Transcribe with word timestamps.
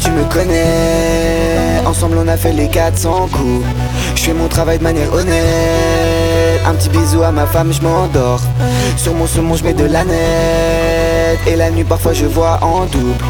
Tu 0.00 0.10
me 0.10 0.24
connais. 0.24 1.80
Ensemble 1.86 2.18
on 2.18 2.28
a 2.28 2.36
fait 2.36 2.52
les 2.52 2.68
400 2.68 3.28
coups. 3.32 3.64
Je 4.14 4.22
fais 4.22 4.32
mon 4.32 4.48
travail 4.48 4.78
de 4.78 4.84
manière 4.84 5.12
honnête. 5.12 6.60
Un 6.66 6.74
petit 6.74 6.88
bisou 6.88 7.22
à 7.22 7.32
ma 7.32 7.46
femme 7.46 7.72
je 7.72 7.80
m'endors. 7.82 8.40
Sur 8.96 9.14
mon 9.14 9.26
saumon 9.26 9.56
je 9.56 9.64
mets 9.64 9.74
de 9.74 9.84
la 9.84 10.04
nette. 10.04 11.40
Et 11.46 11.56
la 11.56 11.70
nuit 11.70 11.84
parfois 11.84 12.12
je 12.12 12.26
vois 12.26 12.58
en 12.62 12.86
double. 12.86 13.24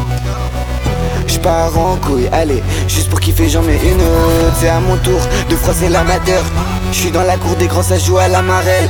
Je 1.27 1.39
pars 1.39 1.77
en 1.77 1.95
couille, 1.95 2.27
allez, 2.31 2.61
juste 2.87 3.09
pour 3.09 3.19
kiffer 3.19 3.47
j'en 3.49 3.61
mets 3.61 3.79
une 3.83 4.01
autre. 4.01 4.55
C'est 4.59 4.69
à 4.69 4.79
mon 4.79 4.97
tour 4.97 5.19
de 5.49 5.55
froisser 5.55 5.89
l'amateur. 5.89 6.43
Je 6.91 6.97
suis 6.97 7.11
dans 7.11 7.23
la 7.23 7.37
cour 7.37 7.55
des 7.55 7.67
grands, 7.67 7.83
ça 7.83 7.97
joue 7.97 8.17
à 8.17 8.27
la 8.27 8.41
marelle. 8.41 8.89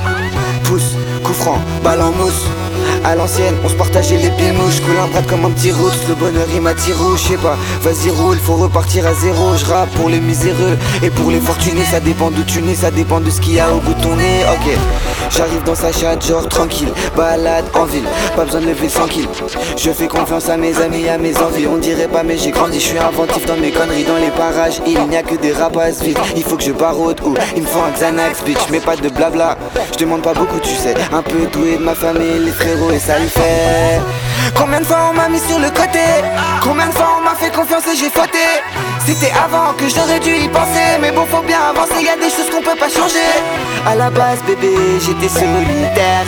Pouce, 0.63 0.95
coup 1.23 1.33
franc, 1.33 1.59
balle 1.83 2.01
en 2.01 2.11
mousse 2.11 2.45
à 3.03 3.15
l'ancienne, 3.15 3.55
on 3.63 3.69
se 3.69 3.75
partageait 3.75 4.17
les 4.17 4.29
pieds 4.31 4.51
mouches 4.51 4.79
Coule 4.81 4.97
un 5.01 5.07
bras 5.07 5.21
comme 5.27 5.45
un 5.45 5.49
petit 5.51 5.71
roots 5.71 6.07
Le 6.07 6.15
bonheur 6.15 6.47
il 6.53 6.61
m'attire 6.61 6.95
je 7.15 7.21
sais 7.21 7.37
pas. 7.37 7.57
Vas-y 7.81 8.09
roule, 8.09 8.37
faut 8.37 8.55
repartir 8.55 9.07
à 9.07 9.13
zéro 9.13 9.55
Je 9.55 9.65
rappe 9.65 9.89
pour 9.91 10.09
les 10.09 10.19
miséreux 10.19 10.77
Et 11.01 11.09
pour 11.09 11.31
les 11.31 11.39
fortunés, 11.39 11.83
ça 11.83 11.99
dépend 11.99 12.29
d'où 12.31 12.43
tu 12.43 12.61
nais 12.61 12.75
Ça 12.75 12.91
dépend 12.91 13.19
de 13.19 13.29
ce 13.29 13.41
qu'il 13.41 13.53
y 13.53 13.59
a 13.59 13.73
au 13.73 13.79
bout 13.79 13.93
de 13.93 14.01
ton 14.01 14.15
nez. 14.15 14.41
Ok, 14.53 14.77
j'arrive 15.29 15.63
dans 15.63 15.75
sa 15.75 15.91
chatte, 15.91 16.25
genre 16.25 16.47
tranquille 16.47 16.91
Balade 17.15 17.65
en 17.73 17.85
ville, 17.85 18.05
pas 18.35 18.45
besoin 18.45 18.61
de 18.61 18.67
lever 18.67 18.89
100 18.89 19.07
kills 19.07 19.27
Je 19.77 19.91
fais 19.91 20.07
confiance 20.07 20.49
à 20.49 20.57
mes 20.57 20.79
amis, 20.79 21.07
à 21.09 21.17
mes 21.17 21.35
envies 21.37 21.67
On 21.67 21.77
dirait 21.77 22.07
pas 22.07 22.23
mais 22.23 22.37
j'ai 22.37 22.51
grandi, 22.51 22.79
je 22.79 22.85
suis 22.85 22.99
inventif 22.99 23.45
dans 23.45 23.57
mes 23.57 23.71
conneries 23.71 24.03
Dans 24.03 24.17
les 24.17 24.31
parages, 24.31 24.81
il 24.85 24.99
n'y 25.07 25.17
a 25.17 25.23
que 25.23 25.35
des 25.35 25.53
rapaces 25.53 26.01
vides 26.03 26.19
Il 26.35 26.43
faut 26.43 26.57
que 26.57 26.63
je 26.63 26.71
barode 26.71 27.19
ou 27.25 27.33
il 27.55 27.63
me 27.63 27.67
faut 27.67 27.79
un 27.79 27.91
Xanax 27.91 28.43
bitch 28.43 28.69
Mais 28.69 28.79
pas 28.79 28.95
de 28.95 29.09
blabla, 29.09 29.57
je 29.93 29.97
demande 29.97 30.21
pas 30.21 30.33
beaucoup 30.33 30.59
tu 30.59 30.75
sais 30.75 30.93
Un 31.11 31.21
peu 31.21 31.47
doué 31.51 31.77
de 31.77 31.83
ma 31.83 31.95
famille, 31.95 32.39
les 32.45 32.51
frérots 32.51 32.90
et 32.91 32.99
ça 32.99 33.15
fait. 33.15 34.01
Combien 34.55 34.79
de 34.79 34.85
fois 34.85 35.09
on 35.11 35.13
m'a 35.13 35.29
mis 35.29 35.39
sur 35.39 35.59
le 35.59 35.69
côté? 35.69 36.03
Combien 36.61 36.87
de 36.87 36.91
fois 36.91 37.17
on 37.19 37.23
m'a 37.23 37.35
fait 37.35 37.51
confiance 37.51 37.83
et 37.87 37.95
j'ai 37.95 38.09
fauté? 38.09 38.39
C'était 39.05 39.31
avant 39.31 39.73
que 39.73 39.87
j'aurais 39.87 40.19
dû 40.19 40.35
y 40.35 40.47
penser 40.47 40.99
Mais 41.01 41.11
bon 41.11 41.25
faut 41.25 41.41
bien 41.41 41.59
avancer, 41.69 42.03
y 42.03 42.09
a 42.09 42.15
des 42.15 42.29
choses 42.29 42.49
qu'on 42.51 42.61
peut 42.61 42.77
pas 42.77 42.89
changer. 42.89 43.31
À 43.87 43.95
la 43.95 44.09
base 44.09 44.39
bébé 44.45 44.75
j'étais 44.99 45.29
solitaire 45.29 46.25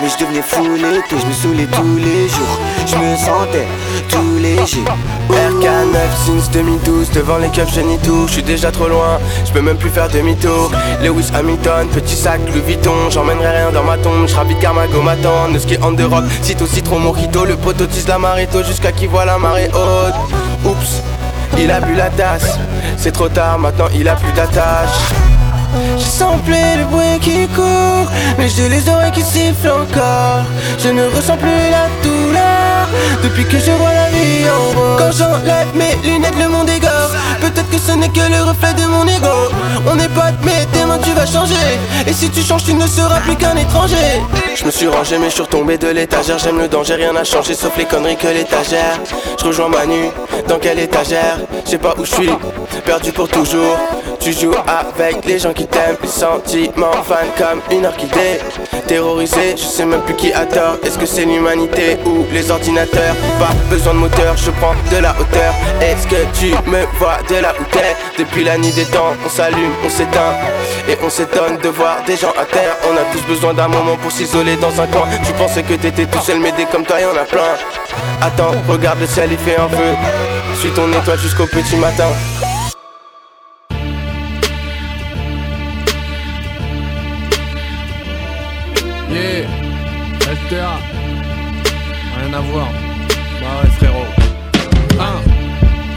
mais 0.00 0.08
je 0.08 0.18
devenais 0.18 0.42
fou 0.42 0.62
l'été, 0.74 1.16
je 1.20 1.26
me 1.26 1.32
saoulais 1.32 1.66
tous 1.66 1.96
les 1.96 2.28
jours. 2.28 2.58
Je 2.86 2.96
me 2.96 3.16
sentais 3.16 3.66
tout 4.08 4.36
léger. 4.40 4.84
RK9 5.30 5.96
since 6.24 6.50
2012 6.50 7.10
Devant 7.10 7.38
les 7.38 7.48
keufs 7.48 7.72
je 7.74 7.80
nie 7.80 7.98
tout, 7.98 8.26
je 8.26 8.34
suis 8.34 8.42
déjà 8.42 8.70
trop 8.70 8.88
loin 8.88 9.18
Je 9.46 9.52
peux 9.52 9.60
même 9.60 9.76
plus 9.76 9.90
faire 9.90 10.08
demi-tour. 10.08 10.70
Lewis 11.02 11.30
Hamilton, 11.34 11.88
petit 11.88 12.16
sac 12.16 12.40
Louis 12.46 12.60
Vuitton 12.60 13.10
J'emmènerai 13.10 13.48
rien 13.48 13.70
dans 13.72 13.84
ma 13.84 13.98
tombe, 13.98 14.26
je 14.26 14.48
vite 14.48 14.58
car 14.60 14.74
ma 14.74 14.86
go 14.86 15.02
m'attend 15.02 15.48
Ne 15.48 15.58
ski 15.58 15.76
on 15.82 15.94
the 15.94 16.02
rock, 16.02 16.24
cito 16.42 16.66
citron 16.66 17.00
mojito 17.00 17.44
Le 17.44 17.56
poteau 17.56 17.86
tisse 17.86 18.08
la 18.08 18.18
marito 18.18 18.62
jusqu'à 18.62 18.92
qu'il 18.92 19.08
voit 19.08 19.24
la 19.24 19.38
marée 19.38 19.68
haute. 19.68 20.14
Oups, 20.64 21.02
il 21.58 21.70
a 21.70 21.80
bu 21.80 21.94
la 21.94 22.10
tasse 22.10 22.58
C'est 22.96 23.12
trop 23.12 23.28
tard, 23.28 23.58
maintenant 23.58 23.88
il 23.94 24.08
a 24.08 24.14
plus 24.14 24.32
d'attache 24.32 25.27
j'ai 25.96 26.04
samplé 26.04 26.76
le 26.78 26.84
bruit 26.84 27.18
qui 27.20 27.46
court 27.48 28.10
Mais 28.38 28.48
j'ai 28.48 28.68
les 28.68 28.88
oreilles 28.88 29.12
qui 29.12 29.22
sifflent 29.22 29.70
encore. 29.70 30.44
Je 30.82 30.88
ne 30.88 31.04
ressens 31.04 31.36
plus 31.36 31.70
la 31.70 31.88
douleur 32.02 32.88
Depuis 33.22 33.44
que 33.44 33.58
je 33.58 33.70
vois 33.72 33.92
la 33.92 34.08
vie 34.10 34.44
en 34.48 34.78
rose. 34.78 34.98
Quand 34.98 35.12
j'enlève 35.12 35.68
mes 35.74 35.96
lunettes 36.08 36.38
le 36.38 36.48
monde 36.48 36.68
égore. 36.70 37.10
Peut-être 37.40 37.70
que 37.70 37.78
ce 37.78 37.92
n'est 37.92 38.08
que 38.08 38.20
le 38.20 38.42
reflet 38.42 38.74
de 38.74 38.86
mon 38.86 39.06
ego. 39.06 39.52
On 39.86 39.94
n'est 39.94 40.08
pas 40.08 40.30
mais 40.42 40.66
demain 40.78 40.98
tu 41.02 41.10
vas 41.12 41.26
changer. 41.26 41.54
Et 42.06 42.12
si 42.12 42.30
tu 42.30 42.42
changes 42.42 42.64
tu 42.64 42.74
ne 42.74 42.86
seras 42.86 43.20
plus 43.20 43.36
qu'un 43.36 43.56
étranger. 43.56 44.22
Je 44.54 44.64
me 44.64 44.70
suis 44.70 44.88
rangé 44.88 45.18
mais 45.18 45.26
je 45.26 45.34
suis 45.34 45.42
retombé 45.42 45.78
de 45.78 45.88
l'étagère. 45.88 46.38
J'aime 46.38 46.58
le 46.58 46.68
danger, 46.68 46.94
rien 46.94 47.12
n'a 47.12 47.24
changé 47.24 47.54
sauf 47.54 47.76
les 47.76 47.84
conneries 47.84 48.16
que 48.16 48.28
l'étagère. 48.28 48.98
Je 49.38 49.44
rejoins 49.44 49.68
Manu, 49.68 50.10
dans 50.48 50.58
quelle 50.58 50.78
étagère? 50.78 51.38
Je 51.64 51.70
sais 51.70 51.78
pas 51.78 51.94
où 51.98 52.04
je 52.04 52.10
suis, 52.12 52.30
perdu 52.84 53.12
pour 53.12 53.28
toujours. 53.28 53.76
Tu 54.20 54.32
joues 54.32 54.54
avec 54.66 55.24
les 55.24 55.38
gens 55.38 55.52
qui 55.58 55.66
t'aiment 55.66 55.96
Les 56.00 56.08
sentiments 56.08 57.02
fans 57.04 57.34
comme 57.36 57.60
une 57.76 57.84
orchidée 57.84 58.38
Terrorisé, 58.86 59.54
je 59.56 59.64
sais 59.64 59.84
même 59.84 60.00
plus 60.00 60.14
qui 60.14 60.32
a 60.32 60.46
tort. 60.46 60.76
Est-ce 60.82 60.96
que 60.96 61.04
c'est 61.04 61.26
l'humanité 61.26 61.98
ou 62.06 62.24
les 62.32 62.50
ordinateurs? 62.50 63.14
Pas 63.38 63.52
besoin 63.68 63.92
de 63.92 63.98
moteur, 63.98 64.34
je 64.36 64.50
prends 64.52 64.74
de 64.90 64.96
la 64.96 65.10
hauteur. 65.20 65.52
Est-ce 65.82 66.06
que 66.06 66.16
tu 66.38 66.52
me 66.70 66.86
vois 66.98 67.18
de 67.28 67.34
la 67.34 67.50
hauteur 67.50 67.92
Depuis 68.18 68.44
la 68.44 68.56
nuit 68.56 68.72
des 68.72 68.86
temps, 68.86 69.12
on 69.26 69.28
s'allume, 69.28 69.72
on 69.84 69.90
s'éteint. 69.90 70.32
Et 70.88 70.96
on 71.04 71.10
s'étonne 71.10 71.58
de 71.62 71.68
voir 71.68 71.98
des 72.06 72.16
gens 72.16 72.32
à 72.40 72.46
terre. 72.46 72.76
On 72.90 72.96
a 72.96 73.04
tous 73.12 73.26
besoin 73.26 73.52
d'un 73.52 73.68
moment 73.68 73.96
pour 73.96 74.10
s'isoler 74.10 74.56
dans 74.56 74.80
un 74.80 74.86
coin. 74.86 75.06
Tu 75.26 75.32
pensais 75.34 75.62
que 75.62 75.74
t'étais 75.74 76.06
tout 76.06 76.20
seul 76.20 76.40
mais 76.40 76.52
des 76.52 76.64
comme 76.64 76.86
toi 76.86 76.98
y'en 77.00 77.10
a 77.10 77.24
plein. 77.24 77.52
Attends, 78.22 78.54
regarde 78.68 79.00
le 79.00 79.06
ciel 79.06 79.28
il 79.32 79.38
fait 79.38 79.60
un 79.60 79.68
feu. 79.68 79.94
Suis 80.60 80.70
ton 80.70 80.90
étoile 80.92 81.18
jusqu'au 81.18 81.46
petit 81.46 81.76
matin 81.76 82.08
Rien 92.48 92.60
à 92.60 92.64
voir. 92.64 92.68
Bah 93.40 93.46
ouais, 93.62 93.70
frérot. 93.76 94.06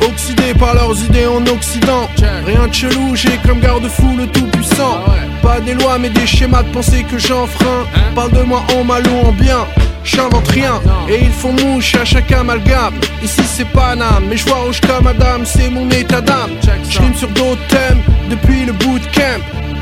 Oxydé 0.02 0.54
par 0.60 0.74
leurs 0.74 1.00
idées 1.04 1.28
en 1.28 1.46
Occident. 1.48 2.10
Rien 2.46 2.68
de 2.68 2.74
chelou, 2.74 3.16
j'ai 3.16 3.38
comme 3.46 3.60
garde-fou 3.60 4.18
le 4.18 4.28
tout-puissant. 4.28 5.04
Pas 5.42 5.60
des 5.60 5.74
lois, 5.74 5.98
mais 6.00 6.10
des 6.10 6.26
schémas 6.26 6.64
de 6.64 6.70
pensée 6.70 7.04
que 7.04 7.18
j'enfreins. 7.18 7.86
Parle 8.16 8.32
de 8.32 8.42
moi 8.42 8.64
en 8.76 8.84
mal 8.84 9.04
ou 9.08 9.28
en 9.28 9.32
bien. 9.32 9.66
J'invente 10.04 10.48
rien 10.48 10.82
et 11.10 11.20
ils 11.22 11.32
font 11.32 11.54
mouche 11.54 11.96
à 11.96 12.06
chaque 12.06 12.32
amalgame. 12.32 12.96
Ici 13.24 13.42
c'est 13.46 13.68
Paname, 13.68 14.26
mais 14.30 14.38
je 14.38 14.46
vois 14.46 14.58
rouge 14.58 14.82
comme 14.82 15.04
Madame, 15.04 15.46
c'est 15.46 15.70
mon 15.70 15.90
état 15.90 16.22
d'âme. 16.22 16.52
J'rime 16.90 17.16
sur 17.16 17.30
d'autres 17.30 17.66
thèmes 17.68 18.02
depuis 18.30 18.66
le 18.66 18.74
bootcamp. 18.74 19.42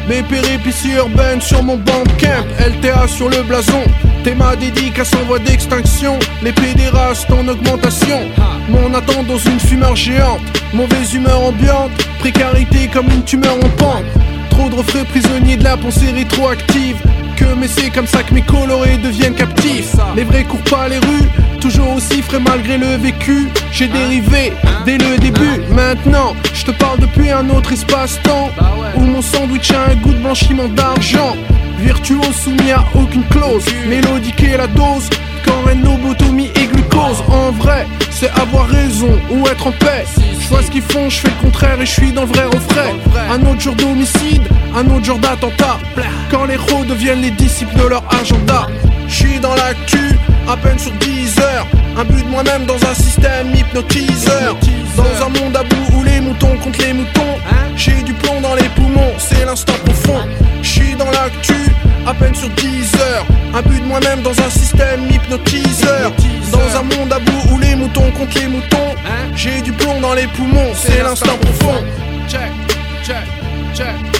Mes 0.10 0.24
péripéties 0.24 0.94
urbaines 0.98 1.40
sur 1.40 1.62
mon 1.62 1.78
bandcamp 1.78 2.44
LTA 2.60 3.08
sur 3.08 3.30
le 3.30 3.44
blason 3.44 3.84
Théma 4.24 4.56
dédicace 4.56 5.14
en 5.14 5.24
voie 5.28 5.38
d'extinction 5.38 6.18
Les 6.42 6.52
pédérastes 6.52 7.30
en 7.30 7.48
augmentation 7.48 8.28
Mon 8.70 8.92
attente 8.96 9.28
dans 9.28 9.38
une 9.38 9.60
fumeur 9.60 9.96
géante 9.96 10.42
Mauvaise 10.74 11.14
humeur 11.14 11.40
ambiante 11.42 11.92
Précarité 12.22 12.90
comme 12.92 13.06
une 13.06 13.24
tumeur 13.24 13.56
en 13.58 13.70
pente 13.78 14.06
Trop 14.50 14.68
de 14.68 14.76
refrains 14.78 15.04
prisonniers 15.04 15.58
de 15.58 15.64
la 15.64 15.78
pensée 15.78 16.12
rétroactive 16.12 16.98
que 17.40 17.54
mais 17.56 17.68
c'est 17.68 17.90
comme 17.90 18.08
ça 18.08 18.24
que 18.24 18.34
mes 18.34 18.42
colorés 18.42 18.98
deviennent 18.98 19.34
captifs. 19.34 19.96
Les 20.16 20.24
vrais 20.24 20.44
courent 20.44 20.70
pas 20.70 20.88
les 20.88 20.98
rues 20.98 21.30
Toujours 21.62 21.96
aussi 21.96 22.22
frais 22.22 22.40
malgré 22.40 22.78
le 22.78 22.98
vécu. 22.98 23.48
J'ai 23.72 23.88
dérivé 23.88 24.54
dès 24.86 24.98
le 24.98 25.18
début. 25.18 25.62
Maintenant 25.70 26.36
je 26.54 26.66
te 26.66 26.72
parle 26.72 27.00
depuis 27.00 27.30
un 27.30 27.50
autre 27.50 27.72
espace-temps 27.72 28.50
Où 28.96 29.02
mon 29.02 29.22
sandwich 29.22 29.72
a 29.72 29.92
un 29.92 29.96
goût 29.96 30.14
de 30.14 30.20
blanchiment 30.20 30.68
d'argent. 30.68 31.36
Virtuose 31.80 32.36
soumis 32.44 32.72
à 32.72 32.84
aucune 32.94 33.24
clause. 33.26 33.66
Mélodique 33.88 34.44
et 34.44 34.58
la 34.58 34.68
dose 34.68 35.10
Quand 35.46 35.62
rénobotomie 35.66 36.52
et 36.56 36.59
en 37.10 37.52
vrai, 37.52 37.88
c'est 38.12 38.30
avoir 38.40 38.68
raison 38.68 39.20
ou 39.32 39.48
être 39.48 39.68
en 39.68 39.72
paix. 39.72 40.06
Je 40.40 40.64
ce 40.64 40.72
qu'ils 40.72 40.82
font, 40.82 41.10
je 41.10 41.20
fais 41.22 41.30
le 41.30 41.42
contraire 41.44 41.80
et 41.82 41.86
je 41.86 41.92
suis 41.92 42.12
dans 42.12 42.22
le 42.22 42.28
vrai 42.28 42.46
au 42.46 42.60
frais. 42.72 42.94
Un 43.32 43.46
autre 43.48 43.60
jour 43.60 43.76
d'homicide, 43.76 44.44
un 44.76 44.86
autre 44.92 45.06
jour 45.06 45.18
d'attentat. 45.18 45.78
Quand 46.30 46.46
les 46.46 46.56
héros 46.56 46.86
deviennent 46.86 47.22
les 47.22 47.32
disciples 47.32 47.76
de 47.78 47.88
leur 47.88 48.04
agenda. 48.20 48.68
Je 49.08 49.14
suis 49.14 49.40
dans 49.40 49.56
l'actu, 49.56 50.18
à 50.48 50.56
peine 50.58 50.78
sur 50.78 50.92
10 50.92 51.40
heures. 51.40 51.68
Un 51.98 52.04
but 52.04 52.24
de 52.24 52.30
moi-même 52.30 52.66
dans 52.66 52.76
un 52.76 52.94
système 52.94 53.56
hypnotiseur. 53.56 54.56
Dans 54.96 55.26
un 55.26 55.30
monde 55.30 55.56
à 55.56 55.64
bout 55.64 55.98
où 55.98 56.04
les 56.04 56.20
moutons 56.22 56.58
contre 56.58 56.80
les 56.80 56.94
moutons. 56.94 57.38
J'ai 57.76 58.04
du 58.04 58.14
plomb 58.14 58.42
dans 58.42 58.56
les 58.56 58.70
poumons, 58.70 58.89
à 62.10 62.14
peine 62.16 62.34
sur 62.34 62.50
10 62.50 62.96
heures. 62.96 63.26
Un 63.54 63.62
but 63.62 63.80
de 63.80 63.86
moi-même 63.86 64.22
dans 64.22 64.32
un 64.32 64.50
système 64.50 65.10
hypnotiseur. 65.12 66.12
Dans 66.52 66.80
un 66.80 66.84
monde 66.84 67.14
à 67.14 67.20
bout 67.20 67.54
où 67.54 67.60
les 67.60 67.76
moutons 67.76 68.10
contre 68.12 68.40
les 68.40 68.48
moutons. 68.48 68.96
J'ai 69.36 69.62
du 69.62 69.72
plomb 69.72 70.02
dans 70.02 70.16
les 70.16 70.28
poumons, 70.28 70.72
c'est 70.74 71.04
l'instant 71.04 71.38
profond. 71.38 71.84
Check, 72.28 72.52
check, 73.04 73.16
check. 73.76 74.19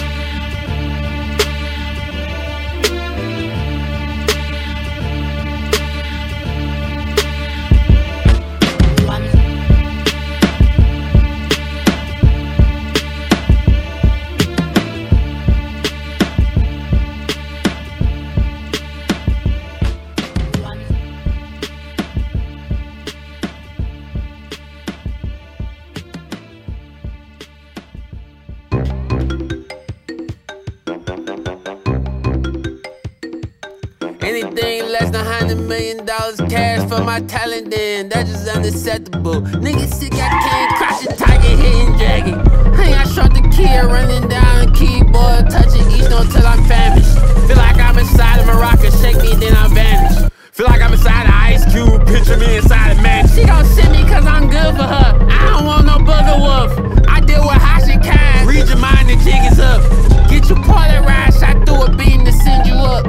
Dollars 36.36 36.52
cash 36.52 36.88
for 36.88 37.02
my 37.04 37.20
talent, 37.22 37.70
then 37.70 38.08
that's 38.08 38.30
just 38.30 38.48
unacceptable. 38.48 39.42
Niggas 39.42 39.92
sick, 39.94 40.12
I 40.14 40.28
can't 40.28 40.76
crouch 40.76 41.04
a 41.04 41.16
tiger, 41.16 41.56
hitting 41.56 41.96
dragon. 41.96 42.74
Hey, 42.74 42.94
I 42.94 43.04
shot 43.04 43.34
the 43.34 43.42
key, 43.54 43.78
running 43.78 44.28
down 44.28 44.66
the 44.66 44.72
keyboard, 44.72 45.50
touching 45.50 45.86
each 45.90 46.08
note 46.10 46.30
till 46.30 46.46
I'm 46.46 46.62
famished. 46.64 47.14
Feel 47.46 47.56
like 47.56 47.76
I'm 47.76 47.98
inside 47.98 48.40
of 48.40 48.48
a 48.48 48.54
rocket, 48.54 48.92
shake 49.00 49.16
me, 49.22 49.34
then 49.34 49.54
I 49.54 49.68
vanish. 49.68 50.30
Feel 50.52 50.66
like 50.66 50.80
I'm 50.80 50.92
inside 50.92 51.26
of 51.26 51.34
Ice 51.34 51.64
Cube, 51.72 52.06
picture 52.06 52.36
me 52.36 52.56
inside 52.56 52.92
of 52.92 53.02
man. 53.02 53.26
She 53.28 53.44
gon' 53.44 53.64
send 53.64 53.92
me 53.92 54.02
cause 54.08 54.26
I'm 54.26 54.48
good 54.48 54.76
for 54.76 54.86
her. 54.86 55.10
I 55.30 55.56
don't 55.56 55.66
want 55.66 55.86
no 55.86 55.98
booger 55.98 56.38
wolf. 56.38 57.08
I 57.08 57.20
deal 57.20 57.42
with 57.42 57.62
how 57.62 57.80
she 57.80 57.96
kind. 57.98 58.46
Read 58.46 58.68
your 58.68 58.78
mind, 58.78 59.08
the 59.08 59.16
jig 59.24 59.50
is 59.50 59.58
up. 59.58 59.80
Get 60.28 60.48
your 60.48 60.58
ride, 60.58 61.32
shot 61.34 61.66
through 61.66 61.82
a 61.84 61.96
beam 61.96 62.24
to 62.24 62.32
send 62.32 62.66
you 62.66 62.74
up. 62.74 63.04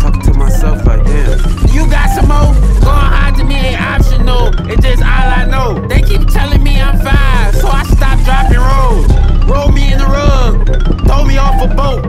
Talk 0.00 0.22
to 0.24 0.34
myself 0.34 0.84
like 0.86 1.04
damn. 1.04 1.63
You 1.74 1.90
got 1.90 2.08
some 2.14 2.28
more? 2.28 2.54
Going 2.86 3.10
hard 3.10 3.34
to 3.36 3.44
me 3.44 3.56
ain't 3.56 3.82
optional. 3.82 4.54
It's 4.70 4.80
just 4.80 5.02
all 5.02 5.28
I 5.40 5.44
know. 5.44 5.84
They 5.88 6.00
keep 6.02 6.22
telling 6.28 6.62
me 6.62 6.80
I'm 6.80 6.96
fine, 6.98 7.52
so 7.54 7.66
I 7.66 7.82
stop 7.90 8.22
dropping 8.22 8.62
rolls. 8.62 9.10
Roll 9.50 9.70
me 9.72 9.92
in 9.92 9.98
the 9.98 10.06
rug, 10.06 10.64
throw 11.04 11.24
me 11.24 11.36
off 11.36 11.60
a 11.60 11.66
boat. 11.74 12.04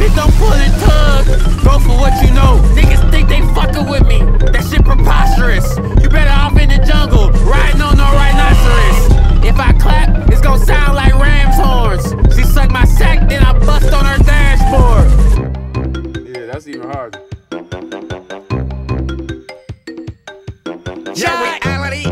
Bitch, 0.00 0.16
don't 0.16 0.32
pull 0.40 0.56
the 0.56 0.70
tug. 0.80 1.26
Go 1.62 1.78
for 1.78 2.00
what 2.00 2.16
you 2.24 2.32
know. 2.32 2.56
Niggas 2.72 3.10
think 3.10 3.28
they 3.28 3.42
fucking 3.54 3.88
with 3.90 4.06
me. 4.08 4.20
That 4.52 4.64
shit 4.64 4.84
preposterous. 4.84 5.68
You 6.02 6.08
better 6.08 6.32
off 6.32 6.56
in 6.58 6.70
the 6.70 6.80
jungle, 6.82 7.30
riding 7.44 7.82
on 7.82 7.98
no 7.98 8.08
rhinoceros. 8.16 9.44
If 9.44 9.60
I 9.60 9.72
clap, 9.74 10.30
it's 10.32 10.40
gonna 10.40 10.64
sound 10.64 10.96
like 10.96 11.12
ram's 11.14 11.56
horns. 11.60 12.34
She 12.34 12.42
suck 12.44 12.70
my 12.70 12.86
sack, 12.86 13.28
then 13.28 13.42
I 13.42 13.52
bust 13.52 13.92
on 13.92 14.04
her 14.06 14.18
dashboard. 14.24 15.08
Yeah, 16.26 16.46
that's 16.46 16.66
even 16.66 16.88
hard. 16.90 17.18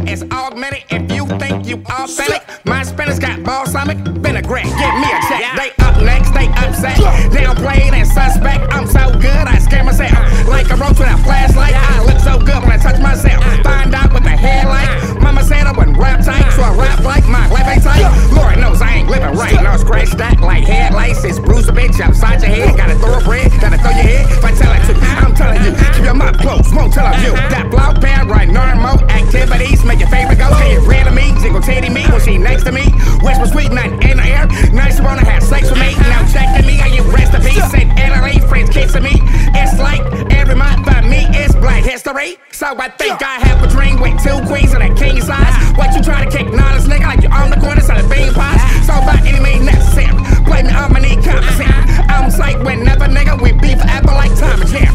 Is 0.09 0.25
augmented 0.33 0.85
if 0.91 1.13
you 1.13 1.27
think 1.39 1.67
you 1.67 1.77
authentic. 1.87 2.43
My 2.65 2.83
spinners 2.83 3.19
got 3.19 3.43
balsamic 3.43 3.99
vinaigrette. 3.99 4.65
Give 4.65 4.95
me 4.97 5.09
a 5.13 5.21
check. 5.29 5.45
They 5.57 5.71
up 5.85 5.97
next, 6.03 6.33
they 6.33 6.49
upset. 6.49 6.97
Downplayed 7.33 7.93
and 7.93 8.09
suspect. 8.09 8.73
I'm 8.73 8.87
so 8.87 9.13
good, 9.21 9.45
I 9.47 9.59
scare 9.59 9.85
myself. 9.85 10.13
Like 10.49 10.71
a 10.71 10.77
roach 10.77 10.99
with 10.99 11.13
a 11.13 11.19
flashlight. 11.23 11.75
I 11.75 12.05
look 12.05 12.19
so 12.21 12.39
good 12.39 12.61
when 12.63 12.73
I 12.73 12.79
touch 12.79 13.01
myself. 13.01 13.45
Find 13.63 13.95
out 13.95 14.13
what 14.13 14.23
the 14.23 14.31
headlight. 14.31 15.21
Mama 15.21 15.28
said 15.49 15.67
I 15.67 15.73
wouldn't 15.73 15.97
rap 15.97 16.21
tight, 16.21 16.45
so 16.53 16.63
I 16.63 16.77
rap 16.77 17.01
like 17.01 17.25
my 17.27 17.49
life 17.49 17.67
ain't 17.67 17.83
tight. 17.83 18.05
Lord 18.37 18.61
knows 18.61 18.83
I 18.83 19.01
ain't 19.01 19.09
living 19.09 19.33
right. 19.33 19.57
No 19.65 19.77
scratch 19.81 20.13
that 20.21 20.41
like 20.41 20.65
headlights. 20.65 21.25
It's 21.25 21.41
bruise 21.41 21.69
a 21.69 21.73
bitch 21.73 21.99
upside 22.05 22.43
your 22.45 22.53
head. 22.53 22.77
Gotta 22.77 22.95
throw 23.01 23.17
a 23.17 23.25
bread, 23.25 23.51
gotta 23.61 23.81
throw 23.81 23.97
your 23.97 24.05
head. 24.05 24.29
If 24.29 24.45
I 24.45 24.53
tell 24.53 24.73
it 24.77 24.85
to, 24.87 24.95
I'm 25.25 25.35
telling 25.35 25.65
you, 25.65 25.73
keep 25.97 26.05
your 26.05 26.15
mouth 26.15 26.37
closed. 26.39 26.69
Won't 26.77 26.93
tell 26.93 27.09
you. 27.25 27.33
That 27.49 27.73
blow 27.73 27.97
pad 27.97 28.29
right 28.29 28.49
normal 28.49 29.01
activities. 29.09 29.83
Make 29.85 30.01
your 30.05 30.13
favorite 30.13 30.39
go. 30.39 30.53
Get 30.61 30.85
rid 30.85 31.07
of 31.09 31.15
me, 31.17 31.33
jiggle 31.41 31.65
titty 31.65 31.89
me 31.89 32.05
when 32.13 32.21
she 32.21 32.37
next 32.37 32.65
to 32.69 32.73
me. 32.73 32.85
Whisper 33.25 33.49
sweet 33.49 33.73
night 33.73 33.97
in 34.05 34.21
the 34.21 34.27
air. 34.29 34.47
Nice 34.71 35.01
wanna 35.01 35.25
have 35.25 35.43
sex 35.43 35.73
with 35.73 35.81
me. 35.81 35.97
Now 36.13 36.29
checking 36.29 36.69
me, 36.69 36.77
I 36.85 36.93
get 36.93 37.09
recipes. 37.09 37.65
Said 37.73 37.89
Italy, 37.97 38.37
friends 38.49 38.69
kissing 38.69 39.03
me. 39.03 39.17
It's 39.57 39.81
like 39.81 40.05
every 40.29 40.55
month 40.55 40.85
for 40.85 41.01
me, 41.09 41.25
it's 41.33 41.55
black 41.57 41.85
history. 41.85 42.37
So 42.53 42.77
I 42.77 42.89
think 43.01 43.23
I 43.23 43.41
have 43.49 43.65
a 43.65 43.69
dream 43.73 44.01
with 44.01 44.21
two 44.23 44.37
queens 44.47 44.75
and 44.75 44.85
a 44.85 44.93
king 44.95 45.21
size. 45.23 45.38
What 45.77 45.95
you 45.95 46.03
trying 46.03 46.29
to 46.29 46.37
kick 46.37 46.53
knowledge, 46.53 46.85
nigga? 46.85 47.07
Like 47.07 47.23
you 47.23 47.31
on 47.31 47.51
the 47.51 47.57
corner 47.57 47.81
selling 47.81 48.09
bean 48.09 48.33
pies. 48.35 48.61
So 48.87 48.95
by 49.07 49.21
any 49.25 49.41
means 49.41 49.67
necessary. 49.67 50.15
Play 50.45 50.63
me 50.63 50.73
on 50.73 50.93
my 50.93 51.01
knee, 51.01 51.17
compensate. 51.17 51.69
I'm 52.11 52.31
like 52.39 52.59
whenever, 52.65 53.07
nigga, 53.07 53.41
we 53.43 53.53
be 53.53 53.75
forever 53.75 54.13
like 54.13 54.35
time 54.39 54.61
and 54.63 54.71
champ. 54.71 54.95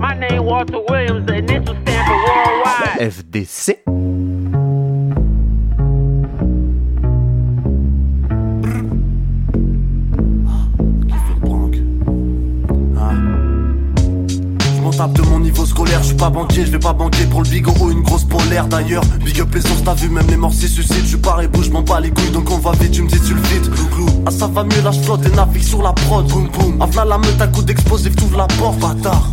My 0.00 0.14
name 0.14 0.44
Walter 0.44 0.80
Williams, 0.88 1.26
the 1.26 1.34
initial 1.36 1.74
stand 1.82 2.06
for 2.06 2.16
worldwide. 2.16 2.98
FDC. 3.00 4.15
Niveau 15.56 15.66
scolaire, 15.66 16.02
je 16.02 16.08
suis 16.08 16.16
pas 16.16 16.28
banquier, 16.28 16.66
je 16.66 16.70
vais 16.70 16.78
pas 16.78 16.92
banquer 16.92 17.24
pour 17.24 17.42
le 17.42 17.48
bigot 17.48 17.72
ou 17.80 17.90
une 17.90 18.02
grosse 18.02 18.24
polaire 18.24 18.66
d'ailleurs. 18.66 19.02
Big 19.24 19.40
up 19.40 19.54
les 19.54 19.62
t'as 19.62 19.94
vu, 19.94 20.08
même 20.10 20.26
les 20.28 20.36
morts 20.36 20.52
s'y 20.52 20.68
suicident. 20.68 21.06
Je 21.06 21.16
pas 21.16 21.34
rebou, 21.34 21.62
je 21.62 21.70
m'en 21.70 21.82
bats 21.82 22.00
les 22.00 22.10
couilles, 22.10 22.30
donc 22.30 22.50
on 22.50 22.58
va 22.58 22.72
vite, 22.72 22.92
tu 22.92 23.02
me 23.02 23.08
dis 23.08 23.18
sulfite. 23.18 23.70
Clou 23.70 23.86
clou, 23.86 24.06
ah 24.26 24.30
ça 24.30 24.46
va 24.48 24.64
mieux, 24.64 24.82
là 24.84 24.92
flotte 24.92 25.24
et 25.26 25.34
navigue 25.34 25.62
sur 25.62 25.82
la 25.82 25.92
prod. 25.92 26.26
Boum 26.26 26.48
boum, 26.48 26.82
à 26.82 27.04
la 27.04 27.18
meute 27.18 27.40
à 27.40 27.46
coup 27.46 27.62
d'explosif, 27.62 28.14
t'ouvres 28.16 28.36
la 28.36 28.46
porte, 28.46 28.78
bâtard. 28.78 29.30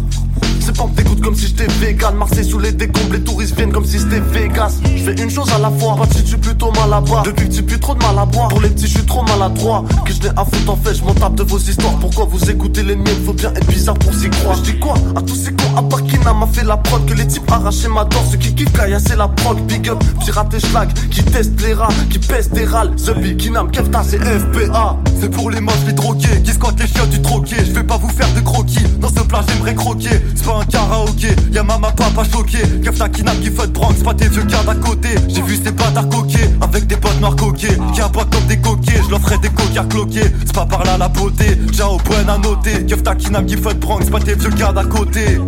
C'est 0.65 0.77
pas 0.77 0.85
que 0.85 0.95
t'écoutes 0.95 1.19
comme 1.21 1.35
si 1.35 1.47
j'étais 1.47 1.67
vegan. 1.67 2.15
Marseille 2.15 2.45
sous 2.45 2.57
les 2.57 2.71
décombres, 2.71 3.11
les 3.11 3.19
touristes 3.21 3.53
viennent 3.57 3.73
comme 3.73 3.83
si 3.83 3.99
c'était 3.99 4.21
Vegas. 4.21 4.79
Je 4.85 5.03
fais 5.03 5.21
une 5.21 5.29
chose 5.29 5.51
à 5.53 5.59
la 5.59 5.69
fois, 5.69 5.97
pas 5.97 6.07
je 6.15 6.25
suis 6.25 6.37
plutôt 6.37 6.71
mal 6.71 6.93
à 6.93 7.01
bas 7.01 7.23
Depuis 7.25 7.49
que 7.49 7.55
tu 7.55 7.63
plus 7.63 7.79
trop 7.79 7.95
de 7.95 8.01
mal 8.01 8.17
à 8.17 8.25
boire, 8.25 8.47
pour 8.47 8.61
les 8.61 8.69
petits 8.69 8.87
je 8.87 8.97
suis 8.97 9.05
trop 9.05 9.23
maladroit. 9.23 9.83
Que 10.05 10.13
je 10.13 10.21
n'ai 10.21 10.29
à 10.29 10.45
foutre 10.45 10.71
en 10.71 10.77
fait, 10.77 10.93
je 10.93 11.03
m'en 11.03 11.13
tape 11.13 11.35
de 11.35 11.43
vos 11.43 11.57
histoires. 11.57 11.97
Pourquoi 11.99 12.25
vous 12.25 12.49
écoutez 12.49 12.81
les 12.81 12.95
miennes, 12.95 13.25
faut 13.25 13.33
bien 13.33 13.51
être 13.53 13.67
bizarre 13.67 13.95
pour 13.95 14.13
s'y 14.13 14.29
croire. 14.29 14.55
Je 14.55 14.71
dis 14.71 14.79
quoi 14.79 14.93
à 15.17 15.21
tous 15.21 15.35
ces 15.35 15.51
cons, 15.51 15.75
à 15.75 15.83
part 15.83 16.01
Kina 16.03 16.33
m'a 16.33 16.47
fait 16.47 16.63
la 16.63 16.77
prod? 16.77 17.05
Que 17.05 17.13
les 17.13 17.27
types 17.27 17.51
arrachaient 17.51 17.89
ma 17.89 18.07
ceux 18.31 18.37
qui 18.37 18.55
kiffent 18.55 18.71
caillasser 18.71 19.17
la 19.17 19.27
prog 19.27 19.59
Big 19.63 19.89
up, 19.89 20.01
pirate 20.23 20.53
et 20.53 20.59
schlag, 20.61 20.93
qui 21.11 21.23
testent 21.25 21.61
les 21.61 21.73
rats, 21.73 21.89
qui 22.09 22.19
pèsent 22.19 22.51
des 22.51 22.63
râles. 22.63 22.91
Big 23.17 23.35
Kinam, 23.35 23.69
Kefta 23.69 24.01
c'est 24.07 24.19
FPA 24.19 24.97
C'est 25.19 25.29
pour 25.29 25.49
les 25.51 25.59
moches, 25.59 25.85
les 25.85 25.93
drogués, 25.93 26.41
qui 26.43 26.51
squattent 26.51 26.79
les 26.79 26.87
chiottes 26.87 27.09
du 27.09 27.21
troquet. 27.21 27.65
Je 27.65 27.71
vais 27.71 27.83
pas 27.83 27.97
vous 27.97 28.09
faire 28.09 28.31
de 28.33 28.39
croquis, 28.39 28.85
dans 28.99 29.09
ce 29.09 29.21
plat 29.21 29.43
j'aimerais 29.49 29.75
croquer. 29.75 30.21
C'est 30.35 30.52
pas 30.53 30.59
un 30.59 30.65
karaoké, 30.65 31.29
y'a 31.51 31.63
maman 31.63 31.91
papa 31.91 32.23
choqué. 32.31 32.59
Kefta 32.83 33.09
Kinam 33.09 33.37
qui 33.39 33.49
fait 33.49 33.71
Bronx, 33.71 33.93
pas 34.03 34.13
tes 34.13 34.27
vieux 34.27 34.43
gars 34.43 34.63
d'à 34.65 34.75
côté. 34.75 35.09
J'ai 35.27 35.41
vu 35.41 35.55
ces 35.55 35.71
bâtards 35.71 36.09
coqués, 36.09 36.49
avec 36.61 36.87
des 36.87 36.95
potes 36.95 37.19
noirs 37.19 37.35
coqués 37.35 37.77
Qui 37.93 38.01
aboient 38.01 38.25
comme 38.31 38.45
des 38.47 38.57
coquets, 38.57 39.01
je 39.05 39.09
leur 39.09 39.21
ferai 39.21 39.37
des 39.39 39.49
coquards 39.49 39.87
cloqués. 39.87 40.31
C'est 40.45 40.53
pas 40.53 40.65
par 40.65 40.83
là 40.83 40.97
la 40.97 41.07
beauté, 41.07 41.57
j'ai 41.71 41.83
au 41.83 41.97
point 41.97 42.27
à 42.27 42.37
noter. 42.37 42.85
Kefta 42.85 43.15
Kinam 43.15 43.45
qui 43.45 43.57
fait 43.57 43.73
Bronx, 43.79 44.09
pas 44.11 44.19
tes 44.19 44.35
vieux 44.35 44.49
gars 44.51 44.71
d'à 44.71 44.83
côté 44.83 45.39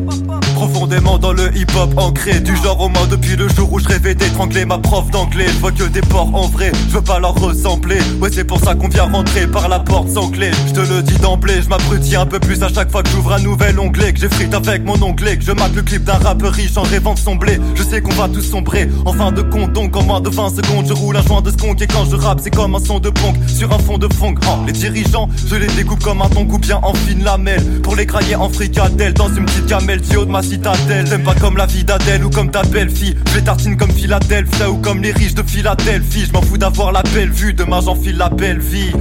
Profondément 0.55 1.17
dans 1.17 1.33
le 1.33 1.55
hip-hop 1.55 1.91
ancré. 1.97 2.39
Du 2.39 2.55
genre 2.55 2.79
au 2.79 2.89
moins 2.89 3.05
depuis 3.07 3.35
le 3.35 3.47
jour 3.49 3.71
où 3.73 3.79
je 3.79 3.87
rêvais 3.87 4.15
d'étrangler 4.15 4.65
ma 4.65 4.77
prof 4.77 5.09
d'anglais. 5.11 5.47
Je 5.47 5.59
vois 5.59 5.71
que 5.71 5.83
des 5.83 6.01
porcs 6.01 6.33
en 6.33 6.47
vrai, 6.47 6.71
je 6.89 6.95
veux 6.95 7.01
pas 7.01 7.19
leur 7.19 7.35
ressembler. 7.35 7.99
Ouais 8.21 8.29
c'est 8.31 8.45
pour 8.45 8.59
ça 8.59 8.73
qu'on 8.73 8.87
vient 8.87 9.03
rentrer 9.03 9.47
par 9.47 9.67
la 9.67 9.79
porte 9.79 10.09
sans 10.09 10.29
clé. 10.29 10.51
Je 10.67 10.73
te 10.73 10.79
le 10.79 11.01
dis 11.01 11.17
d'emblée, 11.19 11.61
je 11.61 11.67
m'abrutis 11.67 12.15
un 12.15 12.25
peu 12.25 12.39
plus 12.39 12.63
à 12.63 12.69
chaque 12.69 12.89
fois 12.89 13.03
que 13.03 13.09
j'ouvre 13.09 13.33
un 13.33 13.39
nouvel 13.39 13.79
onglet. 13.79 14.13
Que 14.13 14.19
j'ai 14.19 14.55
avec 14.55 14.85
mon 14.85 15.01
onglet, 15.03 15.37
que 15.37 15.43
je 15.43 15.51
marque 15.51 15.75
le 15.75 15.81
clip 15.81 16.03
d'un 16.03 16.13
rappeur 16.13 16.53
riche 16.53 16.77
en 16.77 16.83
rêvant 16.83 17.13
de 17.13 17.19
son 17.19 17.35
blé. 17.35 17.59
Je 17.75 17.83
sais 17.83 18.01
qu'on 18.01 18.13
va 18.13 18.29
tous 18.29 18.41
sombrer, 18.41 18.89
en 19.05 19.11
fin 19.13 19.31
de 19.31 19.41
compte 19.41 19.73
donc 19.73 19.95
en 19.97 20.03
moins 20.03 20.21
de 20.21 20.29
20 20.29 20.49
secondes 20.49 20.85
Je 20.87 20.93
roule 20.93 21.17
un 21.17 21.23
joint 21.23 21.41
de 21.41 21.51
skunk. 21.51 21.81
Et 21.81 21.87
quand 21.87 22.05
je 22.05 22.15
rappe 22.15 22.39
c'est 22.41 22.55
comme 22.55 22.75
un 22.75 22.79
son 22.79 22.99
de 22.99 23.09
punk 23.09 23.35
Sur 23.47 23.73
un 23.73 23.79
fond 23.79 23.97
de 23.97 24.07
funk, 24.13 24.35
oh, 24.47 24.63
les 24.65 24.73
dirigeants 24.73 25.29
je 25.47 25.55
les 25.55 25.67
découpe 25.67 26.03
comme 26.03 26.21
un 26.21 26.29
ton 26.29 26.43
bien 26.43 26.79
en 26.81 26.93
fine 26.93 27.23
lamelle. 27.23 27.81
Pour 27.81 27.95
les 27.95 28.05
crailler 28.05 28.35
en 28.35 28.49
fricadelle 28.49 29.13
dans 29.13 29.27
une 29.27 29.45
petite 29.45 29.65
gamelle. 29.65 30.01
Haut 30.15 30.23
de 30.23 30.31
ma 30.31 30.41
citadelle 30.45 31.09
T'aimes 31.09 31.23
pas 31.23 31.35
comme 31.35 31.57
la 31.57 31.65
vie 31.65 31.83
d'Adèle 31.83 32.23
ou 32.23 32.29
comme 32.29 32.51
ta 32.51 32.61
belle 32.63 32.89
fille. 32.89 33.15
Je 33.31 33.37
les 33.37 33.43
tartine 33.43 33.77
comme 33.77 33.91
Philadelphia 33.91 34.69
ou 34.69 34.77
comme 34.77 35.01
les 35.01 35.11
riches 35.11 35.35
de 35.35 35.43
Philadelphie. 35.43 36.25
Je 36.27 36.31
m'en 36.33 36.41
fous 36.41 36.57
d'avoir 36.57 36.91
la 36.91 37.03
belle 37.13 37.31
vue, 37.31 37.53
demain 37.53 37.81
j'enfile 37.81 38.17
la 38.17 38.29
belle 38.29 38.59
vie 38.59 38.91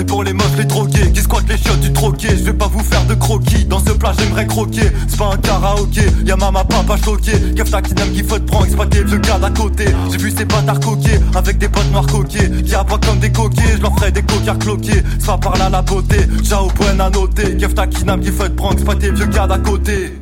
c'est 0.00 0.06
pour 0.06 0.24
les 0.24 0.32
meufs, 0.32 0.56
les 0.56 0.64
drogués 0.64 1.12
qui 1.12 1.20
squattent 1.20 1.48
les 1.50 1.58
chiottes 1.58 1.80
du 1.80 1.92
troquet. 1.92 2.30
Je 2.30 2.44
vais 2.44 2.54
pas 2.54 2.68
vous 2.68 2.82
faire 2.82 3.04
de 3.04 3.12
croquis. 3.12 3.66
Dans 3.66 3.80
ce 3.80 3.92
plat, 3.92 4.12
j'aimerais 4.18 4.46
croquer. 4.46 4.90
C'est 5.06 5.18
pas 5.18 5.30
un 5.34 5.36
karaoké. 5.36 6.06
Y'a 6.24 6.36
maman, 6.36 6.64
papa 6.64 6.96
choqué. 7.04 7.32
Kefta 7.54 7.82
qui 7.82 7.92
n'aime 7.92 8.10
qui 8.12 8.22
faut 8.22 8.38
te 8.38 8.50
prendre. 8.50 8.86
Des 8.86 9.04
vieux 9.04 9.18
gars 9.18 9.38
d'à 9.38 9.50
côté. 9.50 9.84
J'ai 10.10 10.16
vu 10.16 10.30
ces 10.30 10.46
bâtards 10.46 10.80
coqués 10.80 11.20
avec 11.36 11.58
des 11.58 11.68
potes 11.68 11.92
noirs 11.92 12.06
coqués. 12.06 12.50
Qui 12.64 12.72
pas 12.72 12.98
comme 13.06 13.18
des 13.20 13.30
coquets. 13.30 13.76
Je 13.76 13.82
leur 13.82 13.94
ferai 13.96 14.10
des 14.10 14.22
coquards 14.22 14.58
cloqués. 14.58 15.02
Ça 15.18 15.36
par 15.36 15.58
là 15.58 15.68
la 15.68 15.82
beauté. 15.82 16.20
Ciao, 16.44 16.68
point 16.68 16.98
à 16.98 17.10
noter. 17.10 17.58
Kefta 17.58 17.86
qui 17.86 18.02
n'aime 18.04 18.20
qui 18.20 18.30
faut 18.30 18.48
te 18.48 18.54
prendre. 18.54 18.94
Des 18.94 19.10
vieux 19.10 19.26
gars 19.26 19.46
d'à 19.46 19.58
côté. 19.58 20.14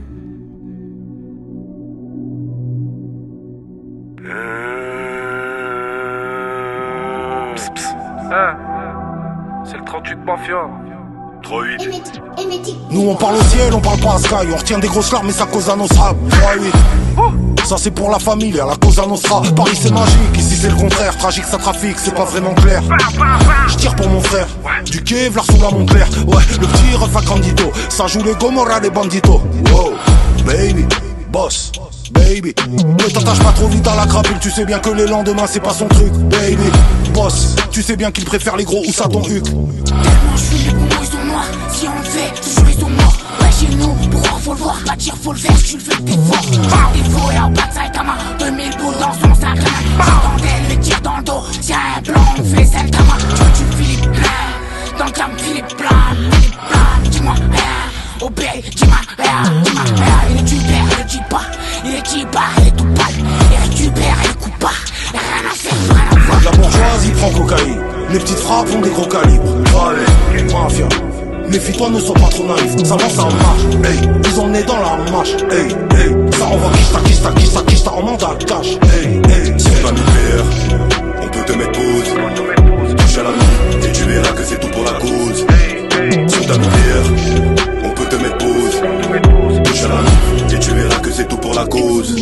C'est 8.28 8.34
le 8.34 8.77
38 9.88 10.18
Mafia. 10.26 10.56
3-8. 11.42 12.20
Nous 12.90 13.08
on 13.08 13.14
parle 13.14 13.36
au 13.36 13.42
ciel, 13.42 13.72
on 13.72 13.80
parle 13.80 13.98
pas 14.00 14.14
à 14.14 14.18
Sky. 14.18 14.34
On 14.52 14.56
retient 14.56 14.78
des 14.78 14.88
grosses 14.88 15.10
larmes, 15.10 15.28
mais 15.28 15.32
ça 15.32 15.46
cause 15.46 15.70
à 15.70 15.76
Nostra. 15.76 16.14
3-8. 17.16 17.64
Ça 17.64 17.76
c'est 17.78 17.90
pour 17.90 18.10
la 18.10 18.18
famille, 18.18 18.60
à 18.60 18.66
la 18.66 18.76
cause 18.76 18.98
à 18.98 19.06
Nostra. 19.06 19.40
Paris 19.56 19.78
c'est 19.80 19.92
magique, 19.92 20.36
ici 20.36 20.56
c'est 20.56 20.68
le 20.68 20.76
contraire. 20.76 21.16
Tragique 21.16 21.44
ça 21.44 21.56
trafique, 21.56 21.96
c'est 21.98 22.14
pas 22.14 22.24
vraiment 22.24 22.52
clair. 22.54 22.82
Je 23.68 23.76
tire 23.76 23.96
pour 23.96 24.08
mon 24.08 24.20
frère. 24.20 24.46
Du 24.84 25.02
Kevlar 25.02 25.44
sous 25.46 25.62
la 25.62 25.70
montre 25.70 25.94
Ouais, 25.94 26.42
le 26.60 26.66
petit 26.66 26.94
ref 26.94 27.16
à 27.16 27.22
Grandito. 27.22 27.72
Ça 27.88 28.06
joue 28.06 28.22
les 28.22 28.34
Gomorra, 28.34 28.80
les 28.80 28.90
banditos. 28.90 29.40
Wow, 29.72 29.94
baby, 30.44 30.84
boss. 31.32 31.72
Baby, 32.12 32.54
ne 32.68 33.10
t'attache 33.10 33.38
pas 33.38 33.52
trop 33.52 33.68
vite 33.68 33.86
à 33.86 33.96
la 33.96 34.06
crapule, 34.06 34.38
tu 34.40 34.50
sais 34.50 34.64
bien 34.64 34.78
que 34.78 34.90
les 34.90 35.06
lendemains 35.06 35.46
c'est 35.46 35.60
pas 35.60 35.72
son 35.72 35.86
truc. 35.88 36.12
Baby, 36.12 36.70
boss, 37.12 37.54
tu 37.70 37.82
sais 37.82 37.96
bien 37.96 38.10
qu'il 38.10 38.24
préfère 38.24 38.56
les 38.56 38.64
gros 38.64 38.82
ou 38.86 38.92
ça 38.92 39.08
ton 39.08 39.22
huc. 39.24 39.44
Tellement 39.44 40.36
je 40.36 40.42
suis 40.42 40.64
les 40.64 40.72
bons, 40.72 40.86
ils 41.00 41.06
sont 41.06 41.24
noirs. 41.24 41.44
Si 41.72 41.86
on 41.86 41.98
le 41.98 42.04
fait, 42.04 42.40
toujours 42.40 42.68
ils 42.68 42.80
sont 42.80 42.90
morts. 42.90 43.16
Ouais, 43.40 43.50
chez 43.58 43.74
nous, 43.74 43.94
pourquoi 44.10 44.38
faut 44.40 44.52
le 44.52 44.58
voir 44.58 44.76
dire 44.96 45.14
faut 45.22 45.32
le 45.32 45.38
faire, 45.38 45.56
tu 45.62 45.76
le 45.76 45.82
fais, 45.82 46.02
t'es 46.02 46.12
fort. 46.12 46.68
Par 46.68 46.92
défaut 46.92 47.30
et 47.32 47.38
en 47.38 47.50
bas 47.50 47.62
de 47.68 47.74
Saitama, 47.74 48.16
2000 48.38 48.70
boules 48.78 48.94
dans 49.00 49.12
son 49.12 49.34
sac. 49.34 49.58
J'entendais 49.98 50.74
le 50.74 50.80
tir 50.80 51.00
dans 51.02 51.16
le 51.18 51.22
dos. 51.22 51.42
Si 51.60 51.72
un 51.72 52.00
blanc, 52.02 52.34
on 52.38 52.44
fait 52.44 52.64
celle 52.64 52.90
tama. 52.90 53.16
Tu 53.18 53.42
veux 53.42 53.50
du 53.50 53.76
Philippe 53.76 54.12
Plein, 54.12 54.98
dans 54.98 55.04
le 55.04 55.10
cam 55.12 55.30
Philippe 55.36 55.76
Plein, 55.76 55.88
Philippe 56.32 56.56
Plein, 56.68 57.10
dis-moi 57.10 57.34
rien. 57.34 58.26
Au 58.26 58.30
B, 58.30 58.40
dis-moi 58.74 58.96
rien, 59.18 59.62
dis-moi 59.62 59.82
rien. 59.84 60.18
Il 60.30 60.38
est 60.38 60.42
du 60.42 60.54
le 60.56 60.87
dit 61.08 61.20
pas. 61.30 61.40
Il 61.84 62.02
qui 62.02 62.24
part, 62.26 62.52
il 62.60 62.68
est 62.68 62.76
tout 62.76 62.84
pâle. 62.94 63.14
Il 63.18 63.70
récupère, 63.70 64.16
il 64.24 64.34
coupe 64.36 64.58
pas. 64.58 64.78
Rien 65.12 65.50
à 65.50 65.54
faire, 65.54 65.72
rien 65.88 66.04
à 66.12 66.18
voir. 66.26 66.40
La 66.44 66.50
bourgeoisie 66.50 67.10
prend 67.12 67.30
cocaïne, 67.30 67.80
les 68.12 68.18
petites 68.18 68.38
frappes 68.38 68.68
ont 68.74 68.80
des 68.80 68.90
gros 68.90 69.06
calibres. 69.06 69.56
Allez, 69.88 70.52
mafia. 70.52 70.88
Méfie-toi, 71.48 71.88
ne 71.90 71.98
sois 71.98 72.14
pas 72.14 72.28
trop 72.28 72.44
naïf, 72.44 72.76
ça 72.84 72.96
va, 72.96 73.08
ça 73.08 73.22
marche. 73.22 73.64
Hey, 73.82 73.98
ils 74.22 74.40
ont 74.40 74.48
nez 74.48 74.62
dans 74.64 74.76
la 74.76 75.10
marche. 75.10 75.32
Hey, 75.50 75.68
hey, 75.96 76.14
ça 76.38 76.44
envoie 76.44 76.70
kista, 76.72 77.00
kista, 77.00 77.32
kista, 77.32 77.62
kista 77.62 77.90
en 77.90 78.02
mandat 78.02 78.36
cash. 78.46 78.76
Hey, 78.92 79.16
hey, 79.30 79.56
t'es 79.56 79.82
pas 79.82 79.92
nucléaire, 79.92 80.44
on 81.22 81.28
peut 81.28 81.44
te 81.46 81.52
mettre 81.52 81.72
pause. 81.72 82.96
Touche 82.98 83.18
à 83.18 83.22
la 83.22 83.30
main 83.30 83.86
et 83.88 83.92
tu 83.92 84.04
verras 84.04 84.32
que 84.32 84.44
c'est 84.44 84.60
tout 84.60 84.68
pour 84.68 84.84
la 84.84 84.92
cause. 84.92 85.46
Si 86.26 86.46
t'as 86.46 86.58
nucléaire, 86.58 87.06
on 87.82 87.90
peut 87.90 88.04
te 88.04 88.16
mettre 88.16 88.36
pause. 88.36 88.82
Touche 89.64 89.84
à 89.84 89.88
la 89.88 89.94
main 89.94 90.47
tu 90.68 90.74
verras 90.74 91.00
que 91.00 91.10
c'est 91.10 91.26
tout 91.26 91.36
pour 91.36 91.54
la 91.54 91.66
cause. 91.66 92.14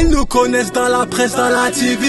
Ils 0.00 0.08
nous 0.08 0.24
connaissent 0.26 0.72
dans 0.72 0.88
la 0.88 1.06
presse, 1.06 1.36
dans 1.36 1.48
la 1.48 1.70
TV. 1.70 2.06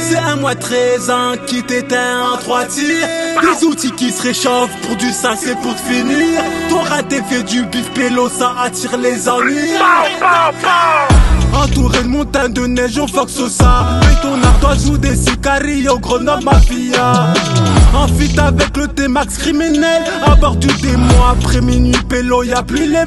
C'est 0.00 0.16
un 0.16 0.36
mois 0.36 0.54
13 0.54 1.10
ans 1.10 1.32
qui 1.46 1.62
t'éteint 1.62 2.32
en 2.32 2.36
trois 2.38 2.64
tirs. 2.64 3.06
Des 3.42 3.66
outils 3.66 3.92
qui 3.92 4.10
se 4.10 4.22
réchauffent 4.22 4.76
pour 4.82 4.96
du 4.96 5.10
sale, 5.12 5.36
c'est 5.38 5.58
pour 5.60 5.74
te 5.74 5.80
finir. 5.80 6.40
Ton 6.68 6.80
raté 6.80 7.20
fait 7.28 7.42
du 7.42 7.64
bif 7.66 7.90
pélo, 7.92 8.28
ça 8.28 8.54
attire 8.62 8.96
les 8.96 9.28
ennuis. 9.28 9.74
Entouré 11.52 12.02
de 12.02 12.08
montagnes 12.08 12.52
de 12.52 12.66
neige, 12.66 12.98
on 12.98 13.06
fox 13.06 13.32
ça. 13.48 14.00
Mais 14.00 14.20
ton 14.22 14.42
ardoise 14.42 14.86
joue 14.86 14.98
des 14.98 15.16
sicarios, 15.16 15.94
au 15.94 15.98
Grenoble 15.98 16.44
Mafia. 16.44 17.34
En 17.94 18.08
fit 18.08 18.38
avec 18.38 18.76
le 18.76 18.88
T-Max 18.88 19.38
criminel. 19.38 20.02
À 20.24 20.34
bord 20.34 20.56
du 20.56 20.68
démon, 20.80 21.24
après 21.30 21.60
minuit, 21.60 21.92
pélo, 22.08 22.42
y'a 22.42 22.62
plus 22.62 22.90
les 22.90 23.04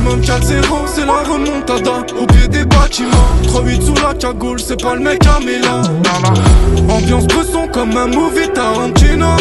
morts. 0.00 0.16
Minimum 0.16 0.20
4-0, 0.20 0.66
c'est 0.86 1.06
la 1.06 1.22
remontada. 1.22 2.04
Au 2.20 2.26
pied 2.26 2.48
des 2.48 2.64
bâtiments. 2.64 3.10
3-8 3.44 3.82
sous 3.82 3.94
la 4.02 4.14
cagoule, 4.14 4.60
c'est 4.60 4.80
pas 4.80 4.94
le 4.94 5.00
mec 5.00 5.20
à 5.26 5.40
Milan. 5.40 5.82
Ambiance 6.88 7.26
bresson 7.26 7.68
comme 7.72 7.96
un 7.96 8.06
movie 8.06 8.48
Tarantino. 8.52 9.36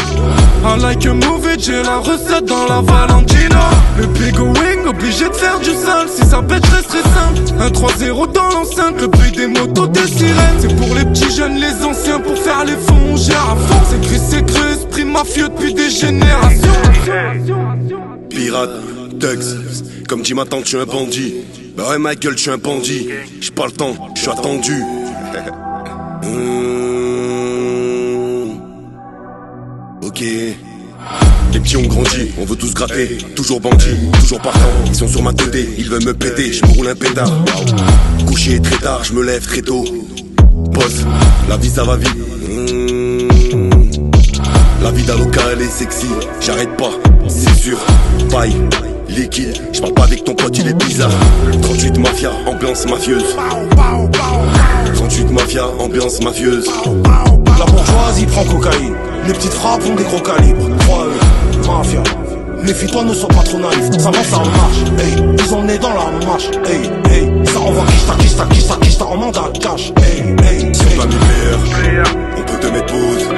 I 0.61 0.77
like 0.81 1.05
a 1.05 1.13
movie, 1.13 1.57
j'ai 1.57 1.81
la 1.81 1.99
recette 1.99 2.43
dans 2.43 2.65
la 2.65 2.81
Valentina 2.81 3.69
Le 3.97 4.07
big 4.07 4.37
wing, 4.37 4.87
obligé 4.89 5.29
de 5.29 5.33
faire 5.33 5.57
du 5.59 5.69
sale 5.69 6.09
Si 6.13 6.25
ça 6.25 6.41
pète, 6.41 6.65
reste 6.65 6.89
très 6.89 7.01
simple. 7.01 7.53
Un 7.59 7.69
3-0 7.69 8.33
dans 8.33 8.49
l'enceinte, 8.49 8.99
le 8.99 9.07
bruit 9.07 9.31
des 9.31 9.47
motos, 9.47 9.87
des 9.87 10.05
sirènes. 10.05 10.59
C'est 10.59 10.75
pour 10.75 10.93
les 10.95 11.05
petits 11.05 11.33
jeunes, 11.33 11.55
les 11.55 11.85
anciens, 11.85 12.19
pour 12.19 12.37
faire 12.37 12.65
les 12.65 12.75
fonds 12.75 13.13
On 13.13 13.15
gère 13.15 13.51
à 13.51 13.55
fond, 13.55 13.81
c'est 13.89 14.01
gris, 14.01 14.19
c'est 14.29 14.45
cru, 14.45 14.73
esprit 14.73 15.05
mafieux 15.05 15.47
depuis 15.47 15.73
des 15.73 15.89
générations. 15.89 16.67
Pirate, 18.29 18.69
Tugs, 19.19 19.88
comme 20.09 20.21
dit 20.23 20.33
ma 20.33 20.43
tante, 20.43 20.63
je 20.63 20.69
suis 20.69 20.77
un 20.77 20.85
bandit. 20.85 21.35
Bah 21.77 21.91
ouais, 21.91 21.99
ma 21.99 22.15
gueule, 22.15 22.33
je 22.35 22.41
suis 22.41 22.49
un 22.49 22.57
bandit. 22.57 23.09
J'ai 23.39 23.51
pas 23.51 23.67
le 23.67 23.71
temps, 23.71 23.95
je 24.15 24.21
suis 24.21 24.31
attendu. 24.31 24.83
Hum. 26.23 26.49
Ok. 30.01 30.21
Les 30.21 31.59
petits 31.59 31.77
ont 31.77 31.83
grandi, 31.83 32.31
on 32.39 32.45
veut 32.45 32.55
tous 32.55 32.73
gratter. 32.73 33.19
Toujours 33.35 33.61
bandit, 33.61 33.95
toujours 34.19 34.41
partant. 34.41 34.59
Ils 34.87 34.95
sont 34.95 35.07
sur 35.07 35.21
ma 35.21 35.31
tête, 35.31 35.55
ils 35.77 35.87
veulent 35.87 36.05
me 36.05 36.15
péter. 36.15 36.51
Je 36.53 36.65
me 36.65 36.71
roule 36.71 36.87
un 36.87 36.95
pétard. 36.95 37.31
Couché 38.25 38.59
très 38.59 38.77
tard, 38.77 39.03
je 39.03 39.13
me 39.13 39.23
lève 39.23 39.45
très 39.45 39.61
tôt. 39.61 39.85
Boss, 40.71 41.05
la 41.47 41.57
vie 41.57 41.69
ça 41.69 41.83
va 41.83 41.97
vite. 41.97 42.17
Hum. 42.49 43.69
La 44.81 44.89
vie 44.91 45.03
d'un 45.03 45.17
local 45.17 45.61
est 45.61 45.69
sexy, 45.69 46.07
j'arrête 46.41 46.75
pas, 46.77 46.93
c'est 47.27 47.53
sûr. 47.53 47.77
Paille, 48.31 48.55
liquide, 49.09 49.57
j'parle 49.73 49.93
pas 49.93 50.03
avec 50.03 50.23
ton 50.23 50.33
pote, 50.33 50.57
il 50.57 50.67
est 50.67 50.73
bizarre. 50.73 51.11
38 51.61 51.97
mafia, 51.97 52.31
ambiance 52.45 52.85
mafieuse. 52.85 53.35
38 54.95 55.31
mafia, 55.31 55.67
ambiance 55.79 56.21
mafieuse. 56.21 56.69
La 56.85 57.65
bourgeoisie 57.65 58.25
prend 58.25 58.43
cocaïne, 58.45 58.95
les 59.27 59.33
petites 59.33 59.53
frappes 59.53 59.83
ont 59.85 59.95
des 59.95 60.03
gros 60.03 60.19
calibres. 60.19 60.69
3-8, 60.79 61.67
mafia. 61.67 62.03
Méfie-toi, 62.63 63.03
ne 63.05 63.13
sois 63.13 63.29
pas 63.29 63.43
trop 63.43 63.57
naïf, 63.57 63.89
ça 63.97 64.11
va, 64.11 64.23
ça 64.23 64.37
marche. 64.37 64.79
Hey, 64.99 65.15
ils 65.37 65.53
ont 65.53 65.63
nez 65.63 65.77
dans 65.77 65.93
la 65.93 66.25
marche. 66.25 66.49
Hey, 66.65 66.89
hey, 67.09 67.31
ça 67.45 67.59
envoie 67.59 67.85
kista, 67.85 68.15
kista, 68.15 68.45
kista, 68.45 68.75
kista 68.81 69.05
en 69.05 69.17
mandat 69.17 69.51
cash. 69.61 69.93
Hey, 69.97 70.35
hey, 70.43 70.75
Si 70.75 70.81
on 70.83 71.01
on 72.37 72.41
peut 72.43 72.59
te 72.59 72.67
mettre 72.67 72.87
pause. 72.87 73.29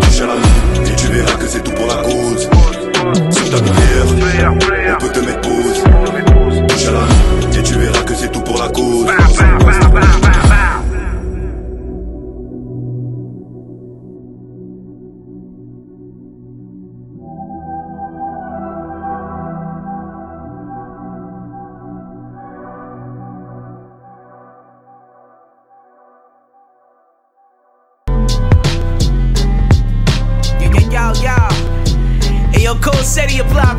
Touche 0.00 0.20
à 0.22 0.26
la 0.26 0.90
et 0.90 0.96
tu 0.96 1.06
verras 1.08 1.34
que 1.34 1.46
c'est 1.46 1.62
tout 1.62 1.72
pour 1.72 1.86
la 1.86 1.96
cause. 1.96 2.48
T'as 3.50 3.60
nucléaire, 3.62 4.52
on 4.92 4.98
peut 5.00 5.08
te 5.08 5.20
mettre 5.20 5.40
pause. 5.40 5.82
Touche 6.68 6.86
à 6.86 6.92
la 6.92 7.58
et 7.58 7.62
tu 7.62 7.74
verras 7.78 8.02
que 8.02 8.14
c'est 8.14 8.30
tout 8.30 8.42
pour 8.42 8.58
la 8.58 8.68
cause. 8.68 9.06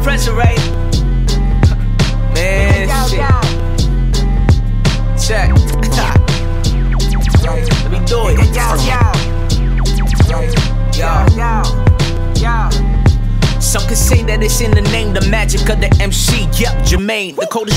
Pressure, 0.09 0.48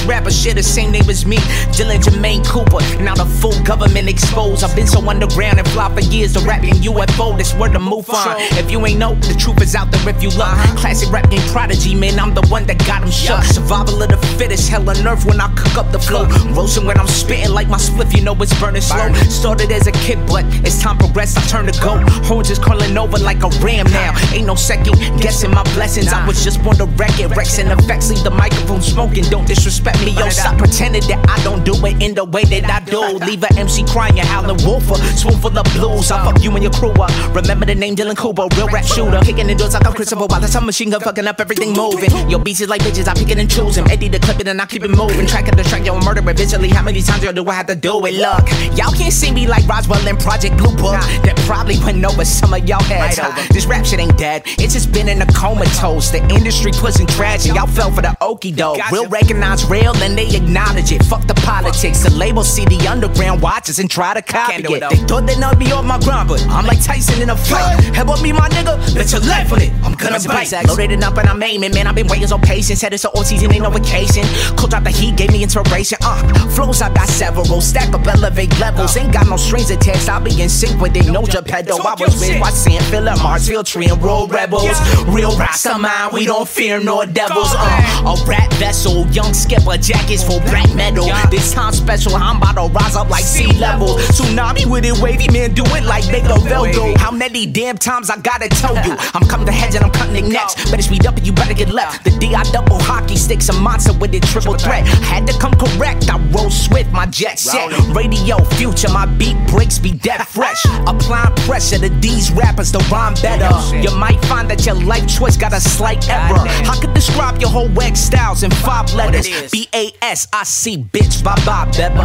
rapper, 0.06 0.30
share 0.30 0.54
the 0.54 0.62
same 0.62 0.92
name 0.92 1.08
as 1.08 1.24
me. 1.26 1.36
Dylan 1.74 2.02
Jermaine 2.02 2.46
Cooper, 2.46 2.80
now 3.02 3.14
the 3.14 3.24
full 3.24 3.58
government 3.64 4.08
exposed. 4.08 4.64
I've 4.64 4.74
been 4.74 4.86
so 4.86 5.00
underground 5.08 5.58
and 5.58 5.68
fly 5.68 5.92
for 5.94 6.00
years, 6.00 6.34
the 6.34 6.40
rapping 6.40 6.74
UFO, 6.74 7.36
that's 7.36 7.54
where 7.54 7.70
to 7.70 7.78
move 7.78 8.08
on. 8.10 8.36
If 8.58 8.70
you 8.70 8.84
ain't 8.86 8.98
know, 8.98 9.14
the 9.14 9.34
truth 9.34 9.60
is 9.62 9.74
out 9.74 9.90
there 9.90 10.08
if 10.08 10.22
you 10.22 10.30
look. 10.30 10.52
Classic 10.76 11.10
rap 11.10 11.30
game 11.30 11.46
prodigy, 11.48 11.94
man, 11.94 12.18
I'm 12.18 12.34
the 12.34 12.46
one 12.48 12.66
that 12.66 12.78
got 12.86 13.02
him 13.02 13.10
shook. 13.10 13.42
Survival 13.44 14.02
of 14.02 14.08
the 14.08 14.18
fittest, 14.38 14.68
hell 14.68 14.88
on 14.88 15.06
earth 15.06 15.24
when 15.24 15.40
I 15.40 15.48
cook 15.54 15.76
up 15.76 15.92
the 15.92 15.98
flow. 15.98 16.26
Roasting 16.52 16.86
when 16.86 16.98
I'm 16.98 17.06
spitting 17.06 17.52
like 17.52 17.68
my 17.68 17.78
spliff, 17.78 18.14
you 18.16 18.22
know 18.22 18.34
it's 18.40 18.58
burning 18.58 18.82
slow. 18.82 19.12
Started 19.28 19.70
as 19.70 19.86
a 19.86 19.92
kid, 19.92 20.18
but 20.26 20.44
as 20.66 20.80
time 20.80 20.98
progressed, 20.98 21.38
I 21.38 21.42
turned 21.46 21.72
to 21.72 21.80
go. 21.80 21.98
Horns 22.26 22.50
is 22.50 22.58
curling 22.58 22.96
over 22.98 23.18
like 23.18 23.42
a 23.42 23.48
ram 23.62 23.86
now. 23.92 24.12
Ain't 24.32 24.46
no 24.46 24.54
second 24.54 24.96
guessing 25.20 25.50
my 25.50 25.62
blessings. 25.74 26.08
I 26.08 26.26
was 26.26 26.42
just 26.42 26.62
born 26.62 26.76
to 26.76 26.86
wreck 26.98 27.18
it. 27.20 27.28
Rex 27.36 27.58
and 27.58 27.70
effects 27.70 28.10
leave 28.10 28.24
the 28.24 28.30
microphone 28.30 28.82
smoking. 28.82 29.24
Don't 29.24 29.46
disrespect 29.46 30.00
me, 30.01 30.01
yo. 30.10 30.28
Stop 30.28 30.58
pretending 30.58 31.02
that 31.08 31.24
I 31.28 31.42
don't 31.44 31.64
do 31.64 31.74
it 31.86 32.02
in 32.02 32.14
the 32.14 32.24
way 32.24 32.44
that 32.44 32.64
I 32.68 32.80
do. 32.84 33.18
Leave 33.26 33.42
a 33.42 33.52
MC 33.54 33.84
crying, 33.84 34.16
howling 34.16 34.64
wolfer. 34.64 34.96
Swoon 35.16 35.38
full 35.40 35.56
of 35.56 35.64
blues. 35.74 36.10
I 36.10 36.24
fuck 36.24 36.42
you 36.42 36.50
and 36.52 36.62
your 36.62 36.72
crew 36.72 36.92
up. 36.92 37.10
Remember 37.34 37.66
the 37.66 37.74
name 37.74 37.94
Dylan 37.94 38.16
Kubo, 38.16 38.48
real 38.56 38.68
rap 38.68 38.84
shooter. 38.84 39.20
Kicking 39.20 39.46
the 39.46 39.54
doors 39.54 39.74
like 39.74 39.86
I'm 39.86 39.92
Christopher 39.92 40.26
while 40.26 40.40
the 40.40 40.48
time 40.48 40.66
machine 40.66 40.90
gun 40.90 41.00
fucking 41.00 41.26
up 41.26 41.40
everything 41.40 41.72
moving. 41.72 42.10
Yo, 42.28 42.38
beats 42.38 42.60
is 42.60 42.68
like 42.68 42.82
bitches, 42.82 43.08
I 43.08 43.14
pick 43.14 43.30
it 43.30 43.38
and 43.38 43.50
choose 43.50 43.76
them. 43.76 43.86
Eddie 43.90 44.08
the 44.08 44.18
clip 44.18 44.40
it 44.40 44.48
and 44.48 44.60
I 44.60 44.66
keep 44.66 44.82
it 44.82 44.90
moving. 44.90 45.26
Track 45.26 45.48
of 45.48 45.56
the 45.56 45.64
track, 45.64 45.84
yo, 45.84 45.98
murder 46.00 46.28
it 46.28 46.36
visually. 46.36 46.68
How 46.68 46.82
many 46.82 47.02
times 47.02 47.22
yo, 47.22 47.32
do 47.32 47.46
I 47.48 47.54
have 47.54 47.66
to 47.66 47.76
do 47.76 48.04
it? 48.06 48.14
Look, 48.14 48.48
y'all 48.76 48.92
can't 48.92 49.12
see 49.12 49.30
me 49.32 49.46
like 49.46 49.66
Roswell 49.68 50.06
in 50.06 50.16
Project 50.16 50.56
Blue 50.56 50.74
Book. 50.76 51.00
That 51.24 51.36
probably 51.46 51.78
went 51.78 52.04
over 52.04 52.24
some 52.24 52.54
of 52.54 52.68
y'all 52.68 52.82
heads. 52.82 53.20
This 53.50 53.66
rap 53.66 53.84
shit 53.84 54.00
ain't 54.00 54.16
dead, 54.16 54.42
it's 54.58 54.72
just 54.72 54.92
been 54.92 55.08
in 55.08 55.20
a 55.22 55.26
comatose. 55.26 56.10
The 56.10 56.22
industry 56.28 56.72
pushing 56.72 57.06
trash 57.06 57.46
and 57.46 57.56
y'all 57.56 57.66
fell 57.66 57.90
for 57.90 58.02
the 58.02 58.16
okie 58.20 58.54
doke. 58.54 58.78
Real 58.90 59.08
recognize 59.08 59.64
real 59.66 59.81
and 59.90 60.16
they 60.16 60.28
acknowledge 60.36 60.92
it. 60.92 61.02
Fuck 61.04 61.26
the 61.26 61.34
politics. 61.34 62.02
The 62.02 62.10
label 62.10 62.44
see 62.44 62.64
the 62.64 62.86
underground 62.88 63.42
watches 63.42 63.78
and 63.78 63.90
try 63.90 64.14
to 64.14 64.22
copy 64.22 64.62
it. 64.62 64.80
They 64.90 64.96
thought 65.06 65.26
they 65.26 65.38
knocked 65.38 65.58
me 65.58 65.72
off 65.72 65.84
my 65.84 65.98
grind, 65.98 66.28
but 66.28 66.42
I'm 66.48 66.66
like 66.66 66.82
Tyson 66.82 67.20
in 67.20 67.30
a 67.30 67.36
fight. 67.36 67.82
How 67.94 68.02
about 68.02 68.22
me, 68.22 68.32
my 68.32 68.48
nigga? 68.50 68.94
Bet 68.94 69.12
your 69.12 69.20
life 69.22 69.52
on 69.52 69.62
it. 69.62 69.72
I'm 69.82 69.94
gonna 69.94 70.18
bite. 70.20 70.52
Loaded 70.66 70.92
it 70.92 71.02
up 71.02 71.16
and 71.18 71.28
I'm 71.28 71.42
aiming, 71.42 71.72
man. 71.74 71.86
I've 71.86 71.94
been 71.94 72.06
waiting 72.06 72.28
so 72.28 72.38
patient. 72.38 72.78
Said 72.78 72.92
it's 72.92 73.04
a 73.04 73.10
all 73.10 73.24
season, 73.24 73.52
ain't 73.52 73.62
no 73.62 73.70
vacation. 73.70 74.24
Cold 74.56 74.70
drop 74.70 74.84
the 74.84 74.90
heat, 74.90 75.16
gave 75.16 75.32
me 75.32 75.42
inspiration. 75.42 75.98
Uh, 76.02 76.22
flows 76.50 76.82
I 76.82 76.92
got 76.94 77.08
several. 77.08 77.60
Stack 77.60 77.94
up, 77.94 78.06
elevate 78.06 78.58
levels. 78.58 78.96
Ain't 78.96 79.12
got 79.12 79.28
no 79.28 79.36
strings 79.36 79.70
attached. 79.70 80.08
I'll 80.08 80.20
be 80.20 80.40
in 80.40 80.48
sync 80.48 80.80
with 80.80 80.96
it. 80.96 81.10
No 81.10 81.22
Geppetto. 81.22 81.76
I 81.82 81.94
was 81.98 82.20
with 82.20 82.40
Watson, 82.40 82.80
Philip 82.90 83.18
Mars, 83.22 83.50
Tree, 83.64 83.86
and 83.86 84.02
Roll 84.02 84.26
Rebels. 84.26 84.78
Real 85.08 85.36
rasta 85.36 85.78
mind, 85.78 86.12
we 86.12 86.24
don't 86.26 86.48
fear 86.48 86.80
no 86.80 87.04
devils. 87.04 87.48
Uh, 87.56 88.14
a 88.14 88.26
rap 88.26 88.52
vessel, 88.54 89.06
young 89.08 89.32
skipper, 89.34 89.71
jackets 89.76 90.22
for 90.22 90.40
black 90.40 90.72
metal. 90.74 91.06
This 91.30 91.52
time 91.52 91.72
special, 91.72 92.14
I'm 92.16 92.36
about 92.38 92.54
to 92.54 92.72
rise 92.72 92.96
up 92.96 93.08
like 93.10 93.24
sea 93.24 93.52
level. 93.58 93.96
Tsunami 94.12 94.66
with 94.66 94.84
it, 94.84 94.98
wavy 95.00 95.28
man, 95.32 95.54
do 95.54 95.64
it 95.66 95.84
like 95.84 96.06
Big 96.10 96.24
Veldo. 96.24 96.96
How 96.98 97.10
many 97.10 97.46
damn 97.46 97.76
times 97.78 98.10
I 98.10 98.18
gotta 98.18 98.48
tell 98.48 98.74
you? 98.86 98.96
I'm 99.14 99.26
coming 99.28 99.46
to 99.46 99.52
heads 99.52 99.74
and 99.74 99.84
I'm 99.84 99.90
cutting 99.90 100.28
next. 100.28 100.70
Better 100.70 100.82
speed 100.82 101.06
up 101.06 101.16
and 101.16 101.26
you 101.26 101.32
better 101.32 101.54
get 101.54 101.70
left. 101.70 102.04
The 102.04 102.10
DI 102.10 102.42
double 102.52 102.78
hockey 102.80 103.16
sticks 103.16 103.48
a 103.48 103.52
monster 103.54 103.92
with 103.92 104.14
it 104.14 104.22
triple 104.24 104.54
threat. 104.56 104.86
Had 104.86 105.26
to 105.26 105.38
come 105.38 105.52
correct, 105.54 106.08
I 106.10 106.18
roll 106.28 106.50
swift, 106.50 106.90
my 106.92 107.06
jet 107.06 107.38
set. 107.38 107.70
Radio 107.94 108.42
future, 108.56 108.88
my 108.88 109.06
beat 109.06 109.36
breaks 109.48 109.78
be 109.78 109.92
dead 109.92 110.26
fresh. 110.28 110.64
Applying 110.86 111.34
pressure 111.46 111.78
to 111.78 111.88
these 112.00 112.30
rappers 112.32 112.72
to 112.72 112.78
rhyme 112.90 113.14
better. 113.22 113.50
You 113.76 113.94
might 113.96 114.22
find 114.26 114.48
that 114.50 114.64
your 114.66 114.74
life 114.74 115.06
choice 115.08 115.36
got 115.36 115.52
a 115.52 115.60
slight 115.60 116.08
error. 116.08 116.38
I 116.38 116.78
could 116.80 116.94
describe 116.94 117.40
your 117.40 117.50
whole 117.50 117.68
wax 117.70 118.00
styles 118.00 118.42
in 118.42 118.50
five 118.50 118.92
letters. 118.94 119.26
B 119.62 119.68
A 119.74 119.92
S 120.02 120.26
I 120.32 120.42
C, 120.42 120.76
bitch, 120.76 121.22
bye 121.22 121.36
bye, 121.46 121.70
Beppa. 121.70 122.04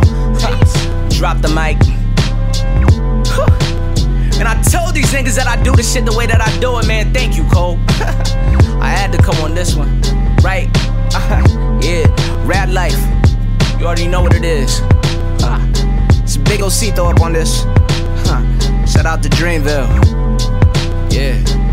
Drop 1.17 1.41
the 1.41 1.47
mic. 1.47 1.77
And 4.37 4.47
I 4.47 4.61
told 4.61 4.93
these 4.93 5.11
niggas 5.11 5.35
that 5.37 5.47
I 5.47 5.61
do 5.63 5.71
the 5.75 5.81
shit 5.81 6.05
the 6.05 6.15
way 6.15 6.27
that 6.27 6.39
I 6.39 6.59
do 6.59 6.77
it, 6.77 6.87
man. 6.87 7.11
Thank 7.13 7.35
you, 7.35 7.43
Cole. 7.49 7.79
I 8.79 8.89
had 8.89 9.11
to 9.13 9.17
come 9.17 9.37
on 9.37 9.55
this 9.55 9.75
one, 9.75 9.99
right? 10.43 10.69
yeah, 11.83 12.05
rad 12.45 12.71
life. 12.71 12.99
You 13.79 13.87
already 13.87 14.07
know 14.07 14.21
what 14.21 14.35
it 14.35 14.45
is. 14.45 14.81
Uh, 15.41 15.57
it's 16.21 16.35
a 16.35 16.39
big 16.41 16.59
Osito 16.59 17.11
up 17.11 17.21
on 17.21 17.33
this. 17.33 17.61
Shout 18.91 19.07
out 19.07 19.23
to 19.23 19.29
Dreamville. 19.29 19.89
Yeah. 21.11 21.66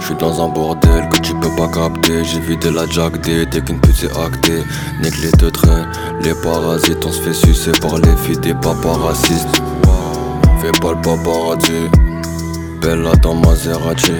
J'suis 0.00 0.14
dans 0.18 0.44
un 0.44 0.48
bordel 0.48 1.08
que 1.08 1.18
tu 1.20 1.32
peux 1.34 1.54
pas 1.56 1.68
capter. 1.68 2.24
J'ai 2.24 2.40
vidé 2.40 2.70
la 2.72 2.86
jack 2.86 3.20
D 3.20 3.46
dès 3.46 3.60
qu'une 3.60 3.80
pute 3.80 3.94
s'est 3.94 4.10
actée. 4.18 4.64
Nique 5.00 5.20
les 5.22 5.30
deux 5.32 5.52
les 6.22 6.34
parasites 6.34 7.04
On 7.06 7.12
se 7.12 7.20
fait 7.22 7.34
sucer 7.34 7.70
par 7.80 7.98
les 7.98 8.16
filles 8.16 8.38
des 8.38 8.54
papas 8.54 8.94
racistes. 8.94 9.62
Fais 10.60 10.72
pas 10.80 10.92
le 10.92 11.00
paparazzi. 11.00 11.88
Bella 12.80 13.14
dans 13.22 13.34
Maserati. 13.34 14.12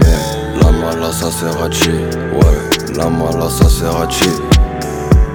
Mais 0.00 0.60
la 0.60 0.70
mala 0.70 1.10
ça 1.10 1.28
Ouais, 1.28 2.94
la 2.94 3.08
mala 3.08 3.48
ça 3.48 3.66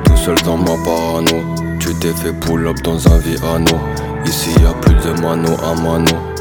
Tout 0.05 0.17
seul 0.17 0.35
dans 0.45 0.57
ma 0.57 0.77
parano. 0.85 1.43
Tu 1.79 1.95
t'es 1.95 2.13
fait 2.13 2.33
pull 2.33 2.67
up 2.67 2.77
dans 2.83 3.07
un 3.07 3.17
Viano 3.17 3.79
Ici 4.25 4.51
y 4.61 4.65
a 4.65 4.73
plus 4.73 4.95
de 4.95 5.19
mano 5.21 5.57
à 5.65 5.75
mano 5.81 6.32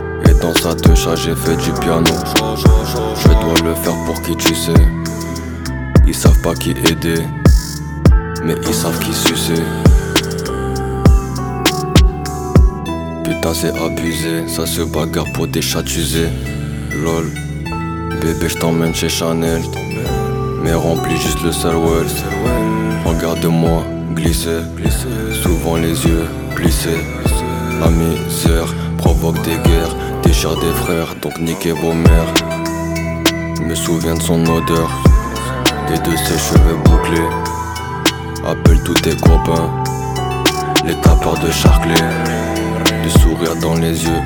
dans 0.42 0.54
sa 0.54 0.74
techa 0.74 1.14
j'ai 1.14 1.36
fait 1.36 1.56
du 1.56 1.72
piano. 1.80 2.12
Je 3.16 3.28
dois 3.28 3.60
le 3.64 3.74
faire 3.76 3.94
pour 4.04 4.20
qui 4.22 4.36
tu 4.36 4.54
sais. 4.54 4.74
Ils 6.06 6.14
savent 6.14 6.40
pas 6.42 6.54
qui 6.54 6.72
aider 6.72 7.22
Mais 8.44 8.56
ils 8.66 8.74
savent 8.74 8.98
qui 8.98 9.14
sucer. 9.14 9.62
Putain 13.24 13.54
c'est 13.54 13.74
abusé, 13.80 14.48
ça 14.48 14.66
se 14.66 14.82
bagarre 14.82 15.32
pour 15.32 15.46
des 15.46 15.62
chats 15.62 15.82
usés. 15.82 16.30
Lol, 17.02 17.30
bébé 18.20 18.48
je 18.48 18.58
t'emmène 18.58 18.94
chez 18.94 19.08
Chanel. 19.08 19.62
Mais 20.64 20.74
remplis 20.74 21.16
juste 21.16 21.40
le 21.42 21.50
well 21.50 22.06
Regarde-moi 23.04 23.84
glisser, 24.14 24.60
souvent 25.42 25.76
les 25.76 26.04
yeux 26.04 26.26
plissés. 26.54 27.04
La 27.80 27.88
misère 27.90 28.72
provoque 28.98 29.40
des 29.42 29.56
guerres, 29.68 29.94
déchire 30.22 30.56
des 30.56 30.72
frères 30.72 31.14
Donc 31.20 31.38
niquez 31.38 31.72
vos 31.72 31.92
mères 31.92 32.34
me 33.60 33.74
souviens 33.74 34.14
de 34.14 34.22
son 34.22 34.44
odeur 34.46 34.90
Et 35.88 35.98
de 35.98 36.16
ses 36.16 36.38
cheveux 36.38 36.76
bouclés 36.84 37.28
Appelle 38.46 38.82
tous 38.84 38.94
tes 38.94 39.16
copains 39.16 39.70
Les 40.84 40.94
tapeurs 41.00 41.38
de 41.38 41.50
Charclay 41.50 41.94
du 43.02 43.10
sourire 43.10 43.56
dans 43.56 43.74
les 43.74 44.04
yeux. 44.04 44.22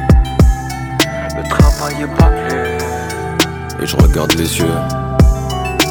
Le 1.37 1.48
travail 1.48 2.02
est 2.02 2.06
bâclé. 2.06 2.78
Et 3.82 3.87
je 3.87 3.96
regarde 3.96 4.32
les 4.35 4.59
yeux, 4.59 4.76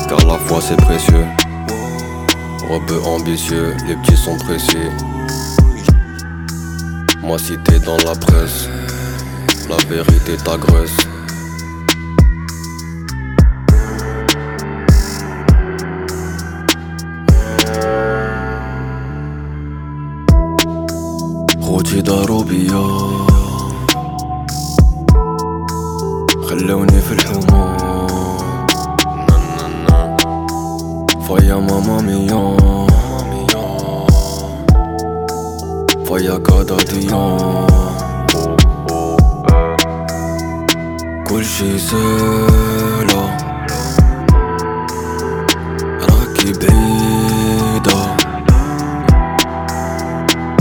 car 0.07 0.19
la 0.25 0.37
foi 0.37 0.59
c'est 0.61 0.77
précieux. 0.77 1.25
Rebeu 2.69 3.01
ambitieux, 3.05 3.75
les 3.87 3.95
petits 3.95 4.17
sont 4.17 4.37
précis. 4.37 4.89
Moi 7.21 7.37
si 7.39 7.57
t'es 7.63 7.79
dans 7.79 7.97
la 7.97 8.15
presse, 8.15 8.69
la 9.69 9.77
vérité 9.89 10.37
t'agresse. 10.37 10.97
خوتي 21.61 22.01
داروا 22.01 22.43
بيا 22.43 22.87
خلوني 26.49 27.01
في 27.01 27.11
الحمام 27.11 27.77
فيا 31.27 31.55
ماما 31.55 32.01
ميا. 32.01 32.57
فيا 36.07 36.37
كادا 36.37 36.77
ديا 36.77 37.37
كل 41.35 41.45
شي 41.45 41.77
سهلة 41.79 43.37
راكي 46.09 46.51
بعيدة 46.51 48.15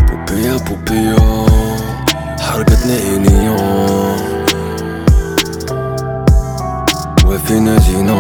بوبيا 0.09 0.57
بوبيا 0.57 1.47
حرقتني 2.41 2.93
عينيا 2.93 3.57
وفينا 7.27 7.79
جينا 7.79 8.19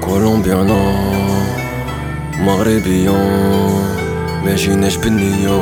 كولومبيانا 0.00 0.82
مغربيان 2.38 3.84
ما 4.44 4.54
جيناش 4.56 4.96
بالنية 4.96 5.60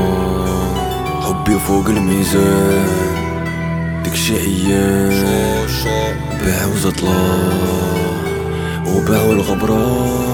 حبي 1.20 1.58
فوق 1.58 1.86
الميزان 1.86 3.01
لك 4.12 4.18
شي 4.18 4.36
أيام؟ 4.36 5.66
باعو 6.44 6.76
زطلات 6.76 7.52
وباعو 8.86 9.32
الغبره 9.32 10.31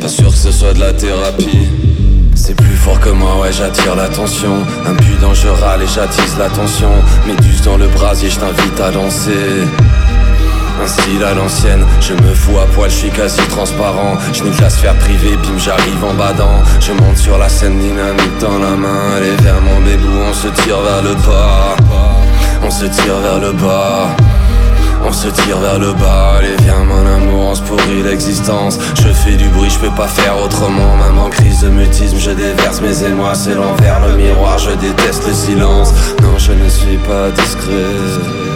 Pas 0.00 0.08
sûr 0.08 0.30
que 0.30 0.36
ce 0.36 0.52
soit 0.52 0.74
de 0.74 0.80
la 0.80 0.92
thérapie. 0.92 1.68
C'est 2.36 2.54
plus 2.54 2.76
fort 2.76 3.00
que 3.00 3.08
moi, 3.08 3.40
ouais, 3.40 3.50
j'attire 3.52 3.96
l'attention. 3.96 4.52
Impudent, 4.86 5.34
je 5.34 5.48
râle 5.48 5.82
et 5.82 5.88
j'attise 5.88 6.36
l'attention. 6.38 6.90
Méduse 7.26 7.62
dans 7.62 7.76
le 7.76 7.88
brasier, 7.88 8.30
je 8.30 8.38
t'invite 8.38 8.80
à 8.80 8.92
danser. 8.92 9.64
Un 10.80 10.86
style 10.86 11.24
à 11.24 11.34
l'ancienne, 11.34 11.84
je 12.00 12.12
me 12.12 12.32
fous 12.32 12.58
à 12.58 12.66
poil, 12.66 12.88
je 12.88 12.94
suis 12.94 13.10
quasi 13.10 13.40
transparent. 13.48 14.18
Je 14.32 14.44
nique 14.44 14.60
la 14.60 14.70
sphère 14.70 14.94
privée, 14.98 15.36
bim, 15.36 15.58
j'arrive 15.58 16.04
en 16.04 16.14
badant. 16.14 16.62
Je 16.80 16.92
monte 16.92 17.16
sur 17.16 17.36
la 17.36 17.48
scène 17.48 17.80
dynamique 17.80 18.38
dans 18.40 18.58
la 18.58 18.76
main. 18.76 19.16
Allez, 19.16 19.34
vers 19.42 19.60
mon 19.60 19.80
bébou, 19.80 20.12
on 20.30 20.32
se 20.32 20.46
tire 20.62 20.80
vers 20.80 21.02
le 21.02 21.14
bas. 21.14 21.74
On 22.62 22.70
se 22.70 22.84
tire 22.84 23.18
vers 23.18 23.40
le 23.40 23.52
bas. 23.52 24.14
On 25.06 25.12
se 25.12 25.28
tire 25.28 25.58
vers 25.58 25.78
le 25.78 25.92
bas, 25.92 26.36
allez 26.38 26.56
viens 26.62 26.82
mon 26.84 27.06
amour, 27.06 27.48
on 27.50 27.54
se 27.54 27.62
pourrit 27.62 28.02
l'existence. 28.02 28.78
Je 28.96 29.08
fais 29.08 29.36
du 29.36 29.48
bruit, 29.48 29.68
je 29.70 29.78
peux 29.78 29.94
pas 29.94 30.08
faire 30.08 30.42
autrement. 30.42 30.96
Même 30.96 31.18
en 31.18 31.28
crise 31.28 31.60
de 31.60 31.68
mutisme, 31.68 32.16
je 32.18 32.30
déverse 32.30 32.80
mes 32.80 33.04
émois. 33.04 33.34
C'est 33.34 33.54
l'envers, 33.54 34.00
le 34.06 34.16
miroir, 34.16 34.58
je 34.58 34.70
déteste 34.70 35.26
le 35.26 35.34
silence. 35.34 35.92
Non, 36.22 36.38
je 36.38 36.52
ne 36.52 36.68
suis 36.68 36.96
pas 36.96 37.30
discret. 37.30 38.54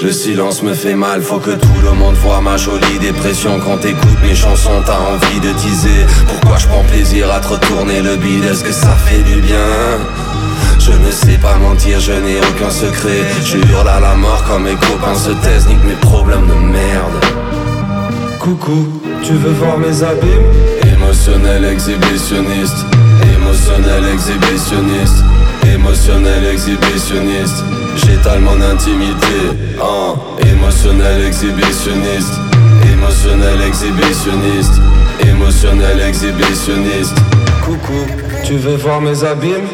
Le 0.00 0.12
silence 0.12 0.62
me 0.62 0.74
fait 0.74 0.94
mal, 0.94 1.20
faut 1.20 1.38
que 1.38 1.50
tout 1.50 1.80
le 1.82 1.92
monde 1.92 2.14
voit 2.14 2.40
ma 2.40 2.56
jolie 2.56 2.98
dépression. 3.00 3.58
Quand 3.58 3.78
t'écoutes 3.78 4.22
mes 4.22 4.34
chansons, 4.34 4.82
t'as 4.86 4.98
envie 5.12 5.40
de 5.40 5.52
teaser. 5.58 6.06
Pourquoi 6.28 6.58
je 6.58 6.66
prends 6.68 6.84
plaisir 6.84 7.30
à 7.32 7.40
te 7.40 7.48
retourner 7.48 8.00
le 8.00 8.16
bide? 8.16 8.44
Est-ce 8.44 8.64
que 8.64 8.72
ça 8.72 8.92
fait 9.06 9.22
du 9.22 9.40
bien? 9.40 9.58
Je 10.88 11.06
ne 11.06 11.10
sais 11.10 11.38
pas 11.38 11.56
mentir, 11.56 12.00
je 12.00 12.12
n'ai 12.12 12.38
aucun 12.38 12.70
secret. 12.70 13.22
Je 13.44 13.58
hurle 13.58 13.88
à 13.88 14.00
la 14.00 14.14
mort 14.14 14.42
quand 14.48 14.60
mes 14.60 14.74
copains 14.74 15.14
se 15.14 15.30
taisent 15.30 15.66
Nique 15.68 15.84
mes 15.84 16.00
problèmes 16.00 16.46
de 16.46 16.54
merde. 16.54 17.24
Coucou, 18.40 18.86
tu 19.22 19.32
veux 19.34 19.52
voir 19.52 19.78
mes 19.78 20.02
abîmes? 20.02 20.48
Émotionnel 20.94 21.64
exhibitionniste 21.64 22.84
Émotionnel 23.36 24.04
exhibitionniste 24.12 25.24
Émotionnel 25.74 26.44
exhibitionniste. 26.52 27.64
J'étale 27.96 28.40
mon 28.40 28.60
intimité 28.62 29.38
oh. 29.82 30.16
Émotionnel 30.40 31.24
exhibitionniste 31.26 32.34
Émotionnel 32.92 33.60
exhibitionniste 33.66 34.74
Émotionnel 35.20 36.00
exhibitionniste. 36.06 37.16
Coucou, 37.64 38.06
tu 38.44 38.56
veux 38.56 38.76
voir 38.76 39.00
mes 39.00 39.24
abîmes? 39.24 39.66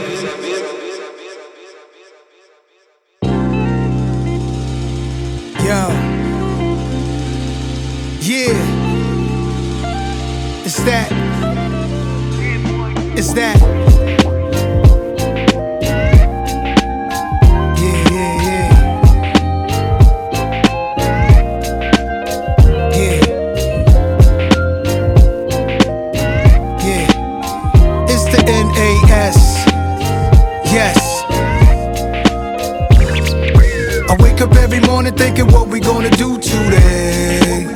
Wake 34.34 34.42
up 34.42 34.56
every 34.56 34.80
morning 34.80 35.14
thinking 35.14 35.46
what 35.48 35.68
we 35.68 35.80
gonna 35.80 36.10
do 36.10 36.38
today. 36.38 37.66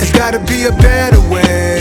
It's 0.00 0.12
gotta 0.12 0.40
be 0.40 0.64
a 0.64 0.72
better 0.72 1.20
way 1.30 1.78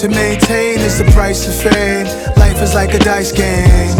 to 0.00 0.08
maintain 0.08 0.80
is 0.80 0.98
the 0.98 1.10
price 1.12 1.46
of 1.48 1.54
fame. 1.54 2.06
Life 2.36 2.60
is 2.60 2.74
like 2.74 2.94
a 2.94 2.98
dice 2.98 3.32
game. 3.32 3.96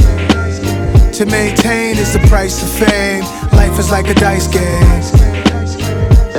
To 1.13 1.27
maintain 1.27 1.97
is 1.97 2.13
the 2.13 2.21
price 2.29 2.63
of 2.63 2.89
fame. 2.89 3.25
Life 3.53 3.79
is 3.79 3.91
like 3.91 4.09
a 4.09 4.15
dice 4.15 4.49
game. 4.49 5.28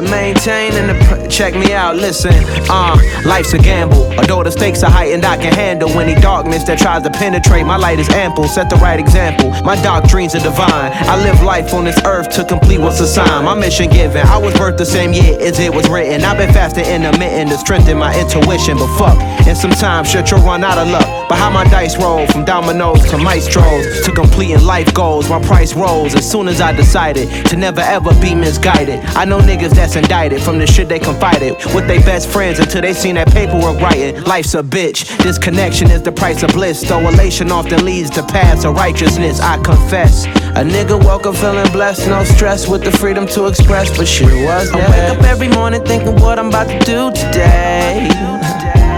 And 0.08 1.00
pr- 1.08 1.28
check 1.28 1.54
me 1.54 1.74
out 1.74 1.96
listen 1.96 2.34
uh 2.70 2.98
life's 3.26 3.54
a 3.54 3.58
gamble. 3.58 4.06
Although 4.18 4.44
the 4.44 4.52
stakes 4.52 4.84
are 4.84 4.92
heightened 4.92 5.26
i 5.26 5.38
can 5.38 5.54
handle 5.54 5.90
any 6.00 6.20
darkness 6.22 6.64
that 6.64 6.80
tries 6.80 7.04
to 7.04 7.10
penetrate. 7.10 7.66
My 7.66 7.78
light 7.78 8.00
is 8.00 8.10
ample 8.10 8.48
set 8.48 8.70
the 8.70 8.76
right 8.78 9.00
example. 9.00 9.52
My 9.64 9.76
dreams 10.08 10.36
are 10.36 10.40
divine. 10.40 10.92
I 10.94 11.22
live 11.24 11.42
life 11.44 11.74
on 11.74 11.86
this 11.86 12.00
earth 12.06 12.30
to 12.36 12.46
complete 12.46 12.80
what's 12.80 13.00
assigned. 13.00 13.46
My 13.46 13.56
mission 13.56 13.90
given 13.90 14.26
i 14.28 14.38
was 14.38 14.54
birthed 14.54 14.78
the 14.78 14.86
same 14.86 15.14
year 15.14 15.38
as 15.40 15.60
it 15.60 15.74
was 15.74 15.88
written. 15.90 16.24
I've 16.24 16.38
been 16.38 16.54
fasting 16.54 16.86
intermittent 16.86 17.50
to 17.52 17.58
strengthen 17.58 17.98
my 17.98 18.18
intuition 18.20 18.78
but 18.78 18.98
fuck 18.98 19.20
and 19.48 19.58
sometimes 19.58 20.10
shit 20.12 20.32
you'll 20.32 20.42
run 20.42 20.64
out 20.64 20.78
of 20.78 20.88
luck 20.88 21.19
but 21.30 21.38
how 21.38 21.50
my 21.50 21.64
dice 21.66 21.96
roll 21.98 22.26
from 22.28 22.44
dominoes 22.44 23.02
to 23.10 23.18
maestros 23.18 24.04
to 24.06 24.12
completing 24.12 24.64
life 24.64 24.94
goals 24.94 25.30
my 25.30 25.42
price 25.44 25.74
rose 25.76 26.14
as 26.16 26.30
soon 26.30 26.48
as 26.48 26.60
i 26.60 26.74
decided 26.74 27.30
to 27.46 27.56
never 27.56 27.82
ever 27.82 28.12
be 28.20 28.36
misguided 28.36 29.00
i 29.16 29.24
know 29.24 29.40
niggas 29.40 29.72
that's 29.72 29.96
indicted 29.96 30.42
from 30.42 30.58
the 30.58 30.68
shit 30.68 30.90
they 30.90 31.00
confided 31.00 31.54
with 31.74 31.88
their 31.88 32.02
best 32.02 32.28
friends 32.28 32.60
until 32.60 32.82
they 32.82 32.94
seen 32.94 33.16
that 33.16 33.30
paperwork 33.32 33.80
writing. 33.82 34.22
Life's 34.24 34.54
a 34.54 34.64
bitch. 34.64 35.18
Disconnection 35.24 35.90
is 35.92 36.02
the 36.02 36.12
price 36.12 36.44
of 36.44 36.52
bliss. 36.52 36.82
Though 36.82 37.08
elation 37.08 37.52
often 37.52 37.86
leads 37.86 38.10
to 38.12 38.24
paths 38.24 38.66
of 38.66 38.76
righteousness, 38.76 39.40
I 39.40 39.58
confess. 39.58 40.26
A 40.26 40.64
nigga 40.64 41.02
woke 41.04 41.26
up 41.26 41.36
feeling 41.36 41.72
blessed, 41.72 42.08
no 42.08 42.24
stress 42.24 42.68
with 42.68 42.84
the 42.84 42.92
freedom 42.92 43.28
to 43.28 43.46
express, 43.48 43.96
but 43.98 44.08
shit 44.08 44.28
was 44.46 44.70
I 44.72 44.78
wake 44.78 45.18
up 45.18 45.24
every 45.24 45.48
morning 45.50 45.84
thinking 45.86 46.16
what 46.16 46.40
I'm 46.40 46.48
about 46.48 46.68
to 46.68 46.80
do 46.80 47.12
today. 47.12 48.89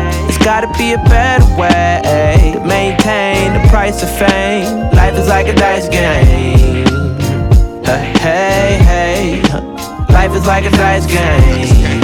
Gotta 0.44 0.68
be 0.78 0.94
a 0.94 0.98
better 0.98 1.46
way 1.56 2.52
to 2.54 2.60
maintain 2.66 3.54
the 3.54 3.68
price 3.70 4.02
of 4.02 4.10
fame. 4.18 4.90
Life 4.92 5.16
is 5.16 5.28
like 5.28 5.48
a 5.48 5.54
dice 5.54 5.88
game. 5.88 6.86
Hey, 7.86 8.14
hey, 8.20 8.80
hey. 8.84 9.42
Life 10.14 10.34
is 10.36 10.46
like 10.48 10.66
a 10.66 10.72
dice 10.72 11.06
game. 11.06 12.02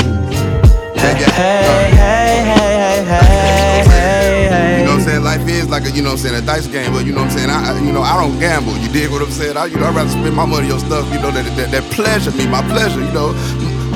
Hey, 0.95 1.13
hey, 1.23 1.83
hey, 1.95 3.03
hey, 3.05 3.83
hey. 3.87 4.79
You 4.79 4.85
know 4.85 4.91
what 4.91 4.99
I'm 4.99 5.05
saying? 5.05 5.23
Life 5.23 5.47
is 5.47 5.69
like 5.69 5.85
a, 5.85 5.91
you 5.91 6.01
know 6.01 6.09
what 6.09 6.19
I'm 6.19 6.29
saying, 6.29 6.35
a 6.43 6.45
dice 6.45 6.67
game, 6.67 6.93
but 6.93 7.05
you 7.05 7.13
know 7.13 7.21
what 7.21 7.31
I'm 7.31 7.37
saying? 7.37 7.49
I- 7.49 7.79
you 7.81 7.91
know, 7.91 8.01
I 8.01 8.17
don't 8.21 8.37
gamble. 8.39 8.77
You 8.77 8.89
dig 8.89 9.09
what 9.11 9.21
I'm 9.21 9.31
saying? 9.31 9.57
I, 9.57 9.65
you 9.65 9.77
know, 9.77 9.85
I'd 9.87 9.95
rather 9.95 10.09
spend 10.09 10.35
my 10.35 10.45
money 10.45 10.71
on 10.71 10.79
stuff, 10.79 11.05
you 11.13 11.19
know, 11.19 11.31
that, 11.31 11.45
that, 11.57 11.71
that 11.71 11.83
pleasure 11.91 12.31
me, 12.31 12.47
my 12.47 12.61
pleasure, 12.67 12.99
you 12.99 13.11
know. 13.13 13.33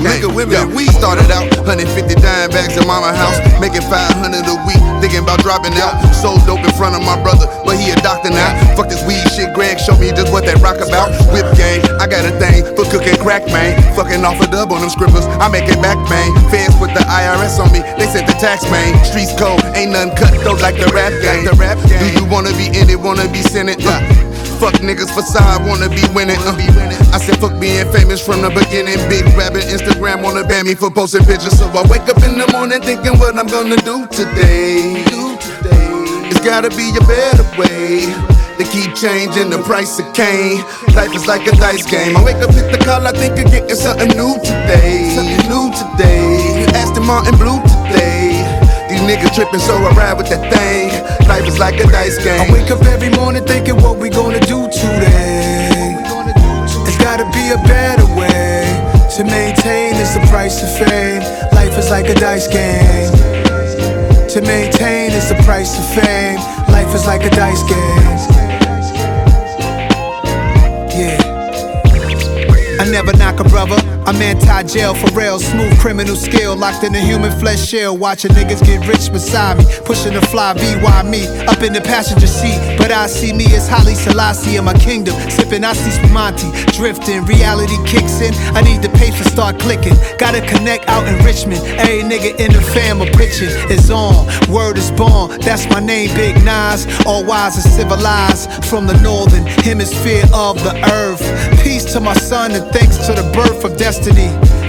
Nigga, 0.02 0.26
women, 0.34 0.58
and 0.58 0.74
we 0.74 0.90
started 0.90 1.30
out 1.30 1.46
150 1.62 1.86
dime 2.18 2.50
bags 2.50 2.74
in 2.74 2.82
mama 2.90 3.14
house, 3.14 3.38
making 3.62 3.86
500 3.86 4.18
a 4.50 4.58
week, 4.66 4.82
thinking 4.98 5.22
about 5.22 5.38
dropping 5.46 5.78
out. 5.78 5.94
Sold 6.10 6.42
dope 6.42 6.58
in 6.58 6.74
front 6.74 6.98
of 6.98 7.06
my 7.06 7.14
brother, 7.22 7.46
but 7.62 7.78
he 7.78 7.94
a 7.94 7.96
doctor 8.02 8.34
now. 8.34 8.50
Fuck 8.74 8.90
this 8.90 8.98
weed 9.06 9.22
shit, 9.30 9.54
Greg 9.54 9.78
show 9.78 9.94
me 10.02 10.10
just 10.10 10.34
what 10.34 10.42
that 10.50 10.58
rock 10.58 10.82
about. 10.82 11.14
Whip 11.30 11.46
gang, 11.54 11.86
I 12.02 12.10
got 12.10 12.26
a 12.26 12.34
thing 12.42 12.66
for 12.74 12.82
cooking 12.90 13.14
crack, 13.22 13.46
man. 13.54 13.78
Fucking 13.94 14.26
off 14.26 14.42
a 14.42 14.50
dub 14.50 14.74
on 14.74 14.82
them 14.82 14.90
scribblers, 14.90 15.26
I 15.38 15.46
make 15.46 15.70
it 15.70 15.78
back, 15.78 15.98
man. 16.10 16.34
Feds 16.50 16.74
with 16.82 16.90
the 16.98 17.06
IRS 17.06 17.62
on 17.62 17.70
me, 17.70 17.86
they 17.94 18.10
sent 18.10 18.26
the 18.26 18.34
tax, 18.42 18.66
man. 18.74 18.98
Streets 19.06 19.30
cold, 19.38 19.62
ain't 19.78 19.94
nothing 19.94 20.18
cut 20.18 20.34
though 20.42 20.58
like 20.58 20.82
the 20.82 20.90
rap 20.90 21.14
game. 21.22 21.46
The 21.46 21.54
rap 21.54 21.78
game. 21.86 22.02
Do 22.02 22.10
you 22.10 22.26
wanna 22.26 22.50
be 22.58 22.74
in 22.74 22.90
it, 22.90 22.98
wanna 22.98 23.30
be 23.30 23.38
sent 23.38 23.70
it? 23.70 23.78
Uh, 23.86 24.02
Fuck 24.62 24.78
niggas 24.78 25.10
facade, 25.10 25.66
wanna 25.66 25.88
be 25.88 26.06
winning. 26.14 26.38
Uh. 26.46 26.54
I 27.10 27.18
said 27.18 27.34
fuck 27.42 27.58
being 27.58 27.82
famous 27.90 28.24
from 28.24 28.42
the 28.42 28.50
beginning. 28.54 28.94
Big 29.10 29.26
rabbit, 29.34 29.64
Instagram 29.66 30.22
wanna 30.22 30.46
ban 30.46 30.66
me 30.66 30.76
for 30.76 30.88
posting 30.88 31.24
pictures. 31.24 31.58
So 31.58 31.66
I 31.74 31.82
wake 31.90 32.06
up 32.06 32.22
in 32.22 32.38
the 32.38 32.46
morning 32.52 32.80
thinking 32.80 33.18
what 33.18 33.36
I'm 33.36 33.48
gonna 33.48 33.74
do 33.82 34.06
today. 34.06 35.02
It's 36.30 36.38
gotta 36.46 36.70
be 36.70 36.94
a 36.94 37.02
better 37.10 37.42
way. 37.58 38.06
They 38.54 38.62
keep 38.70 38.94
changing 38.94 39.50
the 39.50 39.58
price 39.66 39.98
of 39.98 40.06
cane. 40.14 40.62
Life 40.94 41.12
is 41.12 41.26
like 41.26 41.44
a 41.48 41.56
dice 41.58 41.84
game. 41.84 42.16
I 42.16 42.22
wake 42.22 42.36
up, 42.36 42.54
hit 42.54 42.70
the 42.70 42.78
call, 42.78 43.04
I 43.04 43.10
think 43.10 43.34
of 43.42 43.50
getting 43.50 43.74
something 43.74 44.14
new 44.14 44.38
today. 44.46 45.10
Something 45.10 45.42
new 45.50 45.74
today. 45.74 46.70
Aston 46.78 47.04
Martin 47.04 47.34
Blue 47.34 47.58
today. 47.66 48.21
These 49.02 49.16
niggas 49.16 49.34
tripping, 49.34 49.58
so 49.58 49.74
I 49.74 49.90
ride 49.94 50.16
with 50.16 50.28
that 50.28 50.46
thing. 50.52 50.94
Life 51.26 51.48
is 51.48 51.58
like 51.58 51.74
a 51.80 51.86
dice 51.90 52.22
game. 52.22 52.38
I 52.38 52.52
wake 52.52 52.70
up 52.70 52.82
every 52.86 53.10
morning 53.10 53.44
thinking 53.44 53.74
what 53.82 53.98
we 53.98 54.08
gonna 54.08 54.38
do 54.38 54.70
today. 54.70 55.98
It's 56.86 56.98
gotta 56.98 57.26
be 57.34 57.50
a 57.50 57.58
better 57.66 58.06
way 58.14 58.62
to 59.16 59.24
maintain 59.24 59.94
is 59.96 60.14
the 60.14 60.24
price 60.30 60.62
of 60.62 60.70
fame. 60.86 61.20
Life 61.50 61.76
is 61.78 61.90
like 61.90 62.08
a 62.10 62.14
dice 62.14 62.46
game. 62.46 63.10
To 64.30 64.40
maintain 64.40 65.10
is 65.10 65.28
the 65.28 65.42
price 65.42 65.76
of 65.78 65.84
fame. 65.98 66.38
Life 66.70 66.94
is 66.94 67.04
like 67.04 67.24
a 67.24 67.30
dice 67.30 67.62
game. 67.64 68.18
Yeah. 70.94 71.18
I 72.78 72.88
never 72.88 73.12
knock 73.16 73.40
a 73.40 73.44
brother. 73.44 73.91
I'm 74.04 74.16
anti-jail 74.20 74.94
for 74.94 75.10
real, 75.14 75.38
smooth 75.38 75.78
criminal 75.78 76.16
skill, 76.16 76.56
locked 76.56 76.82
in 76.82 76.94
a 76.94 77.00
human 77.00 77.30
flesh 77.38 77.64
shell. 77.64 77.96
Watching 77.96 78.32
niggas 78.32 78.64
get 78.64 78.86
rich 78.88 79.12
beside 79.12 79.58
me, 79.58 79.64
pushing 79.84 80.14
the 80.14 80.20
fly 80.22 80.54
VY 80.54 81.02
me 81.04 81.26
up 81.46 81.62
in 81.62 81.72
the 81.72 81.80
passenger 81.80 82.26
seat. 82.26 82.58
But 82.78 82.90
I 82.90 83.06
see 83.06 83.32
me 83.32 83.46
as 83.54 83.68
Holly 83.68 83.94
Selassie 83.94 84.56
in 84.56 84.64
my 84.64 84.74
kingdom, 84.74 85.14
sipping 85.30 85.62
I 85.62 85.72
see 85.74 85.92
Monty, 86.12 86.50
drifting. 86.72 87.24
Reality 87.24 87.76
kicks 87.86 88.20
in. 88.20 88.34
I 88.56 88.60
need 88.60 88.82
the 88.82 88.90
paper 88.98 89.22
start 89.24 89.58
clicking. 89.58 89.94
Gotta 90.18 90.40
connect 90.46 90.88
out 90.88 91.06
in 91.06 91.16
Richmond. 91.24 91.62
Every 91.78 92.02
nigga 92.02 92.38
in 92.38 92.52
the 92.52 92.60
fam 92.60 93.00
a 93.00 93.06
pitching 93.06 93.48
is 93.70 93.90
on. 93.90 94.26
Word 94.50 94.78
is 94.78 94.90
born. 94.90 95.40
That's 95.40 95.68
my 95.70 95.80
name, 95.80 96.14
Big 96.14 96.36
Nas. 96.44 96.86
All 97.06 97.24
wise 97.24 97.54
and 97.54 97.72
civilized 97.72 98.64
from 98.66 98.86
the 98.86 98.98
northern 99.00 99.46
hemisphere 99.64 100.24
of 100.34 100.62
the 100.62 100.74
earth. 100.92 101.22
Peace 101.62 101.84
to 101.92 102.00
my 102.00 102.14
son 102.14 102.52
and 102.52 102.64
thanks 102.72 102.98
to 103.06 103.12
the 103.14 103.30
birth 103.32 103.64
of 103.64 103.78
destiny. 103.92 104.28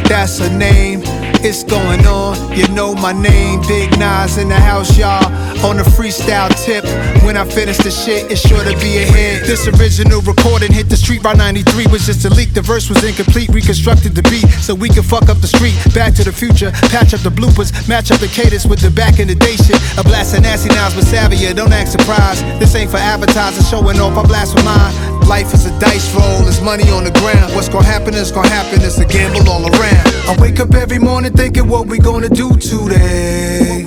That's 0.10 0.42
a 0.42 0.50
name. 0.58 1.23
It's 1.45 1.62
going 1.62 2.08
on. 2.08 2.56
You 2.56 2.65
know 2.69 2.95
my 2.95 3.12
name, 3.12 3.60
Big 3.67 3.91
Nas 3.99 4.38
in 4.38 4.47
the 4.47 4.56
house, 4.56 4.97
y'all. 4.97 5.27
On 5.67 5.77
a 5.77 5.84
freestyle 5.84 6.47
tip. 6.63 6.86
When 7.25 7.36
I 7.36 7.43
finish 7.43 7.77
the 7.77 7.91
shit, 7.91 8.32
it's 8.32 8.39
sure 8.39 8.63
to 8.63 8.71
be 8.79 9.03
a 9.03 9.06
hit. 9.06 9.43
This 9.43 9.67
original 9.67 10.21
recording 10.21 10.71
hit 10.71 10.88
the 10.88 10.95
street 10.95 11.21
by 11.21 11.34
93 11.34 11.88
was 11.88 12.06
just 12.06 12.23
a 12.23 12.29
leak. 12.29 12.53
The 12.53 12.62
verse 12.62 12.88
was 12.88 13.03
incomplete, 13.03 13.49
reconstructed 13.49 14.15
the 14.15 14.23
beat 14.23 14.47
so 14.63 14.73
we 14.73 14.88
could 14.88 15.03
fuck 15.03 15.27
up 15.27 15.39
the 15.43 15.51
street. 15.51 15.75
Back 15.93 16.13
to 16.15 16.23
the 16.23 16.32
future, 16.32 16.71
patch 16.88 17.13
up 17.13 17.19
the 17.27 17.29
bloopers, 17.32 17.75
match 17.89 18.12
up 18.12 18.21
the 18.21 18.32
cadence 18.32 18.65
with 18.65 18.79
the 18.79 18.89
back 18.89 19.19
in 19.19 19.27
the 19.27 19.36
day 19.36 19.58
shit. 19.58 19.75
A 19.99 20.03
blast 20.03 20.36
of 20.38 20.43
nasty 20.43 20.69
nouns 20.69 20.95
with 20.95 21.12
Savia, 21.12 21.53
don't 21.53 21.73
act 21.73 21.91
surprised. 21.91 22.39
This 22.63 22.73
ain't 22.75 22.89
for 22.89 23.03
advertising, 23.03 23.65
showing 23.67 23.99
off. 23.99 24.15
I 24.15 24.23
blast 24.23 24.56
with 24.56 24.63
mine. 24.63 25.13
Life 25.27 25.53
is 25.53 25.65
a 25.65 25.79
dice 25.79 26.13
roll, 26.15 26.47
it's 26.47 26.62
money 26.62 26.89
on 26.91 27.03
the 27.03 27.12
ground. 27.19 27.56
What's 27.56 27.69
gonna 27.69 27.86
happen 27.86 28.13
is 28.13 28.32
gonna 28.32 28.49
happen, 28.49 28.79
it's 28.82 28.97
a 28.97 29.06
gamble 29.06 29.49
all 29.49 29.63
around. 29.63 30.08
I 30.27 30.36
wake 30.39 30.60
up 30.60 30.73
every 30.73 30.99
morning 30.99 31.33
thinking 31.34 31.67
what 31.67 31.88
we 31.88 32.00
gonna 32.00 32.30
do 32.30 32.50
today. 32.58 33.86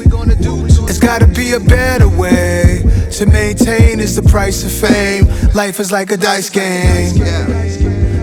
It's 0.88 0.98
gotta 0.98 1.26
be 1.26 1.52
a 1.52 1.60
better 1.60 2.08
way 2.08 2.82
to 3.12 3.26
maintain 3.26 4.00
is 4.00 4.16
the 4.16 4.22
price 4.22 4.64
of 4.64 4.72
fame. 4.72 5.26
Life 5.54 5.80
is 5.80 5.90
like 5.90 6.10
a 6.10 6.16
dice 6.16 6.50
game. 6.50 7.14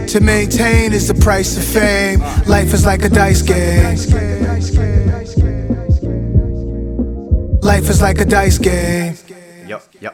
To 0.07 0.19
maintain 0.19 0.93
is 0.93 1.07
the 1.07 1.15
price 1.15 1.57
of 1.57 1.63
fame. 1.63 2.19
Life 2.47 2.73
is 2.73 2.85
like 2.85 3.03
a 3.03 3.09
dice 3.09 3.41
game. 3.41 3.97
Life 7.61 7.89
is 7.89 8.01
like 8.01 8.19
a 8.19 8.25
dice 8.25 8.59
game. 8.59 9.15
Yo, 9.67 9.79
yo. 9.99 10.11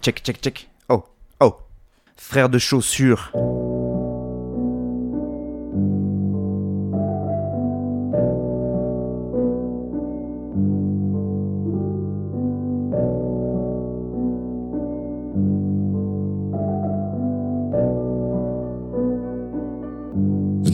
Check, 0.00 0.22
check, 0.22 0.40
check. 0.40 0.66
Oh, 0.88 1.04
oh. 1.40 1.58
Frère 2.16 2.48
de 2.48 2.58
chaussures. 2.58 3.30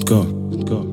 Let's 0.09 0.15
go, 0.15 0.27
let's 0.53 0.65
go. 0.65 0.87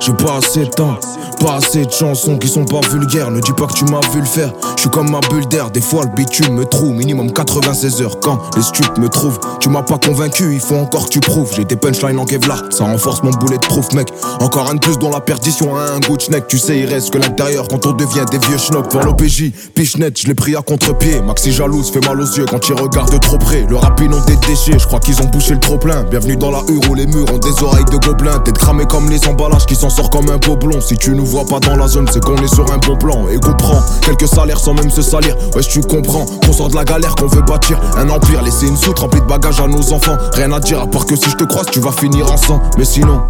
J'ai 0.00 0.12
pas 0.14 0.38
assez 0.38 0.64
de 0.64 0.70
temps, 0.70 0.98
pas 1.40 1.56
assez 1.56 1.86
de 1.86 1.90
chansons 1.90 2.38
qui 2.38 2.48
sont 2.48 2.64
pas 2.64 2.80
vulgaires. 2.90 3.30
Ne 3.30 3.40
dis 3.40 3.52
pas 3.52 3.66
que 3.66 3.72
tu 3.72 3.84
m'as 3.86 4.00
vu 4.12 4.20
le 4.20 4.26
faire. 4.26 4.52
Je 4.76 4.82
suis 4.82 4.90
comme 4.90 5.10
ma 5.10 5.20
bulle 5.20 5.46
d'air, 5.46 5.70
des 5.70 5.80
fois 5.80 6.04
le 6.04 6.10
bitume 6.14 6.54
me 6.54 6.64
trouve. 6.64 6.92
Minimum 6.92 7.32
96 7.32 8.02
heures 8.02 8.20
quand 8.20 8.38
les 8.56 8.62
stupes 8.62 8.98
me 8.98 9.08
trouvent. 9.08 9.40
Tu 9.58 9.68
m'as 9.68 9.82
pas 9.82 9.98
convaincu, 9.98 10.54
il 10.54 10.60
faut 10.60 10.76
encore 10.76 11.06
que 11.06 11.10
tu 11.10 11.20
prouves. 11.20 11.50
J'ai 11.56 11.64
des 11.64 11.76
punchlines 11.76 12.18
en 12.18 12.24
Kevlar, 12.24 12.62
ça 12.70 12.84
renforce 12.84 13.22
mon 13.22 13.30
boulet 13.30 13.58
de 13.58 13.66
proof, 13.66 13.92
mec. 13.94 14.08
Encore 14.40 14.70
un 14.70 14.74
de 14.74 14.80
plus 14.80 14.98
dont 14.98 15.10
la 15.10 15.20
perdition 15.20 15.76
a 15.76 15.82
un 15.82 16.00
goût 16.00 16.16
de. 16.16 16.40
Tu 16.48 16.58
sais, 16.58 16.78
il 16.78 16.86
reste 16.86 17.10
que 17.10 17.18
l'intérieur 17.18 17.66
quand 17.68 17.86
on 17.86 17.92
devient 17.92 18.24
des 18.30 18.38
vieux 18.38 18.58
schnocks. 18.58 18.90
Pour 18.90 19.02
l'OPJ, 19.02 19.52
Pichenette, 19.74 20.20
je 20.20 20.26
l'ai 20.26 20.34
pris 20.34 20.54
à 20.56 20.62
contre-pied. 20.62 21.20
Maxi 21.22 21.52
jalouse, 21.52 21.90
fait 21.90 22.04
mal 22.06 22.20
aux 22.20 22.36
yeux 22.36 22.46
quand 22.48 22.68
il 22.68 22.74
regarde 22.74 23.18
trop 23.20 23.38
près. 23.38 23.66
Le 23.68 23.76
rapide 23.76 24.12
ont 24.12 24.24
des 24.26 24.36
déchets, 24.46 24.78
je 24.78 24.86
crois 24.86 25.00
qu'ils 25.00 25.20
ont 25.22 25.26
bouché 25.26 25.54
le 25.54 25.60
trop 25.60 25.78
plein. 25.78 26.02
Bienvenue 26.04 26.36
dans 26.36 26.50
la 26.50 26.60
hure 26.68 26.82
où 26.90 26.94
les 26.94 27.06
murs 27.06 27.32
ont 27.32 27.38
des 27.38 27.62
oreilles 27.62 27.84
de 27.86 27.96
gobelins. 27.96 28.38
Tête 28.40 28.58
cramée 28.58 28.86
comme 28.86 29.08
les 29.08 29.26
emballages 29.26 29.66
qui 29.66 29.74
s'en 29.74 29.90
sort 29.90 30.10
comme 30.10 30.28
un 30.30 30.38
blond. 30.38 30.80
Si 30.80 30.96
tu 30.96 31.10
nous 31.10 31.29
vois 31.30 31.44
pas 31.44 31.60
dans 31.60 31.76
la 31.76 31.86
zone, 31.86 32.06
c'est 32.12 32.22
qu'on 32.22 32.36
est 32.36 32.52
sur 32.52 32.70
un 32.72 32.78
bon 32.78 32.96
plan. 32.96 33.28
Et 33.28 33.38
comprends, 33.38 33.80
quelques 34.02 34.28
salaires 34.28 34.58
sans 34.58 34.74
même 34.74 34.90
se 34.90 35.02
salir. 35.02 35.36
Ouais, 35.54 35.62
tu 35.62 35.80
comprends 35.80 36.26
qu'on 36.44 36.52
sort 36.52 36.68
de 36.68 36.74
la 36.74 36.84
galère, 36.84 37.14
qu'on 37.14 37.26
veut 37.26 37.42
bâtir 37.42 37.80
un 37.96 38.08
empire. 38.08 38.42
Laisser 38.42 38.66
une 38.66 38.76
soute 38.76 38.98
remplie 38.98 39.20
de 39.20 39.26
bagages 39.26 39.60
à 39.60 39.68
nos 39.68 39.92
enfants. 39.92 40.16
Rien 40.34 40.52
à 40.52 40.60
dire 40.60 40.80
à 40.80 40.86
part 40.86 41.06
que 41.06 41.16
si 41.16 41.30
je 41.30 41.36
te 41.36 41.44
croise, 41.44 41.66
tu 41.70 41.80
vas 41.80 41.92
finir 41.92 42.30
ensemble. 42.30 42.62
Mais 42.76 42.84
sinon, 42.84 43.22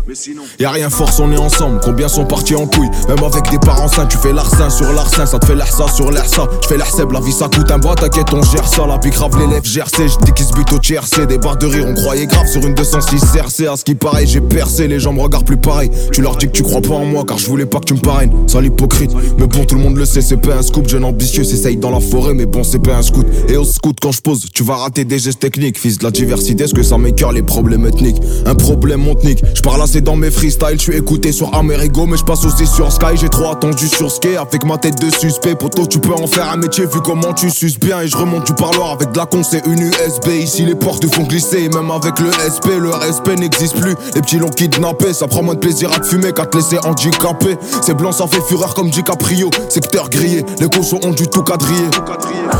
y 0.58 0.64
a 0.64 0.70
rien 0.70 0.88
force, 0.88 1.20
on 1.20 1.30
est 1.30 1.36
ensemble. 1.36 1.80
Combien 1.84 2.08
sont 2.08 2.24
partis 2.24 2.54
en 2.54 2.66
couille? 2.66 2.90
Même 3.08 3.22
avec 3.22 3.50
des 3.50 3.58
parents 3.58 3.88
sains, 3.88 4.06
tu 4.06 4.16
fais 4.16 4.32
l'arsen 4.32 4.70
sur 4.70 4.90
l'arsen. 4.92 5.26
Ça 5.26 5.38
te 5.38 5.46
fait 5.46 5.54
l'air 5.54 5.68
ça 5.68 5.86
sur 5.88 6.10
l'air 6.10 6.26
ça. 6.26 6.44
Je 6.62 6.68
fais 6.68 6.76
l'air 6.76 6.90
seb, 6.90 7.12
la 7.12 7.20
vie 7.20 7.32
ça 7.32 7.48
coûte 7.48 7.70
un 7.70 7.78
bois. 7.78 7.94
T'inquiète, 7.96 8.32
on 8.32 8.42
gère 8.42 8.66
ça. 8.66 8.86
La 8.86 8.98
pique 8.98 9.14
grave 9.14 9.38
l'élève 9.38 9.62
GRC. 9.62 10.08
Je 10.08 10.24
dis 10.24 10.32
qu'ils 10.32 10.46
se 10.46 10.52
butent 10.52 10.72
au 10.72 10.78
TRC. 10.78 11.26
Des 11.26 11.38
barres 11.38 11.58
de 11.58 11.66
rire, 11.66 11.84
on 11.86 11.94
croyait 11.94 12.26
grave 12.26 12.46
sur 12.46 12.64
une 12.66 12.74
206 12.74 13.20
CRC. 13.32 13.66
À 13.66 13.76
ce 13.76 13.84
qui 13.84 13.94
paraît, 13.94 14.26
j'ai 14.26 14.40
percé. 14.40 14.88
Les 14.88 15.00
gens 15.00 15.12
me 15.12 15.20
regardent 15.20 15.46
plus 15.46 15.58
pareil. 15.58 15.90
Tu 16.12 16.22
leur 16.22 16.36
dis 16.36 16.46
que 16.46 16.52
tu 16.52 16.62
crois 16.62 16.80
pas 16.80 16.94
en 16.94 17.04
moi 17.04 17.24
car 17.26 17.36
je 17.38 17.46
voulais 17.46 17.66
pas 17.66 17.80
que 17.80 17.89
tu 17.90 17.94
me 17.94 18.00
parraines. 18.00 18.30
Sale 18.46 18.66
hypocrite. 18.66 19.10
Mais 19.38 19.48
bon, 19.48 19.64
tout 19.64 19.74
le 19.74 19.80
monde 19.80 19.96
le 19.96 20.04
sait, 20.04 20.20
c'est 20.20 20.36
pas 20.36 20.54
un 20.54 20.62
scoop. 20.62 20.88
Jeune 20.88 21.04
ambitieux, 21.04 21.42
s'essaye 21.42 21.76
dans 21.76 21.90
la 21.90 21.98
forêt, 21.98 22.34
mais 22.34 22.46
bon, 22.46 22.62
c'est 22.62 22.78
pas 22.78 22.94
un 22.96 23.02
scout. 23.02 23.26
Et 23.48 23.56
au 23.56 23.64
scout, 23.64 23.96
quand 24.00 24.12
je 24.12 24.20
pose, 24.20 24.46
tu 24.54 24.62
vas 24.62 24.76
rater 24.76 25.04
des 25.04 25.18
gestes 25.18 25.40
techniques. 25.40 25.76
Fils 25.76 25.98
de 25.98 26.04
la 26.04 26.12
diversité, 26.12 26.62
est-ce 26.62 26.74
que 26.74 26.84
ça 26.84 26.98
m'écœure 26.98 27.32
les 27.32 27.42
problèmes 27.42 27.86
ethniques? 27.86 28.18
Un 28.46 28.54
problème 28.54 29.00
monte-nique. 29.00 29.42
Je 29.54 29.62
parle 29.62 29.82
assez 29.82 30.00
dans 30.00 30.14
mes 30.14 30.30
freestyles. 30.30 30.76
Je 30.78 30.82
suis 30.82 30.96
écouté 30.96 31.32
sur 31.32 31.52
Amerigo, 31.52 32.06
mais 32.06 32.16
je 32.16 32.24
passe 32.24 32.44
aussi 32.44 32.64
sur 32.64 32.92
Sky. 32.92 33.16
J'ai 33.16 33.28
trop 33.28 33.50
attendu 33.50 33.88
sur 33.88 34.08
Ski 34.08 34.36
avec 34.36 34.64
ma 34.64 34.78
tête 34.78 35.00
de 35.00 35.10
suspect. 35.10 35.56
Poto, 35.56 35.84
tu 35.86 35.98
peux 35.98 36.14
en 36.14 36.28
faire 36.28 36.48
un 36.48 36.58
métier 36.58 36.84
vu 36.84 37.00
comment 37.04 37.32
tu 37.32 37.50
suces 37.50 37.80
bien. 37.80 38.02
Et 38.02 38.06
je 38.06 38.16
remonte 38.16 38.46
du 38.46 38.54
parloir 38.54 38.92
avec 38.92 39.10
de 39.10 39.18
la 39.18 39.26
con, 39.26 39.42
c'est 39.42 39.66
une 39.66 39.80
USB. 39.80 40.28
Ici, 40.40 40.64
les 40.64 40.76
portes 40.76 41.12
font 41.12 41.24
glisser. 41.24 41.64
Et 41.64 41.68
même 41.68 41.90
avec 41.90 42.20
le 42.20 42.30
SP, 42.30 42.78
le 42.78 42.90
respect 42.90 43.34
n'existe 43.34 43.80
plus. 43.80 43.96
Les 44.14 44.20
petits 44.20 44.38
l'ont 44.38 44.48
kidnappé, 44.48 45.12
ça 45.12 45.26
prend 45.26 45.42
moins 45.42 45.54
de 45.54 45.60
plaisir 45.60 45.90
à 45.92 45.98
te 45.98 46.06
fumer 46.06 46.32
qu'à 46.32 46.46
te 46.46 46.56
laisser 46.56 46.78
handicapé. 46.84 47.56
C'est 47.82 47.94
blanc, 47.94 48.12
ça 48.12 48.26
fait 48.26 48.42
fureur 48.42 48.74
comme 48.74 48.90
DiCaprio. 48.90 49.48
Secteur 49.68 50.10
grillé, 50.10 50.44
les 50.60 50.68
cochons 50.68 51.00
ont 51.02 51.10
du 51.10 51.26
tout 51.26 51.42
quadrillé. 51.42 51.88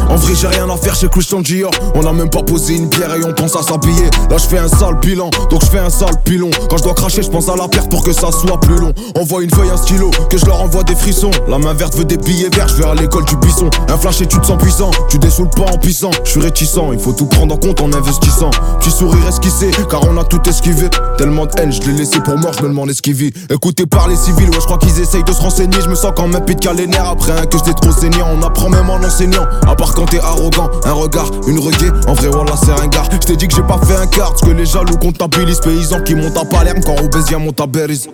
En 0.09 0.17
vrai, 0.17 0.35
j'ai 0.35 0.47
rien 0.47 0.69
à 0.69 0.77
faire 0.77 0.95
chez 0.95 1.09
Christian 1.09 1.41
Dior. 1.41 1.71
On 1.95 2.07
a 2.07 2.13
même 2.13 2.31
pas 2.31 2.43
posé 2.43 2.75
une 2.75 2.89
pierre 2.89 3.15
et 3.15 3.25
on 3.25 3.33
pense 3.33 3.55
à 3.55 3.63
s'habiller. 3.63 4.09
Là, 4.31 4.39
je 4.39 4.47
fais 4.47 4.59
un 4.59 4.69
sale 4.69 4.97
bilan, 5.01 5.31
donc 5.51 5.63
je 5.63 5.71
fais 5.71 5.79
un 5.79 5.91
sale 5.91 6.21
pilon. 6.25 6.51
Quand 6.71 6.79
je 6.79 6.85
dois 6.85 6.95
cracher, 6.95 7.23
je 7.23 7.29
pense 7.29 7.49
à 7.49 7.57
la 7.57 7.69
perte 7.69 7.91
pour 7.91 8.03
que 8.03 8.13
ça 8.13 8.33
soit 8.33 8.59
plus 8.61 8.77
long. 8.77 8.93
Envoie 9.15 9.43
une 9.43 9.51
feuille, 9.51 9.71
un 9.71 9.77
stylo, 9.77 10.11
que 10.31 10.39
je 10.39 10.47
leur 10.47 10.63
envoie 10.63 10.85
des 10.85 10.95
frissons. 10.95 11.31
La 11.49 11.59
main 11.59 11.75
verte 11.75 11.97
veut 11.97 12.07
des 12.07 12.17
billets 12.17 12.51
verts, 12.55 12.69
je 12.69 12.77
vais 12.77 12.89
à 12.89 12.95
l'école 12.95 13.25
du 13.27 13.37
buisson. 13.37 13.69
Un 13.89 13.99
flash 13.99 14.23
et 14.23 14.27
tu 14.27 14.39
te 14.39 14.47
sens 14.47 14.59
puissant, 14.59 14.91
tu 15.11 15.19
dessoules 15.19 15.51
pas 15.51 15.71
en 15.71 15.79
puissant. 15.79 16.11
Je 16.25 16.31
suis 16.31 16.41
réticent, 16.41 16.81
il 16.93 16.99
faut 16.99 17.13
tout 17.13 17.27
prendre 17.27 17.55
en 17.55 17.59
compte 17.59 17.81
en 17.83 17.93
investissant. 17.93 18.51
Petit 18.81 18.91
sourire 18.91 19.29
esquissé, 19.29 19.71
car 19.91 20.03
on 20.09 20.17
a 20.17 20.25
tout 20.25 20.41
esquivé. 20.49 20.89
Tellement 21.19 21.47
de 21.47 21.53
haine, 21.61 21.73
je 21.73 21.83
l'ai 21.83 21.93
laissé 21.93 22.21
pour 22.21 22.39
mort, 22.39 22.53
je 22.57 22.63
me 22.63 22.69
demande 22.69 22.91
ce 22.93 23.03
qu'il. 23.03 23.11
Écoutez 23.51 23.87
par 23.87 24.09
les 24.09 24.17
civils, 24.17 24.49
ouais, 24.49 24.61
je 24.61 24.65
crois 24.65 24.79
qu'ils 24.79 25.01
essayent 25.11 25.25
de 25.25 25.33
se 25.33 25.43
renseigner. 25.43 25.77
Je 25.83 25.89
me 25.89 25.95
sens 25.95 26.13
quand 26.15 26.29
même 26.29 26.45
pite 26.45 26.65
les 26.77 26.87
nerfs 26.87 27.11
après 27.11 27.33
un 27.33 27.45
que 27.47 27.59
j'étais 27.59 27.75
trop 27.75 27.91
saignant. 27.91 28.29
On 28.33 28.43
apprend 28.43 28.69
même 28.69 28.89
en 28.89 28.97
enseignant, 28.97 29.45
à 29.67 29.75
part 29.75 29.95
quand 29.95 30.07
t'es 30.07 30.21
arrogant. 30.21 30.71
Un 30.85 30.93
regard, 30.93 31.31
une 31.49 31.59
reggae, 31.59 31.93
en 32.07 32.15
vrai, 32.15 32.29
voilà, 32.29 32.55
c'est 32.57 32.71
un 32.71 32.87
gars. 32.87 33.03
Je 33.11 33.19
t'ai 33.19 33.37
dit 33.37 33.49
que 33.49 33.55
j'ai 33.55 33.63
pas 33.63 33.79
fait 33.85 33.97
un 33.97 34.07
quart, 34.07 34.35
que 34.35 34.51
les 34.51 34.67
jaloux 34.67 34.97
comptabilisent. 34.97 35.61
Paysans 35.61 36.03
qui 36.03 36.15
montent 36.15 36.37
à 36.37 36.45
Palerme 36.45 36.81
quand 36.85 36.95
Robésia 36.95 37.39
monte 37.39 37.61
à 37.61 37.67
Berries. 37.67 38.09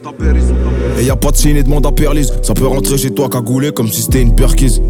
Et 0.99 1.05
y 1.05 1.11
a 1.11 1.17
pas 1.17 1.31
de 1.31 1.37
signe 1.37 1.57
et 1.57 1.63
demande 1.63 1.87
à 1.87 1.93
Perlis. 1.93 2.31
Ça 2.43 2.55
peut 2.55 2.67
rentrer 2.67 2.97
chez 2.97 3.11
toi 3.11 3.29
cagoulé 3.29 3.73
comme 3.73 3.89
si 3.89 4.03
c'était 4.03 4.23
une 4.23 4.35
perquise. 4.35 4.81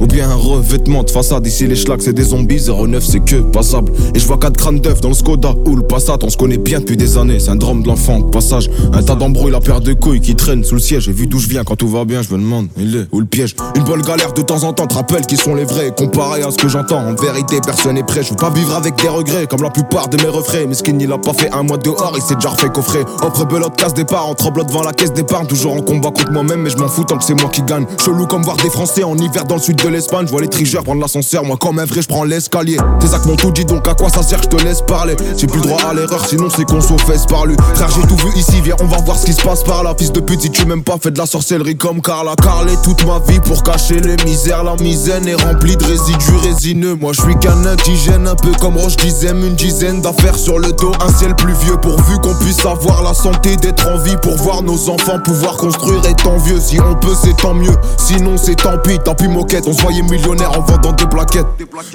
Ou 0.00 0.06
bien 0.06 0.28
un 0.30 0.34
revêtement 0.34 1.02
de 1.02 1.10
façade. 1.10 1.46
Ici, 1.46 1.66
les 1.66 1.76
schlags, 1.76 2.00
c'est 2.00 2.12
des 2.12 2.24
zombies. 2.24 2.66
09, 2.68 3.04
c'est 3.04 3.20
que 3.20 3.36
passable. 3.36 3.92
Et 4.14 4.18
je 4.18 4.26
vois 4.26 4.38
4 4.38 4.56
crânes 4.56 4.80
d'œufs 4.80 5.00
dans 5.00 5.08
le 5.08 5.14
Skoda 5.14 5.54
ou 5.66 5.76
le 5.76 5.82
Passat. 5.82 6.18
On 6.22 6.30
se 6.30 6.36
connaît 6.36 6.58
bien 6.58 6.80
depuis 6.80 6.96
des 6.96 7.18
années. 7.18 7.38
Drame 7.56 7.82
de 7.82 7.88
l'enfant, 7.88 8.20
passage. 8.22 8.70
Un 8.92 9.02
tas 9.02 9.14
d'embrouilles, 9.14 9.52
la 9.52 9.60
paire 9.60 9.80
de 9.80 9.92
couilles 9.92 10.20
qui 10.20 10.34
traîne 10.36 10.64
sous 10.64 10.74
le 10.74 10.80
siège. 10.80 11.04
J'ai 11.04 11.12
vu 11.12 11.26
d'où 11.26 11.38
je 11.38 11.48
viens 11.48 11.64
quand 11.64 11.76
tout 11.76 11.88
va 11.88 12.04
bien. 12.04 12.22
Je 12.22 12.32
me 12.34 12.38
demande, 12.38 12.68
il 12.76 12.96
est 12.96 13.06
où 13.12 13.20
le 13.20 13.26
piège? 13.26 13.56
Une 13.74 13.84
bonne 13.84 14.02
galère 14.02 14.32
de 14.32 14.42
temps 14.42 14.64
en 14.64 14.72
temps 14.72 14.86
te 14.86 14.94
rappelle 14.94 15.24
qui 15.26 15.36
sont 15.36 15.54
les 15.54 15.64
vrais. 15.64 15.92
Comparé 15.96 16.42
à 16.42 16.50
ce 16.50 16.56
que 16.56 16.68
j'entends, 16.68 16.98
en 16.98 17.14
vérité, 17.14 17.60
personne 17.64 17.94
n'est 17.94 18.02
prêt. 18.02 18.22
Je 18.22 18.30
veux 18.30 18.36
pas 18.36 18.50
vivre 18.50 18.74
avec 18.74 18.96
des 19.00 19.08
regrets 19.08 19.46
comme 19.46 19.62
la 19.62 19.70
plupart 19.70 20.08
de 20.08 20.22
mes 20.22 20.28
refrains. 20.28 20.66
Mais 20.68 20.76
il 20.76 21.12
a 21.12 21.18
pas 21.18 21.32
fait 21.32 21.50
un 21.52 21.62
mois 21.62 21.78
dehors, 21.78 22.12
il 22.16 22.22
s'est 22.22 22.34
déjà 22.34 22.50
refait 22.50 22.68
coffrer. 22.68 23.04
Offre 23.22 23.46
belote, 23.46 23.76
casse 23.76 23.94
départ, 23.94 24.28
en 24.28 24.34
tremblant 24.34 24.64
devant 24.64 24.82
la 24.82 24.92
caisse 24.92 25.12
d'épargne. 25.12 25.46
Toujours 25.46 25.74
en 25.74 25.80
combat 25.80 26.10
contre 26.10 26.32
moi-même, 26.32 26.62
mais 26.62 26.70
je 26.70 26.76
m'en 26.76 26.88
fous 26.88 27.04
tant 27.04 27.16
que 27.16 27.24
c'est 27.24 27.40
moi 27.40 27.50
qui 27.50 27.62
gagne. 27.62 27.86
Chelou 28.04 28.26
comme 28.26 28.42
voir 28.42 28.56
des 28.56 28.70
Français 28.70 29.04
en 29.04 29.16
hiver 29.16 29.44
dans 29.44 29.56
le 29.56 29.60
sud 29.60 29.80
de 29.86 29.92
l'Espagne. 29.92 30.26
Je 30.26 30.32
vois 30.32 30.40
les 30.40 30.48
trigeurs 30.48 30.82
prendre 30.82 31.00
l'ascenseur, 31.00 31.44
moi 31.44 31.56
comme 31.56 31.78
un 31.78 31.84
vrai, 31.84 32.02
je 32.02 32.08
prends 32.08 32.24
l'escalier. 32.24 32.76
Tes 33.00 33.14
actes 33.14 33.26
m'ont 33.26 33.36
tout 33.36 33.50
dit, 33.50 33.64
donc 33.64 33.86
à 33.88 33.94
quoi 33.94 34.08
ça 34.10 34.22
sert, 34.22 34.42
je 34.42 34.48
te 34.48 34.62
laisse 34.62 34.82
parler? 34.82 35.16
J'ai 35.36 35.46
plus 35.46 35.60
droit 35.60 35.80
à 35.88 35.94
l'erreur, 35.94 36.24
sinon 36.26 36.48
c'est 36.54 36.64
qu'on 36.64 36.80
s'en 36.80 36.98
fesse 36.98 37.26
par 37.26 37.46
lui. 37.46 37.56
Frère, 37.74 37.88
j'ai 37.90 38.06
tout 38.06 38.16
vu 38.16 38.36
ici, 38.36 38.60
viens, 38.62 38.76
on 38.80 38.86
va 38.86 38.98
voir 38.98 39.16
ce 39.18 39.26
qui 39.26 39.32
se 39.32 39.42
passe 39.42 39.62
par 39.62 39.82
là. 39.82 39.94
Fils 39.98 40.12
de 40.12 40.20
pute, 40.20 40.40
si 40.40 40.50
tu 40.50 40.66
m'aimes 40.66 40.82
pas, 40.82 40.96
fais 41.00 41.10
de 41.10 41.18
la 41.18 41.26
sorcellerie 41.26 41.76
comme 41.76 42.02
Carla. 42.02 42.34
Carlé 42.42 42.72
toute 42.82 43.04
ma 43.06 43.20
vie 43.20 43.40
pour 43.40 43.62
cacher 43.62 44.00
les 44.00 44.16
misères. 44.24 44.64
La 44.64 44.76
misaine 44.76 45.28
est 45.28 45.34
remplie 45.34 45.76
de 45.76 45.84
résidus 45.84 46.36
résineux. 46.42 46.96
Moi, 46.96 47.12
je 47.12 47.22
suis 47.22 47.36
qu'un 47.38 47.64
indigène, 47.64 48.26
un 48.26 48.34
peu 48.34 48.52
comme 48.60 48.76
Roche 48.76 48.96
Dizem. 48.96 49.44
Une 49.44 49.54
dizaine 49.54 50.00
d'affaires 50.00 50.36
sur 50.36 50.58
le 50.58 50.72
dos, 50.72 50.92
un 51.00 51.12
ciel 51.12 51.34
pluvieux. 51.36 51.76
Pourvu 51.80 52.18
qu'on 52.22 52.34
puisse 52.34 52.64
avoir 52.64 53.02
la 53.02 53.14
santé 53.14 53.56
d'être 53.56 53.86
en 53.88 53.98
vie 53.98 54.16
pour 54.22 54.36
voir 54.36 54.62
nos 54.62 54.88
enfants 54.88 55.20
pouvoir 55.24 55.56
construire 55.56 56.04
étant 56.06 56.36
vieux. 56.38 56.60
Si 56.60 56.78
on 56.80 56.94
peut, 56.94 57.14
c'est 57.22 57.36
tant 57.36 57.54
mieux. 57.54 57.76
Sinon, 57.98 58.36
c'est 58.36 58.56
tant 58.56 58.78
pis, 58.78 58.98
tant 59.04 59.14
pis 59.14 59.28
moquette. 59.28 59.66
Se 59.76 59.82
voyait 59.82 60.02
millionnaire 60.02 60.50
en 60.58 60.62
vendant 60.62 60.92
des 60.92 61.06
plaquettes. 61.06 61.46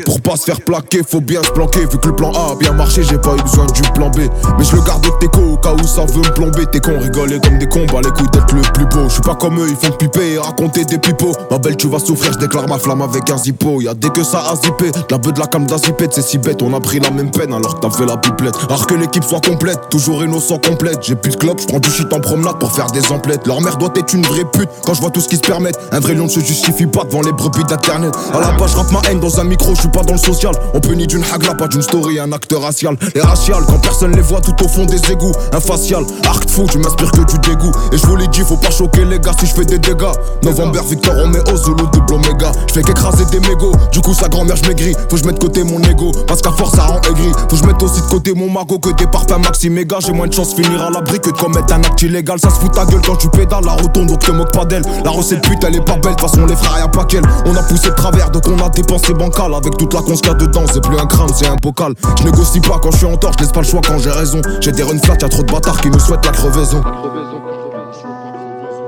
Pour 0.05 0.21
pas 0.21 0.35
se 0.35 0.43
faire 0.43 0.61
plaquer, 0.61 1.01
faut 1.07 1.21
bien 1.21 1.41
se 1.43 1.51
planquer. 1.51 1.81
Vu 1.81 1.97
que 1.97 2.07
le 2.07 2.15
plan 2.15 2.31
A 2.33 2.51
a 2.51 2.55
bien 2.55 2.73
marché, 2.73 3.03
j'ai 3.03 3.17
pas 3.17 3.33
eu 3.35 3.41
besoin 3.41 3.65
du 3.67 3.81
plan 3.93 4.09
B. 4.09 4.19
Mais 4.57 4.63
je 4.63 4.75
le 4.75 4.81
garde 4.81 5.03
de 5.03 5.09
teco 5.19 5.41
au 5.41 5.57
cas 5.57 5.73
où 5.73 5.87
ça 5.87 6.05
veut 6.05 6.19
me 6.19 6.33
plomber. 6.33 6.65
T'es 6.71 6.79
con, 6.79 6.99
rigoler 6.99 7.39
comme 7.39 7.57
des 7.57 7.67
cons, 7.67 7.85
bah 7.91 7.99
les 8.03 8.11
couilles 8.11 8.29
d'être 8.31 8.53
le 8.53 8.61
plus 8.61 8.85
beau. 8.85 9.07
Je 9.07 9.13
suis 9.13 9.21
pas 9.21 9.35
comme 9.35 9.59
eux, 9.59 9.67
ils 9.69 9.75
font 9.75 9.93
piper 9.93 10.33
et 10.33 10.37
raconter 10.37 10.85
des 10.85 10.97
pipeaux. 10.97 11.33
Ma 11.49 11.57
belle, 11.57 11.75
tu 11.75 11.87
vas 11.87 11.99
souffrir, 11.99 12.33
je 12.33 12.37
déclare 12.37 12.67
ma 12.67 12.77
flamme 12.77 13.01
avec 13.01 13.29
un 13.29 13.37
zippo. 13.37 13.81
Y'a 13.81 13.93
dès 13.93 14.09
que 14.09 14.23
ça 14.23 14.43
a 14.51 14.55
zippé, 14.55 14.91
de 14.91 14.97
la 15.09 15.17
beuh 15.17 15.31
de 15.31 15.39
la 15.39 15.47
cam 15.47 15.65
d'azipette, 15.65 16.13
c'est 16.13 16.21
si 16.21 16.37
bête. 16.37 16.61
On 16.61 16.73
a 16.75 16.79
pris 16.79 16.99
la 16.99 17.11
même 17.11 17.31
peine 17.31 17.53
alors 17.53 17.75
que 17.75 17.87
t'as 17.87 17.89
fait 17.89 18.05
la 18.05 18.17
pipelette. 18.17 18.55
Alors 18.67 18.85
que 18.87 18.93
l'équipe 18.93 19.23
soit 19.23 19.41
complète, 19.41 19.89
toujours 19.89 20.23
innocent 20.23 20.59
complète. 20.59 20.99
J'ai 21.01 21.15
plus 21.15 21.31
de 21.31 21.37
club, 21.37 21.59
je 21.59 21.65
prends 21.65 21.79
du 21.79 21.89
shit 21.89 22.11
en 22.13 22.19
promenade 22.19 22.59
pour 22.59 22.71
faire 22.71 22.91
des 22.91 23.11
emplettes. 23.11 23.47
Leur 23.47 23.61
mère 23.61 23.77
doit 23.77 23.93
être 23.95 24.13
une 24.13 24.23
vraie 24.23 24.45
pute 24.45 24.69
quand 24.85 24.93
je 24.93 25.01
vois 25.01 25.09
tout 25.09 25.21
ce 25.21 25.27
qu'ils 25.27 25.39
se 25.39 25.43
permettent. 25.43 25.79
Un 25.91 25.99
vrai 25.99 26.13
lion 26.13 26.25
ne 26.25 26.29
se 26.29 26.39
justifie 26.39 26.85
pas 26.85 27.03
devant 27.03 27.21
les 27.21 27.31
brebis 27.31 27.63
d'internet. 27.71 28.13
À 28.33 28.39
la 28.39 28.51
base, 28.51 28.71
je 28.71 28.93
ma 28.93 29.01
haine 29.09 29.19
dans 29.19 29.39
un 29.39 29.45
micro, 29.45 29.73
je 29.73 29.81
suis 29.81 29.89
pas 29.89 30.03
dans 30.03 30.13
le 30.13 30.19
social. 30.19 30.53
On 30.73 30.79
peut 30.79 30.93
ni 30.93 31.07
d'une 31.07 31.23
hagla, 31.33 31.55
pas 31.55 31.67
d'une 31.67 31.81
story, 31.81 32.19
un 32.19 32.31
acte 32.33 32.53
racial. 32.53 32.97
Les 33.15 33.21
raciales, 33.21 33.63
quand 33.65 33.79
personne 33.79 34.13
les 34.13 34.21
voit 34.21 34.41
tout 34.41 34.55
au 34.63 34.67
fond 34.67 34.85
des 34.85 34.99
égouts. 35.11 35.31
Un 35.53 35.59
facial, 35.59 36.03
arc 36.27 36.49
fou, 36.49 36.65
tu 36.69 36.77
m'inspires 36.79 37.11
que 37.11 37.23
du 37.23 37.39
dégoût. 37.39 37.71
Et 37.93 37.97
je 37.97 38.05
vous 38.05 38.15
l'ai 38.17 38.27
dit, 38.27 38.41
faut 38.41 38.57
pas 38.57 38.71
choquer 38.71 39.05
les 39.05 39.19
gars 39.19 39.31
si 39.39 39.45
je 39.45 39.53
fais 39.53 39.65
des 39.65 39.79
dégâts. 39.79 40.11
November, 40.43 40.81
Victor, 40.89 41.15
Romeo, 41.15 41.55
Zulu, 41.55 41.83
double 41.93 42.13
Omega. 42.13 42.51
Je 42.67 42.73
fais 42.73 42.83
qu'écraser 42.83 43.25
des 43.25 43.39
mégots, 43.47 43.73
du 43.91 44.01
coup 44.01 44.13
sa 44.13 44.27
grand-mère 44.27 44.57
je 44.57 44.67
maigris. 44.67 44.93
Faut 45.09 45.15
que 45.15 45.17
je 45.17 45.25
mette 45.25 45.35
de 45.35 45.41
côté 45.41 45.63
mon 45.63 45.81
ego, 45.83 46.11
parce 46.27 46.41
qu'à 46.41 46.51
force 46.51 46.75
ça 46.75 46.83
rend 46.83 47.01
aigri. 47.09 47.31
Faut 47.49 47.55
que 47.55 47.55
je 47.55 47.65
mette 47.65 47.81
aussi 47.81 48.01
de 48.01 48.07
côté 48.07 48.33
mon 48.33 48.49
magot 48.49 48.79
que 48.79 48.89
des 48.91 49.07
parfums 49.07 49.41
maxi 49.41 49.69
méga. 49.69 49.97
J'ai 49.99 50.11
moins 50.11 50.27
de 50.27 50.33
chance 50.33 50.53
finir 50.53 50.81
à 50.81 50.89
l'abri 50.89 51.19
que 51.19 51.29
de 51.29 51.37
commettre 51.37 51.73
un 51.73 51.83
acte 51.83 52.01
illégal. 52.01 52.37
Ça 52.39 52.49
se 52.49 52.55
fout 52.55 52.73
ta 52.73 52.85
gueule 52.85 53.01
quand 53.05 53.15
tu 53.15 53.29
pédales 53.29 53.63
la 53.63 53.73
rotonde, 53.73 54.07
donc 54.07 54.19
te 54.19 54.31
moque 54.31 54.51
pas 54.51 54.65
d'elle. 54.65 54.83
La 55.05 55.11
recette 55.11 55.41
pute, 55.41 55.63
elle 55.63 55.75
est 55.77 55.85
pas 55.85 55.95
belle, 55.97 56.15
de 56.15 56.21
façon 56.21 56.45
les 56.45 56.55
frères 56.55 56.79
y'a 56.79 56.87
pas 56.87 57.05
qu'elle. 57.05 57.23
On 57.45 57.55
poussé 57.63 57.89
de 57.89 57.95
travers, 57.95 58.29
donc 58.29 58.43
on 58.47 58.65
a 58.65 58.69
dépensé 58.69 59.13
bancal. 59.13 59.53
Avec 59.53 59.77
toute 59.77 59.93
la 59.93 59.99
a 59.99 60.33
dedans, 60.33 60.65
c'est 60.71 60.81
plus 60.81 60.97
un 60.97 61.05
crâne, 61.05 61.29
c'est 61.33 61.47
un 61.47 61.55
bocal. 61.55 61.93
Je 62.19 62.23
négocie 62.23 62.59
pas 62.59 62.79
quand 62.81 62.91
je 62.91 62.97
suis 62.97 63.05
en 63.05 63.17
tort, 63.17 63.33
je 63.33 63.43
laisse 63.43 63.51
pas 63.51 63.61
le 63.61 63.65
choix 63.65 63.81
quand 63.85 63.97
j'ai 63.99 64.11
raison. 64.11 64.41
J'ai 64.59 64.71
des 64.71 64.83
run 64.83 64.97
flat, 64.99 65.15
y'a 65.21 65.29
trop 65.29 65.43
de 65.43 65.51
bâtards 65.51 65.81
qui 65.81 65.89
me 65.89 65.99
souhaitent 65.99 66.25
la 66.25 66.31
crevaison. 66.31 66.83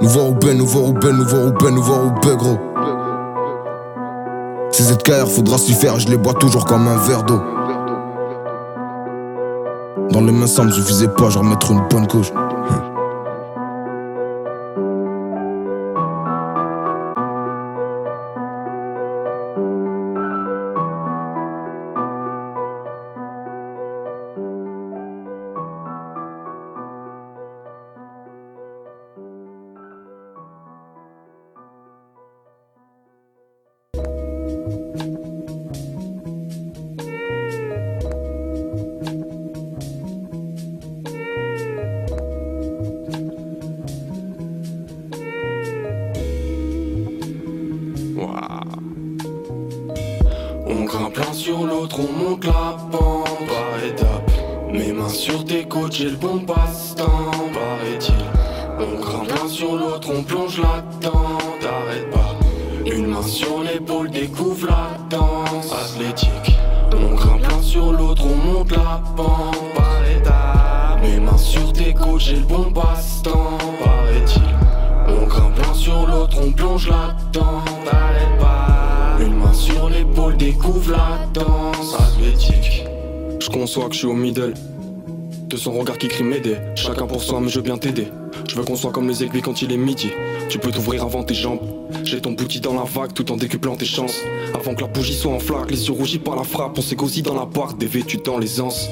Nouveau 0.02 0.22
Roubaix, 0.26 0.54
nouveau 0.54 0.82
Roubaix, 0.82 1.12
nouveau 1.12 1.44
Roubaix, 1.44 1.72
nouveau 1.72 1.94
Roubaix, 1.94 2.36
gros. 2.36 2.60
Ces 4.72 4.84
ZKR, 4.84 5.28
faudra 5.28 5.58
s'y 5.58 5.74
faire, 5.74 6.00
je 6.00 6.08
les 6.10 6.18
bois 6.18 6.34
toujours 6.34 6.66
comme 6.66 6.88
un 6.88 6.98
verre 6.98 7.24
d'eau. 7.24 7.42
Dans 10.12 10.22
les 10.22 10.32
mains, 10.32 10.48
ça 10.48 10.64
me 10.64 10.72
suffisait 10.72 11.08
pas, 11.08 11.30
genre 11.30 11.44
mettre 11.44 11.72
une 11.72 11.84
bonne 11.90 12.08
couche. 12.08 12.32
Je 87.50 87.56
veux 87.60 87.64
bien 87.64 87.78
t'aider. 87.78 88.08
Je 88.48 88.56
veux 88.56 88.64
qu'on 88.64 88.76
soit 88.76 88.92
comme 88.92 89.08
les 89.08 89.24
aiguilles 89.24 89.42
quand 89.42 89.62
il 89.62 89.72
est 89.72 89.78
midi. 89.78 90.12
Tu 90.50 90.60
peux 90.60 90.72
t'ouvrir 90.72 91.04
avant 91.04 91.24
tes 91.24 91.34
jambes. 91.34 91.60
J'ai 92.04 92.22
ton 92.22 92.32
bouti 92.32 92.60
dans 92.60 92.74
la 92.74 92.84
vague 92.84 93.14
tout 93.14 93.32
en 93.32 93.38
décuplant 93.38 93.76
tes 93.76 93.86
chances. 93.86 94.22
Avant 94.54 94.76
que 94.76 94.82
la 94.82 94.88
bougie 94.88 95.14
soit 95.14 95.32
en 95.32 95.40
flaque, 95.40 95.72
les 95.72 95.88
yeux 95.88 95.94
rougis 95.94 96.20
par 96.20 96.36
la 96.36 96.44
frappe. 96.44 96.78
On 96.78 96.82
s'égosie 96.82 97.22
dans 97.22 97.36
la 97.36 97.46
barque, 97.46 97.78
dévêtue 97.78 98.18
dans 98.18 98.38
les 98.38 98.62
anses. 98.62 98.90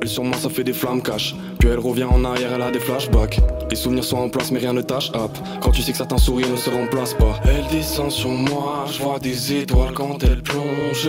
Elle 0.00 0.08
sur 0.08 0.24
moi, 0.24 0.36
ça 0.36 0.48
fait 0.48 0.64
des 0.64 0.72
flammes 0.72 1.02
cash. 1.02 1.34
Puis 1.58 1.68
elle 1.68 1.78
revient 1.78 2.04
en 2.04 2.24
arrière, 2.24 2.52
elle 2.52 2.62
a 2.62 2.70
des 2.70 2.80
flashbacks. 2.80 3.40
Les 3.70 3.76
souvenirs 3.76 4.04
sont 4.04 4.16
en 4.16 4.28
place, 4.28 4.50
mais 4.50 4.58
rien 4.58 4.72
ne 4.72 4.82
tâche 4.82 5.10
up. 5.14 5.30
Quand 5.60 5.70
tu 5.70 5.82
sais 5.82 5.92
que 5.92 5.98
certains 5.98 6.18
sourires 6.18 6.50
ne 6.50 6.56
se 6.56 6.70
remplacent 6.70 7.14
pas. 7.14 7.40
Elle 7.44 7.66
descend 7.70 8.10
sur 8.10 8.30
moi, 8.30 8.84
je 8.92 9.02
vois 9.02 9.18
des 9.18 9.52
étoiles 9.54 9.94
quand 9.94 10.22
elle 10.24 10.42
plonge. 10.42 11.08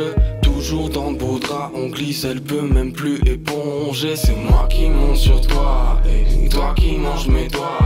Toujours 0.63 0.87
dans 0.87 1.11
le 1.11 1.17
beau 1.17 1.39
drap, 1.39 1.71
on 1.75 1.87
glisse, 1.87 2.23
elle 2.23 2.39
peut 2.39 2.61
même 2.61 2.93
plus 2.93 3.19
éponger. 3.25 4.15
C'est 4.15 4.33
moi 4.49 4.65
qui 4.69 4.87
monte 4.87 5.17
sur 5.17 5.41
toi, 5.41 5.99
et 6.07 6.47
toi 6.47 6.73
qui 6.77 6.95
manges 6.95 7.27
mes 7.27 7.49
doigts. 7.49 7.79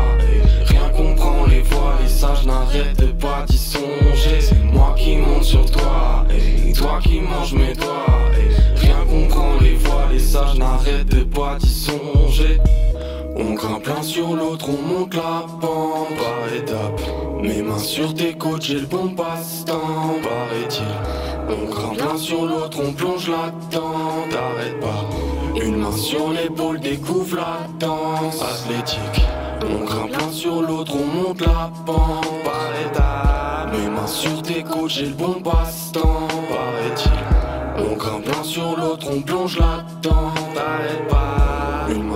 comprend 0.96 1.48
les 1.48 1.62
voix, 1.62 1.96
les 2.04 2.08
sages 2.08 2.46
n'arrêtent 2.46 3.18
pas 3.18 3.46
d'y 3.48 3.58
songer. 3.58 4.42
C'est 4.42 4.64
moi 4.64 4.94
qui 4.96 5.18
monte 5.18 5.44
sur 5.44 5.66
toi, 5.72 6.28
et 6.30 6.72
toi 6.72 7.00
qui 7.02 7.20
manges 7.20 7.56
mes 7.56 7.74
doigts. 7.74 8.06
Et 8.40 8.80
rien 8.80 9.04
comprend 9.10 9.54
les 9.60 9.74
voix, 9.74 10.08
les 10.12 10.20
sages 10.20 10.60
n'arrêtent 10.60 11.28
pas 11.32 11.58
d'y 11.60 11.70
songer. 11.70 12.60
On 13.36 13.56
grimpe 13.56 13.88
l'un 13.88 14.04
sur 14.04 14.36
l'autre, 14.36 14.70
on 14.70 15.00
monte 15.00 15.16
la 15.16 15.48
pente 15.60 16.16
par 16.16 16.54
étapes. 16.56 17.02
Mes 17.42 17.64
mains 17.64 17.80
sur 17.80 18.14
tes 18.14 18.36
côtes, 18.36 18.66
j'ai 18.66 18.82
le 18.82 18.86
bon 18.86 19.10
passe-temps, 19.16 20.20
paraît-il. 20.22 21.17
On 21.50 21.66
grimpe 21.70 21.98
l'un 21.98 22.18
sur 22.18 22.46
l'autre, 22.46 22.78
on 22.84 22.92
plonge 22.92 23.30
là-dedans, 23.30 24.28
t'arrêtes 24.30 24.80
pas. 24.82 25.06
Une 25.64 25.78
main 25.78 25.92
sur 25.92 26.32
l'épaule, 26.32 26.80
découvre 26.80 27.38
la 27.38 27.68
danse 27.80 28.42
athlétique. 28.42 29.26
On 29.62 29.86
grimpe 29.86 30.12
l'un 30.12 30.32
sur 30.32 30.62
l'autre, 30.62 30.94
on 30.96 31.06
monte 31.06 31.42
la 31.42 31.72
pente 31.86 32.44
par 32.44 32.70
étapes. 32.86 33.74
Mes 33.74 33.90
mains 33.90 34.08
sur 34.08 34.42
tes 34.42 34.64
côtes, 34.64 34.90
j'ai 34.90 35.06
le 35.06 35.14
bon 35.14 35.42
passe-temps, 35.42 36.28
paraît-il. 36.50 37.86
On 37.90 37.96
grimpe 37.96 38.28
l'un 38.28 38.44
sur 38.44 38.76
l'autre, 38.78 39.08
on 39.10 39.22
plonge 39.22 39.58
là-dedans, 39.58 40.34
t'arrêtes 40.54 41.08
pas. 41.08 41.37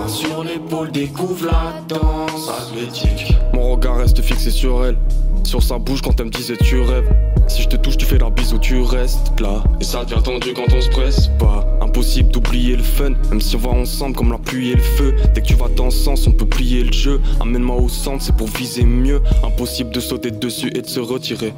Sur 0.08 0.44
l'épaule, 0.44 0.90
découvre 0.90 1.46
la 1.46 1.74
danse 1.88 2.50
athlétique. 2.50 3.36
Mon 3.54 3.72
regard 3.72 3.96
reste 3.98 4.20
fixé 4.20 4.50
sur 4.50 4.84
elle. 4.84 4.96
Sur 5.44 5.62
sa 5.62 5.78
bouche 5.78 6.00
quand 6.02 6.18
elle 6.18 6.26
me 6.26 6.30
disait 6.30 6.56
tu 6.56 6.80
rêves. 6.80 7.08
Si 7.48 7.62
je 7.62 7.68
te 7.68 7.76
touche, 7.76 7.96
tu 7.96 8.06
fais 8.06 8.18
la 8.18 8.30
bise 8.30 8.54
ou 8.54 8.58
tu 8.58 8.80
restes 8.82 9.38
là. 9.40 9.62
Et 9.80 9.84
ça 9.84 10.04
devient 10.04 10.22
tendu 10.22 10.54
quand 10.54 10.72
on 10.74 10.80
se 10.80 10.88
presse 10.88 11.28
pas. 11.38 11.66
Impossible 11.80 12.30
d'oublier 12.30 12.76
le 12.76 12.82
fun, 12.82 13.10
même 13.30 13.40
si 13.40 13.56
on 13.56 13.58
va 13.58 13.70
ensemble 13.70 14.16
comme 14.16 14.30
la 14.30 14.38
pluie 14.38 14.70
et 14.70 14.76
le 14.76 14.82
feu. 14.82 15.14
Dès 15.34 15.42
que 15.42 15.46
tu 15.46 15.54
vas 15.54 15.68
dans 15.68 15.90
sens, 15.90 16.26
on 16.26 16.32
peut 16.32 16.46
plier 16.46 16.84
le 16.84 16.92
jeu. 16.92 17.20
Amène-moi 17.40 17.76
au 17.76 17.88
centre, 17.88 18.22
c'est 18.22 18.36
pour 18.36 18.48
viser 18.48 18.84
mieux. 18.84 19.20
Impossible 19.44 19.90
de 19.90 20.00
sauter 20.00 20.30
dessus 20.30 20.70
et 20.74 20.82
de 20.82 20.88
se 20.88 21.00
retirer. 21.00 21.52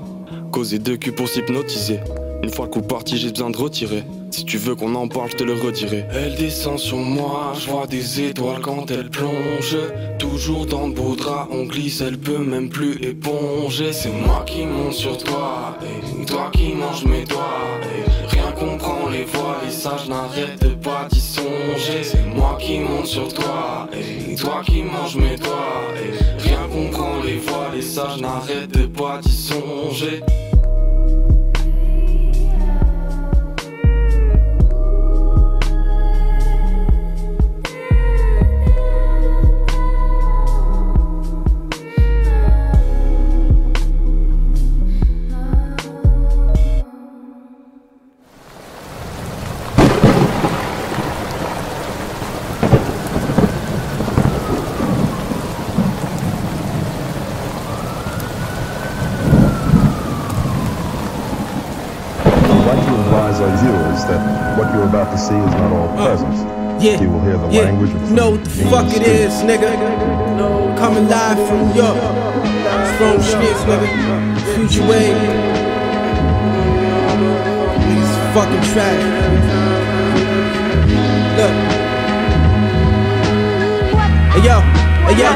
Causer 0.50 0.78
de 0.78 0.96
cul 0.96 1.12
pour 1.12 1.28
s'hypnotiser. 1.28 2.00
Une 2.42 2.50
fois 2.50 2.66
le 2.66 2.70
coup 2.70 2.82
parti, 2.82 3.16
j'ai 3.16 3.30
besoin 3.30 3.50
de 3.50 3.56
retirer. 3.56 4.04
Si 4.30 4.44
tu 4.44 4.58
veux 4.58 4.74
qu'on 4.74 4.94
en 4.96 5.08
parle, 5.08 5.30
je 5.30 5.36
te 5.36 5.44
le 5.44 5.54
redirai. 5.54 6.04
Elle 6.12 6.34
descend 6.34 6.78
sur 6.78 6.98
moi, 6.98 7.52
je 7.58 7.70
vois 7.70 7.86
des 7.86 8.20
étoiles 8.20 8.60
quand 8.60 8.90
elle 8.90 9.08
plonge. 9.08 9.76
Toujours 10.18 10.66
dans 10.66 10.88
de 10.88 10.94
beaux 10.94 11.14
draps, 11.14 11.48
on 11.52 11.64
glisse, 11.64 12.00
elle 12.00 12.18
peut 12.18 12.38
même 12.38 12.68
plus 12.68 13.02
éponger. 13.02 13.92
C'est 13.92 14.12
moi 14.12 14.44
qui 14.46 14.66
monte 14.66 14.92
sur 14.92 15.16
toi, 15.16 15.78
et 15.82 16.24
toi 16.26 16.50
qui 16.52 16.74
manges 16.74 17.04
mes 17.04 17.24
doigts. 17.24 17.60
Et 17.96 18.28
rien 18.28 18.50
comprend 18.52 19.08
les 19.08 19.24
voix, 19.24 19.60
les 19.64 19.70
sages 19.70 20.08
n'arrêtent 20.08 20.80
pas 20.80 21.06
d'y 21.10 21.20
songer. 21.20 22.02
C'est 22.02 22.26
moi 22.34 22.58
qui 22.60 22.80
monte 22.80 23.06
sur 23.06 23.32
toi, 23.32 23.88
et 23.92 24.34
toi 24.34 24.62
qui 24.66 24.82
manges 24.82 25.16
mes 25.16 25.36
doigts. 25.36 25.94
Et 25.96 26.42
rien 26.42 26.66
comprend 26.72 27.22
les 27.24 27.36
voix, 27.38 27.70
les 27.74 27.82
sages 27.82 28.20
n'arrêtent 28.20 28.92
pas 28.92 29.20
d'y 29.22 29.32
songer. 29.32 30.22
About 64.94 65.10
to 65.10 65.18
see 65.18 65.34
is 65.34 65.54
not 65.58 65.72
all 65.72 65.88
uh, 65.98 66.06
presents. 66.06 66.40
yeah, 66.84 67.00
You 67.00 67.10
will 67.10 67.20
hear 67.22 67.36
the 67.36 67.48
yeah. 67.50 67.62
language 67.62 67.90
of 67.90 68.12
know 68.12 68.30
what 68.32 68.44
the 68.44 68.50
fuck 68.70 68.86
it 68.94 69.02
is, 69.02 69.32
nigga. 69.42 69.74
Coming 70.78 71.08
live 71.08 71.38
from 71.48 71.74
York. 71.74 71.98
Strong 72.94 73.20
streets, 73.22 73.62
nigga. 73.66 73.88
Future 74.54 74.86
wave. 74.86 75.16
Niggas 77.88 78.14
fucking 78.34 78.64
trash. 78.70 79.04
Look. 81.38 81.54
Hey 84.34 84.42
yo, 84.46 84.83
yo. 85.12 85.28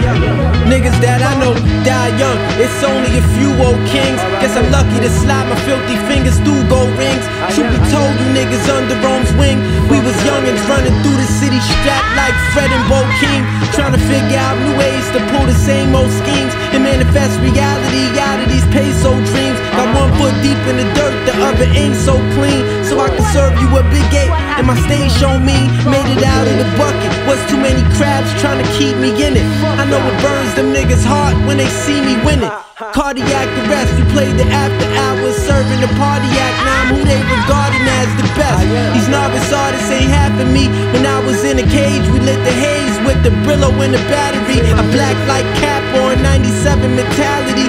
Niggas 0.68 0.96
that 1.00 1.20
I 1.24 1.32
know 1.40 1.52
die 1.84 2.12
young. 2.20 2.36
It's 2.60 2.80
only 2.84 3.16
a 3.16 3.24
few 3.36 3.52
old 3.60 3.80
kings. 3.88 4.20
Guess 4.40 4.56
I'm 4.56 4.68
lucky 4.68 5.00
to 5.00 5.10
slide 5.12 5.48
my 5.48 5.56
filthy 5.64 5.96
fingers 6.08 6.36
through 6.44 6.60
gold 6.68 6.92
rings. 7.00 7.24
Truth 7.52 7.72
be 7.72 7.80
told, 7.88 8.12
you 8.20 8.28
niggas 8.36 8.68
under 8.68 8.96
Rome's 9.00 9.32
wing. 9.40 9.60
We 9.88 10.00
was 10.04 10.16
youngins 10.24 10.60
running 10.68 10.92
through 11.00 11.16
the 11.16 11.28
city 11.40 11.60
strapped 11.60 12.12
like 12.16 12.36
Fred 12.52 12.68
and 12.68 12.84
Bo 12.88 13.00
King. 13.20 13.44
Trying 13.72 13.96
to 13.96 14.02
figure 14.08 14.36
out 14.36 14.56
new 14.60 14.76
ways 14.76 15.06
to 15.16 15.20
pull 15.32 15.44
the 15.48 15.56
same 15.56 15.96
old 15.96 16.12
schemes 16.12 16.52
and 16.76 16.84
manifest 16.84 17.40
reality 17.40 18.12
out 18.20 18.40
of 18.44 18.48
these 18.52 18.66
peso 18.68 19.16
dreams. 19.32 19.58
Got 19.76 19.88
one 19.96 20.12
foot 20.20 20.34
deep 20.44 20.60
in 20.68 20.76
the 20.80 20.88
dirt, 20.96 21.14
the 21.24 21.34
other 21.44 21.68
ain't 21.72 21.96
so 21.96 22.16
clean. 22.36 22.64
So 22.84 23.00
I 23.00 23.08
can 23.08 23.24
serve 23.32 23.56
you 23.60 23.68
a 23.72 23.82
big 23.88 24.08
eight, 24.12 24.32
and 24.58 24.66
my 24.66 24.74
stage 24.90 25.14
show 25.22 25.38
me 25.38 25.54
made 25.86 26.10
it 26.10 26.22
out 26.26 26.46
of 26.50 26.56
the 26.58 26.68
bucket. 26.74 27.10
Was 27.30 27.38
too 27.46 27.56
many 27.56 27.80
crabs 27.94 28.28
trying 28.42 28.58
to 28.58 28.68
keep 28.74 28.98
me 28.98 29.14
in 29.14 29.38
it. 29.38 29.46
I 29.78 29.86
know 29.86 30.02
it 30.02 30.16
burns 30.18 30.52
them 30.58 30.74
niggas' 30.74 31.06
heart 31.06 31.38
when 31.46 31.56
they 31.56 31.70
see 31.86 32.02
me 32.02 32.18
win 32.26 32.42
it. 32.42 32.52
Cardiac 32.90 33.48
arrest, 33.64 33.94
we 33.94 34.04
played 34.10 34.34
the 34.34 34.46
after 34.50 34.86
hours, 35.06 35.38
serving 35.46 35.80
the 35.80 35.90
party 35.94 36.30
act. 36.42 36.58
Now 36.66 36.78
I'm 36.82 36.88
who 36.94 37.00
they 37.06 37.20
regarding 37.22 37.86
as 37.86 38.10
the 38.18 38.26
best. 38.34 38.66
These 38.94 39.08
novice 39.08 39.52
artists 39.54 39.90
ain't 39.90 40.10
of 40.40 40.48
me. 40.54 40.70
When 40.94 41.04
I 41.06 41.18
was 41.26 41.42
in 41.42 41.58
a 41.58 41.66
cage, 41.66 42.06
we 42.14 42.22
lit 42.22 42.38
the 42.46 42.54
haze 42.54 42.96
with 43.02 43.18
the 43.26 43.34
Brillo 43.42 43.70
and 43.82 43.92
the 43.94 44.02
battery. 44.06 44.62
A 44.62 44.84
black 44.94 45.16
light 45.26 45.46
cap 45.58 45.82
on 45.98 46.22
97 46.22 46.94
mentality. 46.94 47.66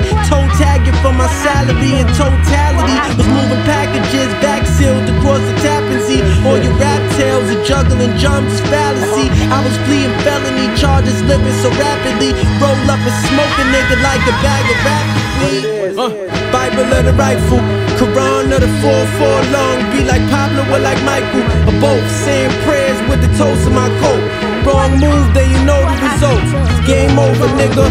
Juggling 7.79 8.11
jumps, 8.17 8.59
fallacy. 8.67 9.31
I 9.47 9.63
was 9.63 9.75
fleeing 9.87 10.11
felony 10.27 10.67
charges, 10.75 11.15
living 11.23 11.55
so 11.63 11.71
rapidly. 11.79 12.35
Roll 12.59 12.75
up 12.91 12.99
and 12.99 13.17
smoke 13.31 13.55
a 13.55 13.65
nigga 13.71 13.95
like 14.03 14.23
a 14.27 14.35
bag 14.43 14.63
of 14.67 14.79
rap 14.83 15.05
weed. 15.39 15.63
Uh, 15.95 16.11
Bible 16.51 16.91
or 16.91 17.03
the 17.07 17.15
rifle, 17.15 17.63
Quran 17.95 18.51
or 18.51 18.59
the 18.59 18.71
4-4 18.83 19.55
long. 19.55 19.77
Be 19.95 20.03
like 20.03 20.23
Pablo 20.27 20.67
or 20.75 20.79
like 20.83 20.99
Michael, 21.07 21.43
or 21.71 21.75
both. 21.79 22.03
Saying 22.27 22.51
prayers 22.67 22.99
with 23.07 23.23
the 23.23 23.31
toes 23.39 23.63
of 23.63 23.71
my 23.71 23.87
coat. 24.03 24.23
Wrong 24.67 24.91
move, 24.99 25.27
then 25.31 25.47
you 25.47 25.61
know 25.63 25.79
the 25.79 25.95
results. 26.03 26.51
Game 26.83 27.15
over, 27.15 27.47
nigga. 27.55 27.87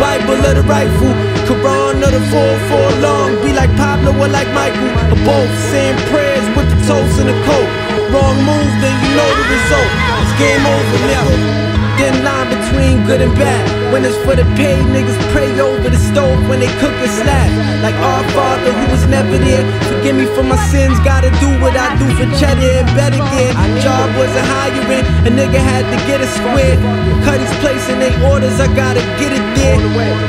Bible 0.00 0.40
or 0.40 0.54
the 0.56 0.64
rifle, 0.64 1.12
Quran 1.48 2.00
or 2.00 2.12
the 2.16 2.22
4-4 2.32 3.02
long. 3.04 3.28
Be 3.44 3.52
like 3.52 3.72
Pablo 3.76 4.16
or 4.16 4.28
like 4.28 4.48
Michael, 4.56 4.88
or 5.12 5.20
both. 5.28 5.52
Saying 5.68 6.00
prayers 6.08 6.46
with 6.56 6.68
the 6.72 6.80
toes 6.88 7.18
in 7.20 7.26
the 7.28 7.36
coat. 7.44 7.85
Wrong 8.12 8.36
move, 8.36 8.72
then 8.80 8.94
you 9.02 9.16
know 9.16 9.30
the 9.34 9.44
result. 9.50 9.90
It's 10.22 10.32
game 10.38 10.64
over, 10.64 10.98
nigga. 11.08 11.75
Thin 11.96 12.12
line 12.24 12.48
between 12.52 13.06
good 13.06 13.22
and 13.24 13.32
bad. 13.40 13.64
When 13.90 14.04
it's 14.04 14.16
for 14.20 14.36
the 14.36 14.44
paid, 14.52 14.84
niggas 14.92 15.16
pray 15.32 15.48
over 15.56 15.88
the 15.88 15.96
stove 15.96 16.36
when 16.48 16.60
they 16.60 16.68
cook 16.76 16.92
a 16.92 17.08
slab. 17.08 17.48
Like 17.80 17.96
our 17.96 18.24
father 18.36 18.68
who 18.68 18.84
was 18.92 19.06
never 19.08 19.38
there. 19.38 19.64
Forgive 19.88 20.16
me 20.16 20.26
for 20.36 20.44
my 20.44 20.60
sins, 20.68 21.00
gotta 21.00 21.32
do 21.40 21.48
what 21.64 21.72
I 21.72 21.96
do 21.96 22.04
for 22.18 22.28
cheddar 22.36 22.84
and 22.84 22.88
bet 22.92 23.16
again. 23.16 23.56
Job 23.80 24.12
wasn't 24.20 24.44
hiring, 24.44 25.04
a 25.24 25.30
nigga 25.32 25.56
had 25.56 25.88
to 25.88 25.98
get 26.04 26.20
a 26.20 26.28
square. 26.28 26.76
Cut 27.24 27.40
his 27.40 27.52
place 27.64 27.88
in 27.88 27.96
they 27.96 28.12
orders, 28.28 28.60
I 28.60 28.68
gotta 28.76 29.00
get 29.16 29.32
it 29.32 29.46
there. 29.56 29.80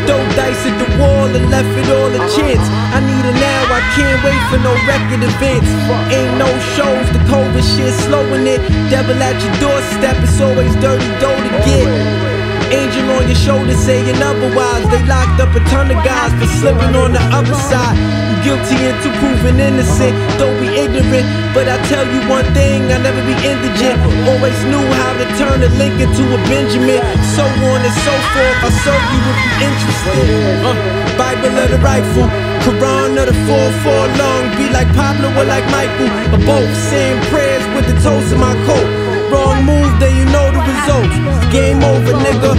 Throw 0.07 0.23
dice 0.39 0.63
at 0.63 0.75
the 0.79 0.87
wall 1.03 1.27
and 1.27 1.51
left 1.51 1.67
it 1.75 1.91
all 1.91 2.07
a 2.07 2.21
chance. 2.31 2.63
I 2.95 3.03
need 3.03 3.25
it 3.27 3.35
now, 3.43 3.61
I 3.75 3.83
can't 3.97 4.19
wait 4.23 4.41
for 4.47 4.59
no 4.63 4.71
record 4.87 5.19
events. 5.19 5.67
Ain't 6.15 6.39
no 6.39 6.47
shows, 6.79 7.07
the 7.11 7.19
COVID 7.27 7.65
shit 7.75 7.91
slowing 8.07 8.47
it. 8.47 8.63
Devil 8.87 9.19
at 9.19 9.35
your 9.43 9.55
doorstep, 9.59 10.15
it's 10.23 10.39
always 10.39 10.71
dirty 10.79 11.11
dough 11.19 11.35
get. 11.65 12.27
Angel 12.67 13.07
on 13.15 13.23
your 13.31 13.39
shoulder 13.39 13.71
saying 13.71 14.19
otherwise. 14.19 14.83
They 14.91 14.99
locked 15.07 15.39
up 15.39 15.55
a 15.55 15.61
ton 15.71 15.87
of 15.87 16.03
guys 16.03 16.35
for 16.35 16.47
slipping 16.59 16.99
on 16.99 17.15
the 17.15 17.23
other 17.31 17.55
side. 17.55 17.95
You 18.27 18.35
guilty 18.43 18.75
until 18.91 19.15
proven 19.23 19.55
innocent. 19.55 20.11
Don't 20.35 20.59
be 20.59 20.67
ignorant, 20.75 21.23
but 21.55 21.71
I 21.71 21.79
tell 21.87 22.03
you 22.03 22.19
one 22.27 22.43
thing: 22.51 22.83
I'll 22.91 22.99
never 22.99 23.23
be 23.23 23.35
indigent. 23.39 23.95
Always 24.27 24.59
knew 24.67 24.83
how 24.99 25.15
to 25.15 25.25
turn 25.39 25.63
a 25.63 25.71
link 25.79 25.95
into 25.95 26.23
a 26.27 26.39
Benjamin. 26.51 26.99
So 27.39 27.47
on 27.47 27.79
and 27.87 27.97
so 28.03 28.13
forth. 28.35 28.59
I 28.67 28.69
serve 28.83 29.05
you 29.15 29.21
if 29.31 29.37
you 29.39 29.53
interested. 29.63 30.27
Uh, 30.67 30.75
Bible 31.15 31.55
or 31.55 31.67
the 31.71 31.79
rifle. 31.79 32.27
Quran 32.67 33.15
or 33.15 33.31
the 33.31 33.37
4-4 33.47 34.19
long. 34.19 34.43
Be 34.59 34.67
like 34.75 34.91
Pablo 34.91 35.31
or 35.39 35.45
like 35.47 35.63
Michael. 35.71 36.11
Or 36.35 36.41
both 36.43 36.75
saying 36.91 37.23
prayers 37.31 37.63
with 37.71 37.87
the 37.87 37.95
toes 38.03 38.29
of 38.33 38.39
my 38.39 38.51
coat. 38.67 39.06
Wrong 39.31 39.65
move, 39.65 39.91
then 39.99 40.15
you 40.15 40.25
know 40.31 40.47
the 40.51 40.61
results. 40.63 41.15
Game 41.51 41.83
over, 41.83 42.13
nigga. 42.25 42.53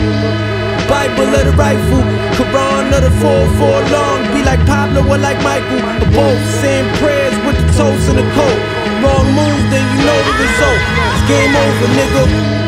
Bible 0.88 1.28
or 1.28 1.44
the 1.44 1.52
rifle, 1.52 2.04
Quran 2.36 2.92
or 2.96 3.02
the 3.04 3.12
4 3.20 3.80
long. 3.92 4.18
Be 4.32 4.42
like 4.42 4.60
Pablo 4.64 5.04
or 5.04 5.18
like 5.18 5.40
Michael, 5.42 5.80
or 6.02 6.10
both. 6.16 6.42
Saying 6.60 6.88
prayers 6.96 7.36
with 7.44 7.56
the 7.60 7.66
toast 7.76 8.08
and 8.08 8.18
the 8.18 8.26
coat. 8.32 8.60
Wrong 9.04 9.26
move, 9.36 9.62
then 9.70 9.84
you 9.84 10.00
know 10.04 10.18
the 10.28 10.34
result. 10.40 10.80
It's 11.12 11.24
game 11.28 11.54
over, 11.54 11.88
nigga. 11.98 12.67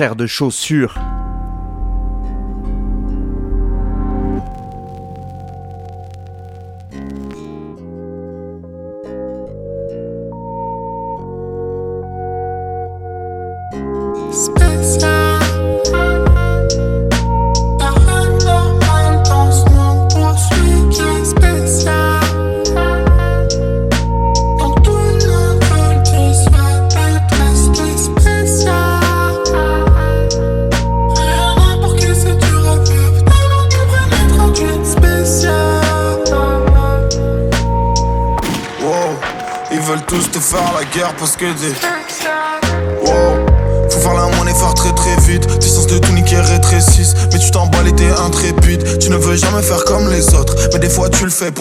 Frère 0.00 0.16
de 0.16 0.26
chaussures. 0.26 1.09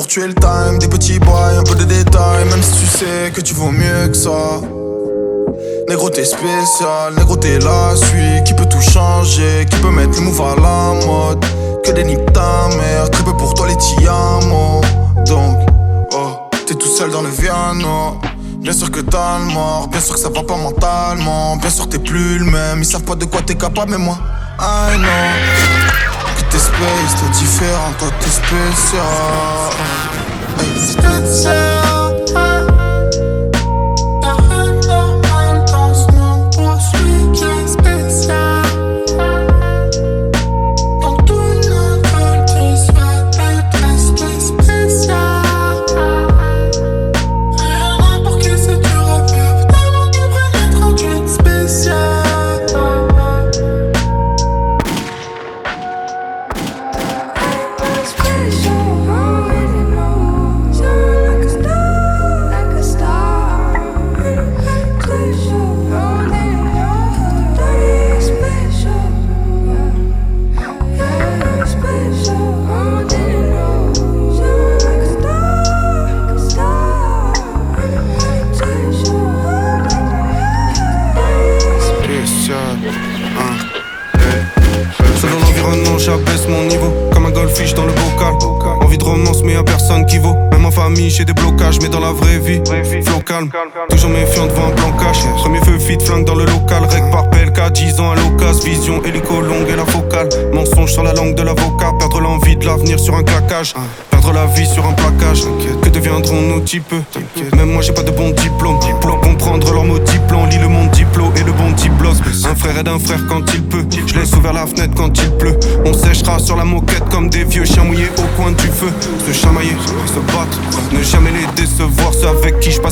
Tuer 0.09 0.27
le 0.27 0.33
time. 0.33 0.79
Des 0.79 0.87
petits 0.87 1.19
boys, 1.19 1.59
un 1.59 1.63
peu 1.63 1.75
de 1.75 1.83
détails. 1.83 2.45
Même 2.49 2.63
si 2.63 2.79
tu 2.79 2.85
sais 2.85 3.31
que 3.31 3.41
tu 3.41 3.53
vaux 3.53 3.71
mieux 3.71 4.07
que 4.07 4.17
ça. 4.17 4.61
Négro 5.87 6.09
t'es 6.09 6.25
spécial, 6.25 7.15
négro 7.17 7.35
t'es 7.35 7.57
la 7.57 7.95
suite 7.95 8.43
Qui 8.45 8.53
peut 8.53 8.67
tout 8.67 8.79
changer, 8.79 9.65
qui 9.69 9.79
peut 9.79 9.89
mettre 9.89 10.19
le 10.19 10.21
move 10.21 10.39
à 10.41 10.55
la 10.55 11.05
mode? 11.05 11.43
Que 11.83 11.91
des 11.91 12.03
niques 12.03 12.31
ta 12.31 12.69
mère, 12.77 13.09
très 13.09 13.23
peu 13.23 13.35
pour 13.35 13.55
toi 13.55 13.67
les 13.67 13.75
tiamos 13.75 14.81
Donc, 15.25 15.57
oh, 16.13 16.47
t'es 16.67 16.75
tout 16.75 16.87
seul 16.87 17.09
dans 17.09 17.23
le 17.23 17.29
piano 17.29 18.19
Bien 18.59 18.73
sûr 18.73 18.91
que 18.91 18.99
t'as 18.99 19.39
le 19.39 19.45
mort, 19.45 19.87
bien 19.87 19.99
sûr 19.99 20.13
que 20.13 20.19
ça 20.19 20.29
va 20.29 20.43
pas 20.43 20.57
mentalement 20.57 21.57
Bien 21.57 21.71
sûr 21.71 21.89
t'es 21.89 21.97
plus 21.97 22.37
le 22.37 22.45
même, 22.45 22.79
ils 22.79 22.85
savent 22.85 23.03
pas 23.03 23.15
de 23.15 23.25
quoi 23.25 23.41
t'es 23.41 23.55
capable 23.55 23.89
mais 23.89 23.97
moi 23.97 24.19
I 24.59 24.95
know 24.95 25.78
Que 26.51 26.55
t'es 26.55 27.29
différent, 27.39 27.93
toi 27.99 28.09
t'es 28.19 28.29
spécial 30.77 31.98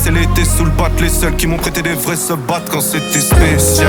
passais 0.07 0.11
l'été 0.11 0.45
sous 0.45 0.65
le 0.65 0.71
les 1.01 1.09
seuls 1.09 1.35
qui 1.35 1.47
m'ont 1.47 1.57
prêté 1.57 1.81
des 1.81 1.93
vrais 1.93 2.15
se 2.15 2.33
battent 2.33 2.69
quand 2.69 2.81
c'était 2.81 3.19
spécial. 3.19 3.87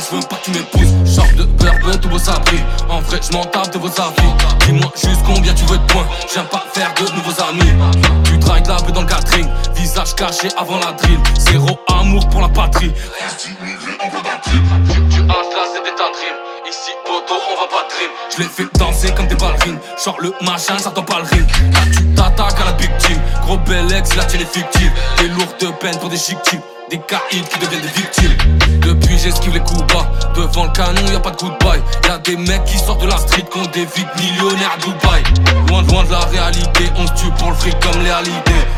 Je 0.00 0.16
veux 0.16 0.22
pas 0.22 0.36
que 0.36 0.44
tu 0.44 0.50
m'épouses. 0.50 1.14
Genre 1.14 1.26
de 1.36 1.44
bourbon, 1.44 1.98
tout 2.00 2.08
beau 2.08 2.18
sabri. 2.18 2.58
En 2.88 3.00
vrai, 3.00 3.20
je 3.22 3.36
m'en 3.36 3.44
tape 3.44 3.72
de 3.72 3.78
vos 3.78 3.88
avis. 3.88 4.32
Dis-moi 4.66 4.92
juste 4.96 5.20
combien 5.24 5.54
tu 5.54 5.64
veux 5.66 5.78
de 5.78 5.86
points. 5.86 6.06
J'aime 6.32 6.46
pas 6.46 6.64
faire 6.72 6.92
de 6.94 7.02
nouveaux 7.14 7.42
amis. 7.42 7.70
Tu 8.24 8.36
dragues 8.38 8.66
la 8.66 8.76
dans 8.76 9.02
le 9.02 9.06
catering. 9.06 9.48
Visage 9.74 10.14
caché 10.14 10.48
avant 10.56 10.78
la 10.78 10.92
drill. 10.92 11.18
Zéro 11.38 11.78
amour 11.88 12.28
pour 12.28 12.40
la 12.40 12.48
patrie. 12.48 12.92
Tu, 13.38 13.54
tu 13.54 15.20
as 15.20 15.26
là, 15.26 15.64
c'était 15.72 15.94
ta 15.94 16.10
dream. 16.10 16.36
Ici, 16.68 16.90
poto, 17.04 17.34
on 17.34 17.60
va 17.60 17.68
pas 17.68 17.86
dream. 17.88 18.10
Je 18.36 18.42
les 18.42 18.48
fais 18.48 18.66
danser 18.78 19.12
comme 19.14 19.28
des 19.28 19.36
ballerines. 19.36 19.78
Genre 20.02 20.16
le 20.20 20.32
machin, 20.42 20.78
ça 20.78 20.90
pas 20.90 21.02
le. 21.02 21.38
Là, 21.72 21.80
tu 21.92 22.04
t'attaques 22.14 22.60
à 22.60 22.64
la 22.64 22.72
team. 22.72 23.20
Gros 23.42 23.58
bel 23.58 23.92
ex, 23.92 24.14
la 24.16 24.24
tienne 24.24 24.42
est 24.42 24.52
fictive. 24.52 24.92
Des 25.18 25.28
lourdes 25.28 25.78
peines 25.78 25.98
pour 25.98 26.08
des 26.08 26.16
chic 26.16 26.38
des 26.90 26.98
caïds 26.98 27.42
qui 27.50 27.58
deviennent 27.58 27.80
des 27.80 27.88
victimes. 27.88 28.36
J'esquive 29.24 29.54
les 29.54 29.60
coups 29.60 29.80
bas, 29.92 30.06
devant 30.36 30.64
le 30.64 30.72
canon 30.72 31.00
y 31.10 31.16
a 31.16 31.20
pas 31.20 31.30
de 31.30 31.36
goodbye. 31.36 31.82
Y'a 32.06 32.18
des 32.18 32.36
mecs 32.36 32.64
qui 32.64 32.78
sortent 32.78 33.00
de 33.00 33.06
la 33.06 33.16
street 33.16 33.46
des 33.72 33.86
vies 33.86 34.06
millionnaires 34.18 34.76
à 34.76 34.78
Dubaï. 34.78 35.22
Loin, 35.68 35.82
loin 35.82 36.04
de 36.04 36.10
la 36.10 36.20
réalité, 36.20 36.84
on 36.96 37.06
se 37.06 37.12
tue 37.14 37.30
pour 37.38 37.50
le 37.50 37.56
fric 37.56 37.74
comme 37.80 38.02
les. 38.02 38.10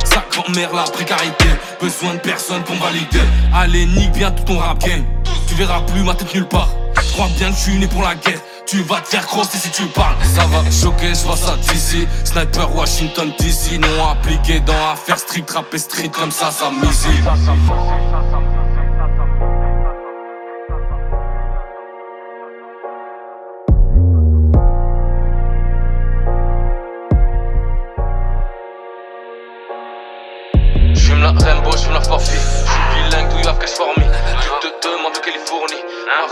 Sa 0.05 0.25
grand-mère 0.31 0.73
la 0.73 0.85
précarité, 0.85 1.49
besoin 1.81 2.15
de 2.15 2.19
personne 2.19 2.63
pour 2.63 2.77
valider. 2.77 3.21
Allez 3.55 3.87
nique 3.87 4.13
bien 4.13 4.31
tout 4.31 4.45
ton 4.45 4.59
rap 4.59 4.79
game, 4.79 5.05
tu 5.49 5.55
verras 5.57 5.81
plus 5.81 6.03
ma 6.03 6.15
tête 6.15 6.33
nulle 6.33 6.47
part. 6.47 6.69
Crois 7.13 7.29
bien 7.39 7.51
que 7.51 7.57
je 7.57 7.61
suis 7.61 7.79
né 7.79 7.87
pour 7.89 8.03
la 8.03 8.15
guerre. 8.15 8.41
Tu 8.67 8.83
vas 8.83 9.01
te 9.01 9.09
faire 9.09 9.27
crosser 9.27 9.59
si 9.59 9.71
tu 9.71 9.87
parles. 9.87 10.17
Ça 10.35 10.45
va 10.47 10.59
choquer, 10.71 11.11
je 11.11 11.15
ça 11.15 11.57
d'ici. 11.57 12.07
Sniper 12.25 12.75
Washington 12.75 13.33
DC, 13.39 13.79
non 13.79 14.09
appliqué 14.11 14.61
dans 14.61 14.91
affaire 14.93 15.19
street, 15.19 15.45
rap 15.53 15.73
et 15.73 15.79
street 15.79 16.11
comme 16.11 16.31
ça, 16.31 16.51
ça 16.51 16.71
misile. 16.71 17.25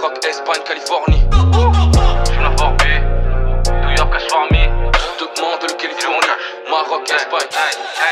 Maroc, 0.05 0.19
Espagne, 0.29 0.61
Californie. 0.69 1.23
J'fume 2.27 2.43
la 2.43 2.57
forfait. 2.59 3.01
New 3.73 3.97
York, 3.97 4.13
me. 4.51 4.93
Tu 4.93 5.25
te 5.25 5.41
demandes 5.41 5.61
de 5.63 5.73
Californie. 5.81 6.29
Maroc, 6.69 7.09
Espagne. 7.09 7.49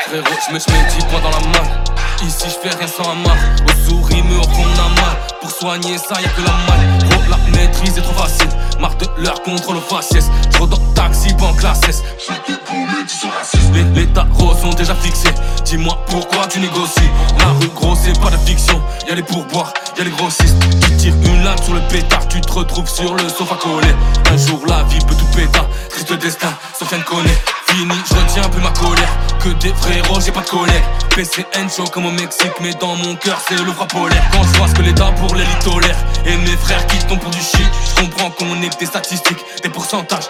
Frérot, 0.07 0.39
j'me 0.49 0.59
j'mets 0.59 0.87
10 0.89 1.05
points 1.05 1.19
dans 1.19 1.29
la 1.29 1.39
main. 1.53 1.83
Ici, 2.25 2.47
j'fais 2.49 2.75
rien 2.75 2.87
sans 2.87 3.03
amarre. 3.03 3.37
Au 3.67 3.87
souris, 3.87 4.23
me 4.23 4.39
qu'on 4.39 4.63
a 4.63 4.89
mal. 5.01 5.17
Pour 5.39 5.51
soigner 5.51 5.99
ça, 5.99 6.19
y'a 6.19 6.29
que 6.29 6.41
la 6.41 6.53
malle. 6.65 7.09
Gros, 7.09 7.21
la 7.29 7.37
maîtrise 7.55 7.95
est 7.95 8.01
trop 8.01 8.13
facile. 8.13 8.49
Marque 8.79 8.99
de 8.99 9.07
leur 9.23 9.43
contrôle 9.43 9.79
faciès. 9.79 10.25
J'rodis 10.51 10.73
en 10.73 10.93
taxi, 10.93 11.35
en 11.41 11.53
classe 11.53 11.81
S. 11.87 12.01
Les, 13.71 13.83
les 13.83 14.07
tarots 14.07 14.55
sont 14.55 14.71
déjà 14.71 14.95
fixés. 14.95 15.33
Dis-moi 15.65 15.95
pourquoi 16.07 16.47
tu 16.47 16.59
négocies? 16.59 17.11
La 17.37 17.45
rue 17.59 17.69
gros, 17.75 17.95
c'est 17.95 18.19
pas 18.19 18.31
de 18.31 18.37
fiction. 18.37 18.81
Y'a 19.07 19.15
les 19.15 19.23
pourboires, 19.23 19.73
y'a 19.97 20.03
les 20.03 20.11
grossistes. 20.11 20.55
Tu 20.81 20.97
tires 20.97 21.15
une 21.15 21.43
lame 21.43 21.57
sur 21.63 21.73
le 21.73 21.81
pétard, 21.89 22.27
tu 22.27 22.41
te 22.41 22.51
retrouves 22.51 22.89
sur 22.89 23.15
le 23.15 23.27
sofa 23.29 23.55
collé. 23.55 23.93
Un 24.31 24.37
jour, 24.37 24.61
la 24.67 24.83
vie 24.83 24.99
peut 25.07 25.15
tout 25.15 25.25
péter. 25.35 25.59
Triste 25.89 26.13
destin, 26.13 26.53
Sofiane 26.77 27.03
connaît. 27.03 27.37
Fini, 27.67 27.95
je 28.09 28.13
retiens 28.15 28.49
plus 28.49 28.61
ma 28.61 28.71
colère. 28.71 29.09
Que 29.39 29.49
des 29.49 29.73
frérots, 29.73 30.21
j'ai 30.21 30.31
pas 30.31 30.41
de 30.41 30.49
collègues. 30.49 30.83
PCN 31.15 31.69
chaud 31.69 31.85
comme 31.91 32.05
au 32.05 32.11
Mexique, 32.11 32.53
mais 32.61 32.73
dans 32.79 32.95
mon 32.95 33.15
cœur, 33.15 33.39
c'est 33.47 33.59
le 33.59 33.71
froid 33.71 33.87
polaire. 33.87 34.23
Quand 34.31 34.43
je 34.43 34.57
vois 34.57 34.67
ce 34.67 34.73
que 34.73 34.81
l'État 34.81 35.11
pour 35.17 35.35
l'élite 35.35 35.59
tolère. 35.59 35.97
Et 36.25 36.37
mes 36.37 36.57
frères 36.57 36.85
qui 36.87 36.97
tombent 36.99 37.19
pour 37.19 37.31
du 37.31 37.39
shit. 37.39 37.67
Je 37.89 38.01
comprends 38.01 38.29
qu'on 38.31 38.61
est 38.61 38.69
que 38.69 38.79
des 38.79 38.85
statistiques, 38.85 39.43
des 39.61 39.69
pourcentages. 39.69 40.29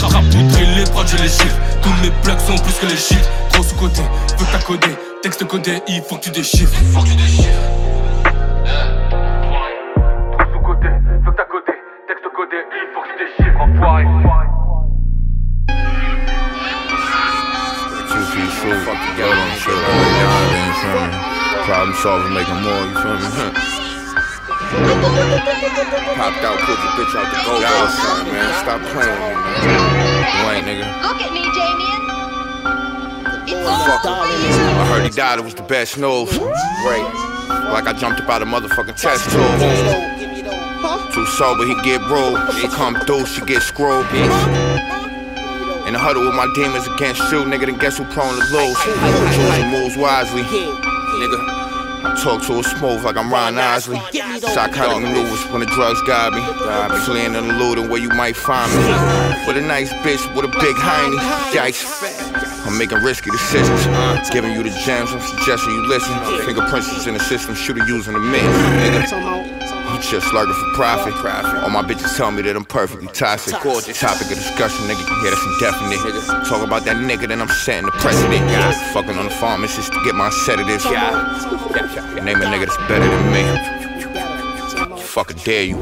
Rap 0.00 0.24
tout 0.30 0.42
drill, 0.42 0.74
les 0.76 0.84
prods, 0.84 1.06
je 1.06 1.16
les 1.16 1.28
chiffre. 1.28 1.58
Tous 1.82 1.92
mes 2.02 2.10
plugs 2.22 2.40
sont 2.46 2.62
plus 2.62 2.74
que 2.74 2.86
les 2.86 2.96
chiffres. 2.96 3.28
Trop 3.52 3.62
sous-côté, 3.62 4.02
veux 4.38 4.58
codé. 4.66 4.88
Texte 5.22 5.44
codé, 5.46 5.82
il 5.88 6.02
faut 6.08 6.16
que 6.16 6.24
tu 6.24 6.30
déchiffres. 6.30 6.74
Faut 6.92 7.00
que 7.00 7.08
tu 7.08 7.16
déchiffres. 7.16 7.93
Trop 8.64 10.48
sous-côté, 10.52 10.88
veux 11.22 11.30
que 11.30 11.36
t'as 11.36 11.44
codé. 11.44 11.76
Texte 12.08 12.28
codé, 12.34 12.56
il 12.72 12.88
faut 12.94 13.02
que 13.02 13.08
tu 13.08 13.16
déchiffres. 13.20 13.60
Enfoiré. 13.60 14.04
Two 18.08 18.24
feet 18.32 18.50
shoes, 18.50 18.80
fuck 18.84 18.96
the 18.96 19.10
goat 19.16 19.36
on 19.36 19.50
shit. 19.60 19.74
Like 19.74 19.84
that, 20.20 20.60
you 20.64 20.74
feel 20.80 21.00
me? 21.04 21.12
Problem 21.64 21.94
solving, 21.94 22.32
making 22.32 22.60
more, 22.62 22.84
you 22.84 22.96
feel 23.00 23.16
me? 23.20 23.28
Popped 26.16 26.44
out, 26.44 26.58
pulled 26.64 26.78
your 26.78 26.92
bitch 26.96 27.14
out 27.14 27.28
the 27.30 27.36
gold 27.44 27.64
all 27.64 27.86
time, 27.86 28.26
man. 28.32 28.50
Stop 28.62 28.80
playing 28.92 29.20
with 29.22 29.38
me, 29.44 29.48
man. 29.64 29.82
You 30.34 30.44
ain't, 30.50 30.64
nigga. 30.66 30.86
Look 31.02 31.20
at 31.20 31.30
me, 31.32 31.42
Damien. 31.52 32.00
Fuck 33.84 34.04
him. 34.04 34.12
I 34.12 34.84
heard 34.88 35.04
he 35.04 35.10
died, 35.10 35.38
it 35.38 35.44
was 35.44 35.54
the 35.54 35.62
best 35.62 35.98
news. 35.98 36.38
Great. 36.82 37.33
Like 37.72 37.86
I 37.86 37.92
jumped 37.92 38.20
up 38.20 38.28
out 38.28 38.42
a 38.42 38.44
motherfucking 38.44 38.96
test 38.96 39.30
tube. 39.30 41.12
Too 41.12 41.26
sober, 41.26 41.64
he 41.64 41.74
get 41.82 42.00
rude. 42.10 42.38
She 42.60 42.68
come 42.68 42.94
through, 43.06 43.26
she 43.26 43.44
get 43.44 43.62
screwed. 43.62 44.06
In 45.86 45.92
the 45.92 45.98
huddle 45.98 46.24
with 46.24 46.34
my 46.34 46.50
demons 46.54 46.86
against 46.86 47.20
you, 47.30 47.44
nigga, 47.44 47.66
then 47.66 47.78
guess 47.78 47.98
who 47.98 48.04
prone 48.04 48.34
to 48.34 48.44
lose? 48.52 48.78
Choosing 49.34 49.68
moves 49.70 49.96
wisely. 49.96 50.42
Nigga, 50.42 51.38
I 52.06 52.14
talk 52.22 52.42
to 52.46 52.54
her 52.56 52.62
smooth 52.62 53.04
like 53.04 53.16
I'm 53.16 53.32
Ron 53.32 53.58
Isley. 53.58 53.98
Psychotic 54.40 55.02
maneuvers 55.02 55.44
when 55.50 55.60
the 55.60 55.66
drugs 55.66 56.00
got 56.02 56.32
me. 56.32 56.42
Fleeing 57.04 57.34
and 57.34 57.50
eluding 57.50 57.88
where 57.88 58.00
you 58.00 58.08
might 58.10 58.36
find 58.36 58.70
me. 58.72 58.84
With 59.46 59.56
a 59.56 59.60
nice 59.66 59.92
bitch 60.04 60.24
with 60.34 60.44
a 60.44 60.48
big 60.48 60.76
hiney. 60.76 61.18
Yikes. 61.52 61.84
I'm 62.74 62.78
making 62.78 62.98
risky 63.04 63.30
decisions. 63.30 63.86
Giving 64.30 64.50
you 64.50 64.64
the 64.64 64.70
gems, 64.84 65.12
I'm 65.12 65.20
suggesting 65.20 65.72
you 65.74 65.86
listen. 65.86 66.12
Fingerprints 66.44 66.90
is 66.90 67.06
in 67.06 67.14
the 67.14 67.20
system, 67.20 67.54
shooter 67.54 67.86
using 67.86 68.14
the. 68.14 68.18
Nigga. 68.18 69.14
I'm 69.86 70.02
just 70.02 70.34
lurking 70.34 70.54
for 70.54 70.74
profit. 70.74 71.14
All 71.62 71.70
my 71.70 71.82
bitches 71.82 72.16
tell 72.16 72.32
me 72.32 72.42
that 72.42 72.56
I'm 72.56 72.64
perfectly 72.64 73.06
toxic. 73.06 73.54
Gorgeous 73.62 74.00
topic 74.00 74.26
of 74.26 74.34
discussion, 74.34 74.88
nigga. 74.90 75.06
Yeah, 75.22 75.30
that's 75.30 75.46
indefinite. 75.54 76.48
Talk 76.48 76.66
about 76.66 76.84
that 76.86 76.96
nigga, 76.96 77.28
then 77.28 77.40
I'm 77.40 77.46
setting 77.46 77.86
the 77.86 77.92
precedent. 77.92 78.42
Fucking 78.92 79.16
on 79.18 79.26
the 79.26 79.30
farm, 79.30 79.62
it's 79.62 79.76
just 79.76 79.92
to 79.92 80.02
get 80.04 80.16
my 80.16 80.30
sedatives. 80.30 80.84
Name 80.84 82.42
a 82.42 82.46
nigga 82.50 82.66
that's 82.66 82.76
better 82.90 83.06
than 83.06 83.30
me. 83.30 83.44
Fucking 85.00 85.38
dare 85.44 85.62
you, 85.62 85.76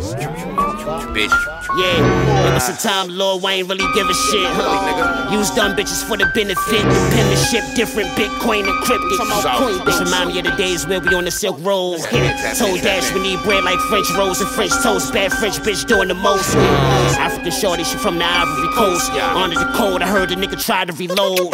bitch. 1.16 1.32
Yeah, 1.78 2.50
it 2.50 2.54
was 2.54 2.68
a 2.68 2.76
time 2.76 3.08
Lord 3.08 3.42
Wayne 3.42 3.66
really 3.66 3.86
give 3.94 4.08
a 4.08 4.14
shit, 4.14 4.44
huh? 4.52 5.30
Use 5.32 5.50
dumb 5.50 5.74
bitches 5.74 6.04
for 6.04 6.16
the 6.16 6.26
benefit. 6.34 6.82
Penmanship, 7.14 7.64
different 7.74 8.10
Bitcoin 8.10 8.68
encrypted. 8.68 9.84
This 9.86 10.00
remind 10.00 10.30
me 10.30 10.38
of 10.40 10.44
the 10.44 10.56
days 10.56 10.86
where 10.86 11.00
we 11.00 11.14
on 11.14 11.24
the 11.24 11.30
Silk 11.30 11.56
Road. 11.64 12.00
Told 12.58 12.82
Dash 12.82 13.12
we 13.14 13.20
need 13.22 13.40
bread 13.42 13.64
like 13.64 13.78
French 13.88 14.10
rolls 14.18 14.40
and 14.40 14.50
French 14.50 14.72
toast. 14.82 15.12
Bad 15.14 15.32
French 15.32 15.56
bitch 15.60 15.86
doing 15.86 16.08
the 16.08 16.14
most. 16.14 16.54
African 17.16 17.52
shorty, 17.52 17.84
she 17.84 17.96
from 17.96 18.18
the 18.18 18.24
Ivory 18.24 18.68
Coast. 18.74 19.10
Under 19.12 19.58
the 19.58 19.72
code, 19.72 20.02
I 20.02 20.08
heard 20.08 20.28
the 20.28 20.36
nigga 20.36 20.62
try 20.62 20.84
to 20.84 20.92
reload. 20.92 21.52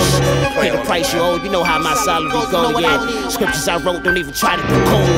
Pay 0.58 0.70
the 0.70 0.82
price 0.84 1.12
you 1.14 1.20
owe, 1.20 1.36
you 1.36 1.50
know 1.50 1.62
how 1.62 1.78
my 1.78 1.94
salary 1.94 2.30
go, 2.50 2.78
yeah. 2.78 3.28
Scriptures 3.28 3.68
I 3.68 3.76
wrote, 3.78 4.02
don't 4.02 4.16
even 4.16 4.34
try 4.34 4.56
to 4.56 4.62
be 4.62 4.74
cold. 4.90 5.08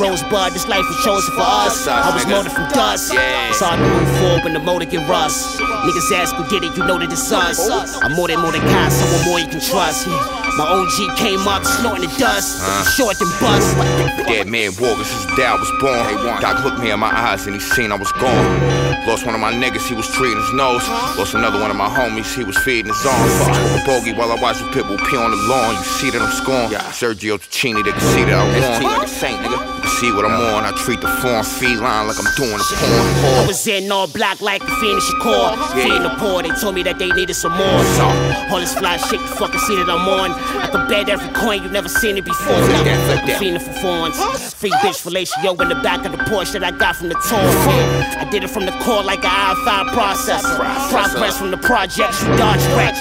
Rosebud, 0.00 0.52
this 0.52 0.66
life 0.66 0.84
was 0.88 1.04
chosen 1.04 1.34
for 1.34 1.46
us. 1.46 1.86
I 1.86 2.12
was 2.14 2.26
molded 2.26 2.50
from 2.50 2.68
dust. 2.70 3.12
It's 3.14 3.60
hard 3.60 3.78
to 3.78 3.86
move 3.86 4.08
forward 4.32 4.44
when 4.44 4.54
the 4.54 4.60
motor 4.60 4.84
get 4.84 5.06
rust. 5.08 5.58
Niggas 5.58 6.12
ask 6.16 6.34
who 6.34 6.44
did 6.48 6.64
it, 6.64 6.76
you 6.76 6.84
know 6.84 6.98
that 6.98 7.12
it's 7.12 7.32
us. 7.32 7.68
I'm 8.02 8.12
more 8.12 8.28
than 8.28 8.40
more 8.40 8.52
than 8.52 8.62
God, 8.62 8.90
someone 8.90 9.24
more 9.26 9.38
you 9.40 9.46
can 9.46 9.60
trust. 9.60 10.06
My 10.56 10.64
OG 10.68 11.16
came 11.16 11.46
up 11.48 11.64
snorting 11.64 12.08
the 12.08 12.16
dust. 12.18 12.62
Short 12.96 13.18
than 13.18 13.28
bust. 13.40 13.76
Dead 14.26 14.48
man 14.48 14.72
walking 14.80 15.04
since 15.04 15.26
the 15.26 15.36
day 15.36 15.46
I 15.46 15.54
was 15.54 15.70
born. 15.80 16.40
Doc 16.40 16.64
looked 16.64 16.80
me 16.80 16.90
in 16.90 17.00
my 17.00 17.10
eyes 17.10 17.46
and 17.46 17.54
he 17.54 17.60
seen 17.60 17.92
I 17.92 17.96
was 17.96 18.12
gone. 18.12 18.91
Lost 19.06 19.26
one 19.26 19.34
of 19.34 19.40
my 19.40 19.52
niggas, 19.52 19.88
he 19.88 19.94
was 19.94 20.06
treating 20.14 20.38
his 20.38 20.52
nose. 20.54 20.86
Lost 21.18 21.34
another 21.34 21.58
one 21.60 21.70
of 21.70 21.76
my 21.76 21.88
homies, 21.88 22.32
he 22.36 22.44
was 22.44 22.56
feeding 22.58 22.86
his 22.86 23.04
arms. 23.04 23.34
A 23.74 23.82
bogey 23.84 24.12
while 24.12 24.30
I 24.30 24.40
watch 24.40 24.58
the 24.58 24.64
pitbull 24.70 24.96
pee 25.10 25.16
on 25.16 25.32
the 25.32 25.36
lawn. 25.50 25.74
You 25.74 25.82
see 25.82 26.10
that 26.10 26.22
I'm 26.22 26.30
scorned. 26.30 26.72
Sergio 26.94 27.34
Ticini, 27.36 27.82
they 27.84 27.90
can 27.90 28.00
see 28.00 28.22
that 28.24 28.38
I 28.38 28.46
won. 28.46 28.82
Like 28.82 29.02
a 29.02 29.10
saint, 29.10 29.40
nigga. 29.42 29.58
See 29.98 30.12
what 30.12 30.24
I'm 30.24 30.38
on. 30.54 30.64
I 30.64 30.70
treat 30.78 31.00
the 31.00 31.08
form 31.18 31.42
feline 31.44 32.06
like 32.06 32.16
I'm 32.16 32.30
doing 32.36 32.54
a 32.54 32.62
porn. 32.62 33.42
I 33.42 33.44
was 33.46 33.66
in 33.66 33.90
all 33.90 34.06
black 34.06 34.40
like 34.40 34.62
the 34.62 34.70
Phoenix 34.78 35.04
Shakur. 35.10 35.58
Feeding 35.74 36.02
the 36.04 36.14
poor, 36.18 36.42
they 36.42 36.50
told 36.60 36.76
me 36.76 36.84
that 36.84 36.98
they 36.98 37.10
needed 37.10 37.34
some 37.34 37.52
more. 37.52 37.82
So, 37.98 38.06
All 38.54 38.60
this 38.60 38.74
fly 38.74 38.98
shit, 38.98 39.20
you 39.20 39.26
fucking 39.26 39.60
see 39.66 39.74
that 39.76 39.90
I'm 39.90 40.06
on. 40.08 40.30
I 40.62 40.68
can 40.68 40.88
bet 40.88 41.08
every 41.08 41.28
coin, 41.34 41.62
you 41.64 41.70
never 41.70 41.88
seen 41.88 42.16
it 42.18 42.24
before. 42.24 42.54
Feeding 43.38 43.58
for 43.58 43.72
fawns. 43.82 44.54
Free 44.54 44.70
bitch 44.70 45.02
fellatio 45.02 45.60
in 45.60 45.68
the 45.68 45.80
back 45.82 46.04
of 46.06 46.12
the 46.12 46.18
Porsche 46.18 46.52
that 46.52 46.62
I 46.62 46.70
got 46.70 46.94
from 46.94 47.08
the 47.08 47.18
tour. 47.28 47.42
I 48.22 48.28
did 48.30 48.44
it 48.44 48.50
from 48.50 48.64
the 48.66 48.72
core 48.84 48.91
like 49.00 49.24
an 49.24 49.30
i5 49.30 49.88
processor. 49.90 50.90
Progress 50.90 51.38
from 51.38 51.50
the 51.50 51.56
projects, 51.56 52.22
you 52.22 52.28
dodge 52.36 52.60
wreck. 52.76 52.94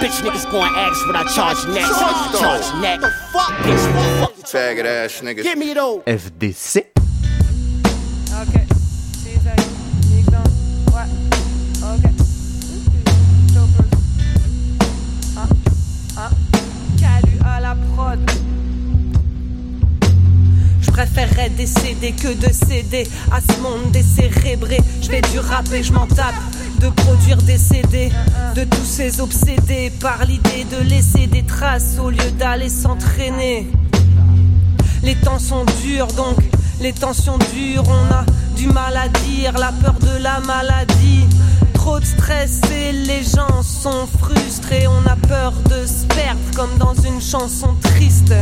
Bitch 0.00 0.20
niggas 0.22 0.50
going 0.50 0.72
ask 0.74 1.06
what 1.06 1.16
I 1.16 1.24
charge 1.34 1.66
next. 1.68 2.40
Charge 2.40 2.82
next. 2.82 3.06
Bitch, 3.62 4.20
fuck. 4.20 4.32
Faggot 4.46 4.84
ass 4.84 5.20
niggas. 5.20 5.42
Give 5.42 5.58
me 5.58 5.74
those. 5.74 6.02
FDC. 6.04 7.05
M'aider 21.48 22.10
que 22.10 22.34
de 22.34 22.52
céder 22.52 23.06
à 23.30 23.38
ce 23.40 23.60
monde 23.60 23.92
décérébré. 23.92 24.78
Je 25.00 25.06
fais 25.06 25.20
du 25.20 25.38
rap 25.38 25.64
et 25.72 25.84
je 25.84 25.92
m'en 25.92 26.06
tape 26.08 26.34
de 26.80 26.88
produire 26.88 27.36
des 27.36 27.56
CD, 27.56 28.10
de 28.56 28.64
tous 28.64 28.84
ces 28.84 29.20
obsédés 29.20 29.92
par 30.00 30.24
l'idée 30.24 30.66
de 30.72 30.82
laisser 30.88 31.28
des 31.28 31.44
traces 31.44 31.98
au 32.02 32.10
lieu 32.10 32.30
d'aller 32.36 32.68
s'entraîner. 32.68 33.68
Les 35.04 35.14
temps 35.14 35.38
sont 35.38 35.64
durs 35.84 36.08
donc, 36.08 36.36
les 36.80 36.92
tensions 36.92 37.38
durent, 37.54 37.88
on 37.88 38.12
a 38.12 38.24
du 38.56 38.66
mal 38.66 38.96
à 38.96 39.08
dire, 39.08 39.52
la 39.56 39.70
peur 39.70 39.94
de 40.00 40.20
la 40.20 40.40
maladie. 40.40 41.26
Trop 41.74 42.00
de 42.00 42.04
stress 42.04 42.60
et 42.72 42.90
les 42.90 43.22
gens 43.22 43.62
sont 43.62 44.08
frustrés, 44.18 44.88
on 44.88 45.08
a 45.08 45.14
peur 45.14 45.52
de 45.70 45.86
se 45.86 46.06
perdre 46.06 46.40
comme 46.56 46.76
dans 46.78 46.94
une 47.08 47.20
chanson 47.20 47.76
triste. 47.82 48.34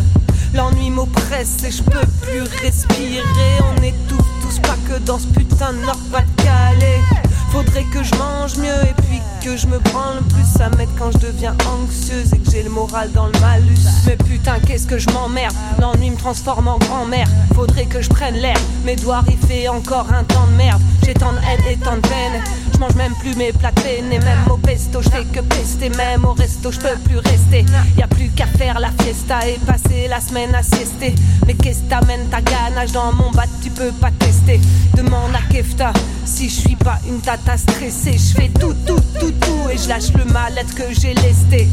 L'ennui 0.55 0.89
m'oppresse 0.91 1.65
et 1.65 1.71
je 1.73 1.83
peux 1.83 2.07
plus 2.23 2.43
respirer, 2.63 3.23
on 3.61 3.83
étouffe 3.83 4.29
tous 4.41 4.61
pas 4.61 4.77
que 4.89 5.01
dans 5.01 5.19
ce 5.19 5.27
putain 5.27 5.73
de 5.73 5.79
Nord-Pas-de-Calais. 5.79 7.24
Faudrait 7.55 7.85
que 7.85 8.03
je 8.03 8.13
mange 8.17 8.57
mieux 8.57 8.83
et 8.83 8.95
puis 9.07 9.21
que 9.41 9.57
je 9.57 9.69
me 9.69 9.79
branle 9.79 10.25
plus. 10.31 10.45
Ça 10.59 10.69
m'aide 10.71 10.89
quand 10.99 11.13
je 11.13 11.19
deviens 11.19 11.55
anxieuse 11.71 12.35
et 12.35 12.39
que 12.39 12.51
j'ai 12.51 12.65
le 12.65 12.71
moral 12.71 13.13
dans 13.13 13.27
le 13.27 13.39
malus. 13.41 13.79
Mais 14.07 14.17
putain, 14.17 14.59
qu'est-ce 14.67 14.89
que 14.89 14.99
je 14.99 15.09
m'emmerde? 15.11 15.55
L'ennui 15.81 16.11
me 16.11 16.17
transforme 16.17 16.67
en 16.67 16.79
grand-mère. 16.79 17.29
Faudrait 17.55 17.87
que 17.87 18.03
je 18.03 18.09
prenne 18.09 18.35
l'air. 18.35 18.57
Mes 18.85 18.97
doigts, 18.97 19.23
fait 19.47 19.69
encore 19.69 20.13
un 20.13 20.25
temps 20.25 20.49
de 20.51 20.57
merde. 20.57 20.83
J'ai 21.05 21.15
tant 21.15 21.33
de 21.33 21.39
haine 21.39 21.73
et 21.73 21.77
tant 21.77 21.95
de 21.95 22.01
peine. 22.01 22.43
Je 22.73 22.79
mange 22.81 22.97
même 22.97 23.15
plus 23.21 23.37
mes 23.37 23.53
plats 23.53 23.71
et 23.87 24.03
même 24.03 24.51
au 24.51 24.57
pesto, 24.57 25.01
je 25.01 25.09
fais 25.09 25.25
que 25.25 25.39
pester. 25.41 25.91
Même 25.91 26.25
au 26.25 26.33
resto, 26.33 26.73
je 26.73 26.81
peux 26.81 26.99
plus 27.05 27.19
rester. 27.19 27.65
Y 27.97 28.03
a 28.03 28.09
plus 28.09 28.31
qu'à 28.31 28.47
faire 28.47 28.81
la 28.81 28.91
fiesta 29.01 29.47
et 29.47 29.61
passer 29.65 30.09
la 30.09 30.21
semaine 30.21 30.53
à 30.57 30.63
siester. 30.65 31.15
Mais 31.47 31.55
qu'est-ce 31.55 31.83
t'amène 31.89 32.27
ta 32.31 32.41
ganache 32.41 32.91
dans 32.91 33.13
mon 33.13 33.31
bat, 33.31 33.45
tu 33.63 33.71
peux 33.71 33.93
pas 33.93 34.11
tester. 34.19 34.61
Demande 34.97 35.35
à 35.35 35.53
Kefta 35.53 35.93
si 36.25 36.49
je 36.49 36.55
suis 36.55 36.77
pas 36.77 36.99
une 37.07 37.21
tata 37.21 37.44
stressée. 37.57 38.19
Je 38.19 38.35
fais 38.35 38.49
tout, 38.49 38.75
tout, 38.87 39.01
tout, 39.21 39.33
tout 39.33 39.71
et 39.71 39.79
je 39.79 39.89
lâche 39.89 40.13
le 40.13 40.25
mal-être 40.33 40.75
que 40.75 40.93
j'ai 40.93 41.15
lesté. 41.15 41.69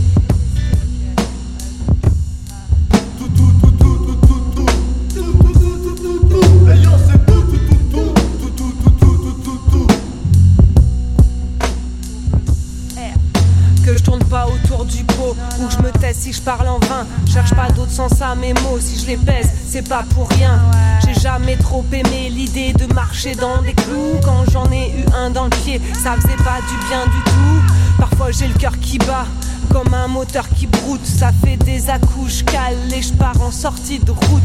Que 13.84 13.98
je 13.98 14.04
tourne 14.04 14.24
pas 14.26 14.48
autour 14.48 14.86
du 14.86 15.04
pot 15.04 15.36
ou 15.60 15.66
que 15.66 15.74
je 15.74 15.80
me 15.80 15.92
taise 15.92 16.16
si 16.16 16.32
je 16.32 16.42
parle 16.42 16.68
en 16.68 16.80
vain. 16.80 17.08
Cherche 17.34 17.54
pas 17.56 17.70
d'autre 17.72 17.92
sens 17.92 18.22
à 18.22 18.36
mes 18.36 18.54
mots 18.54 18.80
si 18.80 19.00
je 19.02 19.08
les 19.08 19.18
pèse, 19.18 19.50
c'est 19.68 19.88
pas 19.88 20.04
pour 20.14 20.30
rien. 20.30 20.62
J'ai 21.04 21.11
jamais 21.22 21.56
trop 21.56 21.86
aimé 21.92 22.30
l'idée 22.32 22.74
de 22.74 22.92
marcher 22.94 23.36
dans 23.36 23.62
des 23.62 23.74
clous. 23.74 24.20
Quand 24.24 24.44
j'en 24.52 24.66
ai 24.72 24.90
eu 24.90 25.06
un 25.16 25.30
dans 25.30 25.44
le 25.44 25.50
pied, 25.52 25.80
ça 25.94 26.16
faisait 26.16 26.44
pas 26.44 26.60
du 26.68 26.88
bien 26.88 27.06
du 27.06 27.24
tout. 27.26 28.00
Parfois 28.00 28.32
j'ai 28.32 28.48
le 28.48 28.56
cœur 28.56 28.78
qui 28.80 28.98
bat. 28.98 29.28
Comme 29.72 29.94
un 29.94 30.08
moteur 30.08 30.50
qui 30.50 30.68
broute, 30.68 31.06
ça 31.06 31.32
fait 31.32 31.56
des 31.56 31.90
accouches 31.90 32.44
cales 32.44 32.94
et 32.94 33.02
je 33.02 33.14
pars 33.14 33.42
en 33.42 33.52
sortie 33.52 34.00
de 34.00 34.12
route. 34.12 34.42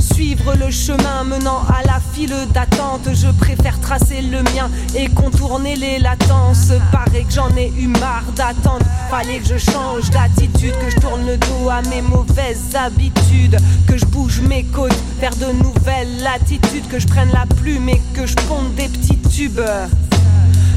Suivre 0.00 0.54
le 0.54 0.70
chemin 0.70 1.22
menant 1.24 1.62
à 1.68 1.86
la 1.86 2.00
file 2.12 2.34
d'attente, 2.52 3.08
je 3.12 3.28
préfère 3.28 3.80
tracer 3.80 4.20
le 4.22 4.42
mien 4.42 4.68
et 4.96 5.08
contourner 5.08 5.76
les 5.76 5.98
latences. 5.98 6.72
Paraît 6.90 7.22
que 7.22 7.32
j'en 7.32 7.54
ai 7.56 7.72
eu 7.78 7.86
marre 7.86 8.24
d'attendre, 8.34 8.84
fallait 9.10 9.38
que 9.38 9.46
je 9.46 9.58
change 9.58 10.10
d'attitude, 10.10 10.74
que 10.78 10.90
je 10.90 10.96
tourne 10.96 11.24
le 11.24 11.36
dos 11.36 11.70
à 11.70 11.80
mes 11.82 12.02
mauvaises 12.02 12.74
habitudes, 12.74 13.58
que 13.86 13.96
je 13.96 14.06
bouge 14.06 14.40
mes 14.40 14.64
côtes 14.64 14.96
vers 15.20 15.36
de 15.36 15.52
nouvelles 15.52 16.22
latitudes, 16.22 16.88
que 16.88 16.98
je 16.98 17.06
prenne 17.06 17.30
la 17.32 17.46
plume 17.46 17.88
et 17.88 18.02
que 18.12 18.26
je 18.26 18.34
ponde 18.34 18.74
des 18.74 18.88
petits 18.88 19.18
tubes. 19.18 19.60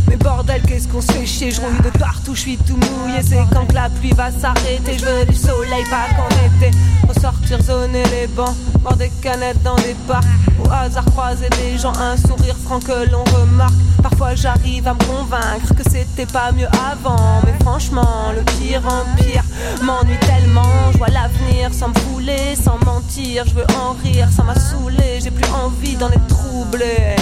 Mais 0.08 0.16
bordel, 0.16 0.62
qu'est-ce 0.62 0.88
qu'on 0.88 1.01
se 1.01 1.12
fait 1.12 1.26
chier, 1.26 1.51
je 1.51 1.60
rouille 1.60 1.82
de 1.84 1.97
partout, 1.97 2.34
je 2.34 2.41
suis 2.41 2.58
tout 2.58 2.78
mouillé. 2.78 3.22
C'est 3.22 3.43
quand 3.53 3.66
que 3.66 3.74
la 3.74 3.89
pluie 3.89 4.14
va 4.14 4.32
s'arrêter, 4.32 4.97
je 4.97 5.05
veux 5.05 5.26
du 5.26 5.36
soleil, 5.36 5.84
pas 5.89 6.08
qu'en 6.16 6.30
été. 6.45 6.72
Ressortir, 7.08 7.62
zoner 7.62 8.03
les 8.05 8.28
bancs, 8.28 8.55
boire 8.80 8.95
des 8.95 9.12
canettes 9.22 9.62
dans 9.64 9.76
des 9.76 9.95
parcs. 10.08 10.26
Au 10.64 10.70
hasard, 10.72 11.05
croiser 11.05 11.49
des 11.49 11.78
gens, 11.78 11.93
un 11.99 12.16
sourire 12.18 12.55
franc 12.64 12.80
que 12.80 13.10
l'on 13.12 13.24
remarque. 13.24 13.74
Parfois, 14.01 14.36
j'arrive 14.36 14.88
à 14.88 14.93
me 14.93 14.99
convaincre 14.99 15.74
que 15.76 15.84
c'était 15.89 16.26
pas 16.26 16.51
mieux 16.51 16.68
avant. 16.91 17.41
Mais 17.45 17.53
franchement, 17.62 18.32
le 18.34 18.41
pire 18.60 18.84
en 18.86 19.16
pire 19.18 19.43
m'ennuie 19.82 20.20
tellement. 20.22 20.91
Je 20.93 20.97
vois 20.97 21.10
l'avenir 21.10 21.74
sans 21.74 21.89
me 21.89 21.93
fouler, 21.95 22.55
sans 22.55 22.78
mentir. 22.86 23.43
Je 23.45 23.53
veux 23.55 23.68
en 23.76 23.93
rire, 24.03 24.30
ça 24.36 24.43
m'a 24.43 24.55
saoulé. 24.55 25.20
J'ai 25.22 25.32
plus 25.32 25.49
envie 25.51 25.95
d'en 25.95 26.10
être 26.10 26.28
troublé. 26.28 27.16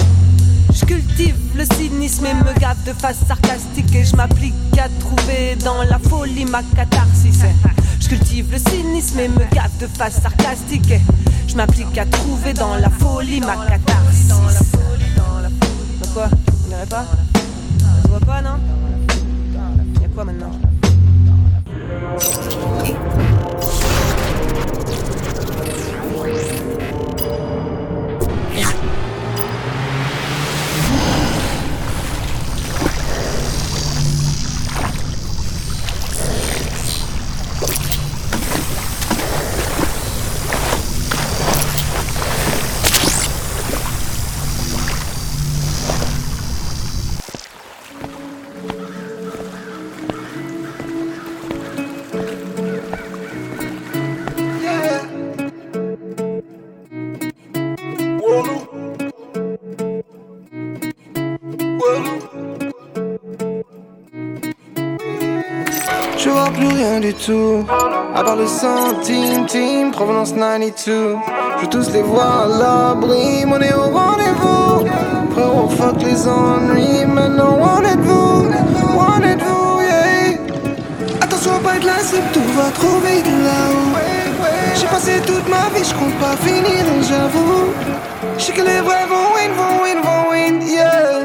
Je 0.88 0.94
cultive 0.94 1.34
le 1.56 1.64
cynisme 1.64 2.26
et 2.26 2.34
me 2.34 2.56
gave 2.60 2.80
de 2.84 2.92
face 2.92 3.16
sarcastique 3.26 3.92
et 3.92 4.04
je 4.04 4.14
m'applique 4.14 4.54
à 4.78 4.88
trouver 5.00 5.56
dans 5.64 5.82
la 5.82 5.98
folie 5.98 6.44
ma 6.44 6.62
catharsis. 6.76 7.40
Je 8.00 8.08
cultive 8.08 8.52
le 8.52 8.58
cynisme 8.58 9.18
et 9.18 9.28
me 9.28 9.44
gave 9.52 9.76
de 9.80 9.88
face 9.88 10.20
sarcastique 10.22 10.88
et 10.92 11.00
je 11.48 11.56
m'applique 11.56 11.98
à 11.98 12.06
trouver 12.06 12.52
dans 12.52 12.76
la 12.76 12.88
folie 12.88 13.40
ma 13.40 13.56
catharsis. 13.66 14.28
Bah 14.28 16.06
quoi 16.14 16.28
On 16.64 16.68
dirait 16.68 16.86
pas 16.86 17.04
Ça 17.80 18.02
se 18.02 18.08
voit 18.08 18.20
pas 18.20 18.42
non 18.42 18.58
Y'a 20.00 20.08
quoi 20.14 20.24
maintenant 20.24 20.52
tout, 67.24 67.64
à 68.14 68.22
part 68.22 68.36
le 68.36 68.46
centime, 68.46 69.46
team, 69.46 69.90
provenance 69.90 70.32
92. 70.32 71.16
Je 71.56 71.62
veux 71.62 71.68
tous 71.68 71.90
les 71.92 72.02
voir 72.02 72.44
à 72.44 72.46
l'abri, 72.46 73.44
on 73.46 73.60
est 73.60 73.74
au 73.74 73.88
rendez-vous. 73.90 74.86
Frérot, 75.32 75.68
fuck 75.68 76.02
les 76.02 76.26
ennuis, 76.28 77.04
maintenant 77.06 77.58
on 77.60 77.82
est 77.82 77.96
vous, 77.96 78.48
on 78.98 79.22
est 79.22 79.36
vous, 79.36 79.80
yeah? 79.82 80.38
Attention 81.20 81.52
à 81.56 81.58
pas 81.60 81.76
être 81.76 81.84
lassé, 81.84 82.18
tout 82.32 82.40
va 82.56 82.70
trop 82.70 82.98
vite 83.00 83.26
là-haut. 83.26 83.96
J'ai 84.74 84.86
passé 84.86 85.12
toute 85.26 85.48
ma 85.48 85.68
vie, 85.74 85.84
je 85.84 85.94
compte 85.94 86.14
pas 86.20 86.36
finir, 86.44 86.84
j'avoue. 87.08 87.72
Je 88.38 88.44
sais 88.44 88.52
que 88.52 88.62
les 88.62 88.80
vrais 88.80 89.06
vont 89.06 89.34
win, 89.34 89.50
vont 89.56 89.82
win, 89.82 89.98
vont 90.02 90.30
win. 90.30 90.60
Yeah, 90.68 91.15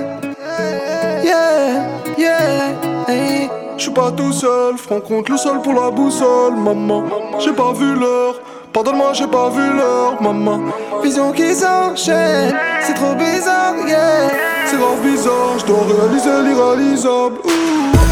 Je 3.82 3.86
suis 3.86 3.96
pas 3.96 4.12
tout 4.12 4.32
seul, 4.32 4.78
franc 4.78 5.00
compte 5.00 5.28
le 5.28 5.38
sol 5.38 5.60
pour 5.64 5.74
la 5.74 5.90
boussole, 5.90 6.56
maman. 6.56 7.04
J'ai 7.40 7.52
pas 7.52 7.74
vu 7.74 7.96
l'heure, 7.96 8.36
pardonne-moi, 8.72 9.14
j'ai 9.14 9.26
pas 9.26 9.50
vu 9.50 9.74
l'heure, 9.76 10.22
maman. 10.22 10.72
Vision 11.02 11.32
qui 11.32 11.56
s'enchaîne, 11.56 12.56
c'est 12.82 12.94
trop 12.94 13.16
bizarre, 13.16 13.74
yeah. 13.88 14.30
C'est 14.68 14.78
grave 14.78 15.02
bizarre, 15.04 15.58
je 15.58 15.66
dois 15.66 15.80
réaliser 15.80 16.30
l'irréalisable. 16.44 17.38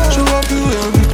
Je 0.09 0.21
vois 0.21 0.41
plus 0.41 0.55
rien 0.55 1.08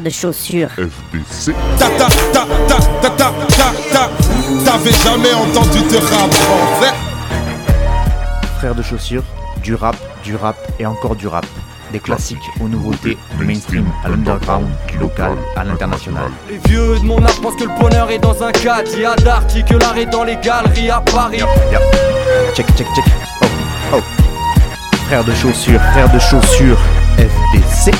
paire 0.00 0.02
de 0.02 0.10
chaussures. 0.10 0.70
FBC. 0.70 1.54
Ta 1.78 1.88
ta 1.90 2.08
ta 2.32 2.46
ta 2.68 2.76
ta 3.02 3.10
ta 3.10 3.32
ta 3.48 3.72
ta. 3.92 4.10
T'avais 4.64 4.92
jamais 4.92 5.32
entendu 5.34 5.78
de 5.80 5.96
rap 5.96 6.32
français. 6.32 6.94
Frères 8.58 8.74
de 8.74 8.82
chaussures, 8.82 9.24
du 9.62 9.74
rap, 9.74 9.96
du 10.22 10.36
rap 10.36 10.56
et 10.78 10.86
encore 10.86 11.16
du 11.16 11.26
rap. 11.26 11.46
Des 11.92 11.98
classiques 11.98 12.38
aux 12.60 12.68
nouveautés, 12.68 13.18
du 13.36 13.44
mainstream 13.44 13.84
à 14.04 14.08
l'underground, 14.08 14.68
du 14.88 14.98
local 14.98 15.32
à 15.56 15.64
l'international. 15.64 16.30
Les 16.48 16.58
vieux 16.68 16.98
de 17.00 17.04
mon 17.04 17.22
âge 17.24 17.40
pensent 17.40 17.56
que 17.56 17.64
le 17.64 17.80
bonheur 17.80 18.10
est 18.10 18.20
dans 18.20 18.42
un 18.44 18.52
cadre. 18.52 18.88
Il 18.94 19.00
y 19.00 19.04
a 19.04 19.16
que 19.16 19.74
l'art 19.74 19.98
est 19.98 20.06
dans 20.06 20.24
les 20.24 20.36
galeries 20.36 20.90
à 20.90 21.00
Paris. 21.00 21.38
Yep. 21.38 21.80
Check, 22.54 22.66
check, 22.76 22.86
check. 22.94 23.04
Oh, 23.42 23.46
oh. 23.94 24.00
Frères 25.06 25.24
de 25.24 25.34
chaussures, 25.34 25.80
frères 25.92 26.12
de 26.12 26.18
chaussures, 26.20 26.78
FDC. 27.18 27.92